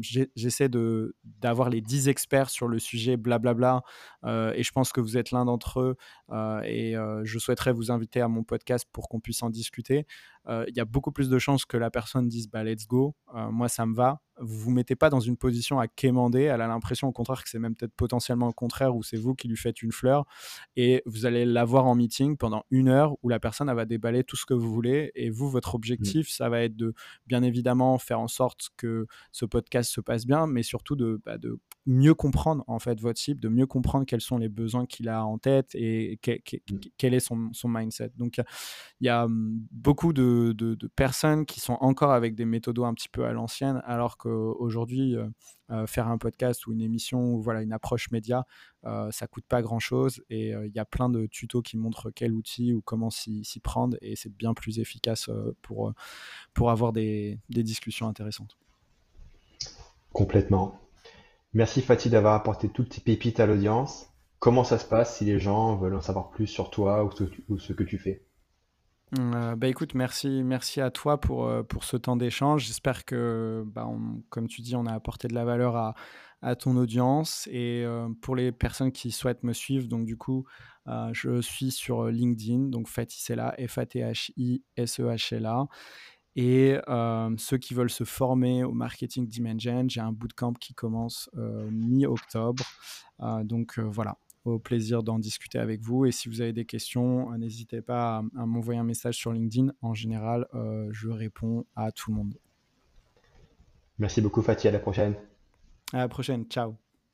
j'essaie 0.02 0.70
d'avoir 0.70 1.70
les 1.70 1.82
10 1.82 2.10
experts 2.10 2.49
sur 2.49 2.68
le 2.68 2.80
sujet, 2.80 3.18
blablabla, 3.18 3.82
et 4.26 4.64
je 4.64 4.72
pense 4.72 4.91
que 4.91 5.02
vous 5.02 5.18
êtes 5.18 5.32
l'un 5.32 5.45
d'entre 5.45 5.80
eux 5.80 5.95
et 6.66 6.95
je 7.24 7.39
souhaiterais 7.39 7.74
vous 7.74 7.91
inviter 7.91 8.22
à 8.22 8.28
mon 8.28 8.41
podcast 8.44 8.88
pour 8.92 9.10
qu'on 9.10 9.20
puisse 9.20 9.44
en 9.44 9.50
discuter. 9.50 10.06
Il 10.48 10.76
y 10.76 10.80
a 10.80 10.86
beaucoup 10.86 11.12
plus 11.12 11.30
de 11.30 11.39
chances 11.39 11.66
que 11.66 11.78
la 11.78 11.92
personne 11.92 12.28
dise 12.28 12.50
bah 12.50 12.64
let's 12.64 12.88
go, 12.88 13.16
moi 13.52 13.70
ça 13.70 13.86
me 13.86 13.96
va, 13.96 14.22
vous 14.42 14.58
vous 14.58 14.72
mettez 14.72 14.96
pas 14.96 15.10
dans 15.10 15.20
une 15.20 15.38
position 15.38 15.80
à 15.80 15.88
quémander. 15.88 16.42
Elle 16.42 16.62
a 16.62 16.68
l'impression 16.68 17.08
au 17.08 17.12
contraire 17.12 17.44
que 17.44 17.50
c'est 17.50 17.60
même 17.60 17.76
peut-être 17.76 17.94
potentiellement 17.96 18.48
le 18.48 18.54
contraire 18.54 18.96
où 18.96 19.04
c'est 19.04 19.18
vous 19.18 19.36
qui 19.36 19.48
lui 19.48 19.58
faites 19.58 19.82
une 19.82 19.92
fleur 19.92 20.26
et 20.76 21.04
vous 21.06 21.26
allez 21.26 21.46
l'avoir 21.46 21.86
en 21.86 21.96
meeting 21.96 22.38
pendant 22.38 22.64
une 22.72 22.89
heure 22.89 23.16
où 23.22 23.30
la 23.30 23.39
personne 23.39 23.72
va 23.72 23.86
déballer 23.86 24.24
tout 24.24 24.36
ce 24.36 24.46
que 24.46 24.54
vous 24.54 24.72
voulez 24.72 25.12
et 25.16 25.30
vous 25.30 25.50
votre 25.50 25.76
objectif 25.76 26.28
mmh. 26.28 26.32
ça 26.32 26.50
va 26.50 26.64
être 26.64 26.76
de 26.76 26.94
bien 27.28 27.44
évidemment 27.44 27.98
faire 27.98 28.20
en 28.20 28.28
sorte 28.28 28.70
que 28.78 29.06
ce 29.32 29.46
podcast 29.46 29.92
se 29.92 30.02
passe 30.02 30.26
bien 30.26 30.48
mais 30.48 30.64
surtout 30.64 30.96
de, 30.96 31.22
bah, 31.26 31.38
de 31.38 31.60
mieux 31.86 32.14
comprendre 32.14 32.64
en 32.68 32.80
fait 32.80 33.00
votre 33.00 33.20
cible, 33.20 33.39
de 33.39 33.50
mieux 33.50 33.66
comprendre 33.66 34.06
quels 34.06 34.22
sont 34.22 34.38
les 34.38 34.50
besoins 34.50 34.86
qu'il 34.86 35.10
a 35.10 35.26
en 35.26 35.38
tête 35.38 35.70
et 35.74 36.20
mmh. 36.26 36.76
quel 36.98 37.14
est 37.14 37.20
son, 37.20 37.50
son, 37.54 37.70
mindset. 37.70 38.12
Donc 38.18 38.38
il 39.00 39.06
y 39.06 39.10
a 39.10 39.28
mmh, 39.28 39.66
beaucoup 39.72 40.14
de, 40.14 40.22
de, 40.53 40.88
personnes 40.95 41.45
qui 41.45 41.59
sont 41.59 41.77
encore 41.82 42.11
avec 42.11 42.36
des 42.36 42.45
méthodos 42.45 42.86
un 42.86 42.93
petit 42.93 43.09
peu 43.09 43.25
à 43.25 43.32
l'ancienne 43.32 43.82
alors 43.86 44.17
que 44.17 44.29
aujourd'hui, 44.29 45.15
euh, 45.15 45.27
euh, 45.69 45.88
faire 45.88 46.07
un 46.07 46.17
podcast 46.17 46.65
ou 46.67 46.73
une 46.73 46.82
émission 46.82 47.34
ou 47.34 47.41
voilà, 47.41 47.61
une 47.61 47.73
approche 47.73 48.11
média, 48.11 48.45
euh, 48.86 49.09
ça 49.11 49.27
coûte 49.27 49.45
pas 49.47 49.61
grand-chose 49.61 50.23
et 50.29 50.49
il 50.49 50.71
y 50.73 50.79
a 50.79 50.86
plein 50.86 51.09
de 51.09 51.25
tutos 51.27 51.61
qui 51.61 51.77
montrent 51.77 52.11
quel 52.11 52.34
outil 52.34 52.73
ou 52.73 52.82
comment 52.82 53.09
s'y 53.09 53.59
prendre 53.63 53.97
et 54.01 54.15
c'est 54.15 54.34
bien 54.36 54.53
plus 54.53 54.79
efficace 54.79 55.29
pour, 55.61 55.93
pour 56.53 56.71
avoir 56.71 56.93
des, 56.93 57.39
des 57.49 57.63
discussions 57.63 58.07
intéressantes. 58.07 58.57
Complètement. 60.13 60.79
Merci 61.53 61.82
Fatih 61.82 62.09
d'avoir 62.09 62.34
apporté 62.36 62.69
toutes 62.69 62.89
tes 62.89 63.01
pépites 63.01 63.39
à 63.39 63.45
l'audience. 63.45 64.09
Comment 64.39 64.63
ça 64.63 64.79
se 64.79 64.86
passe 64.86 65.17
si 65.17 65.25
les 65.25 65.39
gens 65.39 65.75
veulent 65.75 65.95
en 65.95 66.01
savoir 66.01 66.32
plus 66.32 66.47
sur 66.47 66.69
toi 66.69 67.07
ou 67.49 67.59
ce 67.59 67.73
que 67.73 67.84
tu 67.84 67.97
fais? 67.97 68.23
Euh, 69.20 69.57
bah 69.57 69.68
écoute, 69.68 69.93
merci, 69.93 70.41
merci 70.43 70.80
à 70.80 70.89
toi 70.89 71.20
pour, 71.20 71.45
euh, 71.45 71.64
pour 71.64 71.84
ce 71.84 71.97
temps 71.97 72.16
d'échange. 72.16 72.64
J'espère 72.66 73.03
que, 73.03 73.64
bah, 73.68 73.86
comme 74.30 74.47
tu 74.47 74.62
dis, 74.62 74.74
on 74.76 74.86
a 74.86 74.93
apporté 74.93 75.28
de 75.28 75.34
la 75.34 75.43
valeur 75.43 75.76
à, 75.76 75.95
à 76.41 76.55
ton 76.55 76.78
audience. 76.78 77.49
Et 77.51 77.84
euh, 77.86 78.07
pour 78.22 78.38
les 78.38 78.53
personnes 78.53 78.93
qui 78.93 79.12
souhaitent 79.12 79.43
me 79.43 79.53
suivre, 79.53 79.88
donc 79.88 80.05
du 80.05 80.18
coup, 80.18 80.45
je 81.12 81.41
suis 81.41 81.72
sur 81.72 82.05
LinkedIn, 82.05 82.70
donc 82.70 82.88
Fatisela, 82.88 83.53
F-A-T-H-I-S-E-H-L-A. 83.68 85.68
Et 86.38 86.78
ceux 87.38 87.57
qui 87.57 87.74
veulent 87.74 87.89
se 87.89 88.05
former 88.05 88.64
au 88.64 88.72
marketing 88.72 89.28
Dimension, 89.28 89.86
j'ai 89.88 90.01
un 90.01 90.12
bootcamp 90.12 90.53
qui 90.53 90.74
commence 90.74 91.30
mi-octobre. 91.36 92.64
donc 93.43 93.80
voilà, 93.80 94.18
au 94.46 94.60
plaisir 94.60 95.04
d'en 95.04 95.20
discuter 95.20 95.60
avec 95.60 95.82
vous. 95.82 96.06
Et 96.06 96.12
si 96.12 96.30
vous 96.30 96.42
avez 96.42 96.54
des 96.54 96.66
questions, 96.66 97.32
euh, 97.32 97.38
n'hésitez 97.38 97.82
pas 97.82 98.24
à, 98.38 98.46
m'envoyer 98.46 98.80
un 98.80 98.84
message 98.84 99.16
sur 99.16 99.32
LinkedIn. 99.32 99.72
En 99.82 99.94
général, 99.94 100.48
euh, 100.54 100.89
je 100.92 101.10
réponds 101.10 101.66
à 101.76 101.92
tout 101.92 102.12
le 102.12 102.18
monde. 102.18 102.38
Merci 104.00 104.22
beaucoup 104.22 104.42
Fatih, 104.42 104.68
à 104.68 104.72
la 104.72 104.80
prochaine. 104.80 105.16
À 105.94 105.98
la 105.98 106.08
prochaine, 106.08 106.46
ciao. 106.46 106.76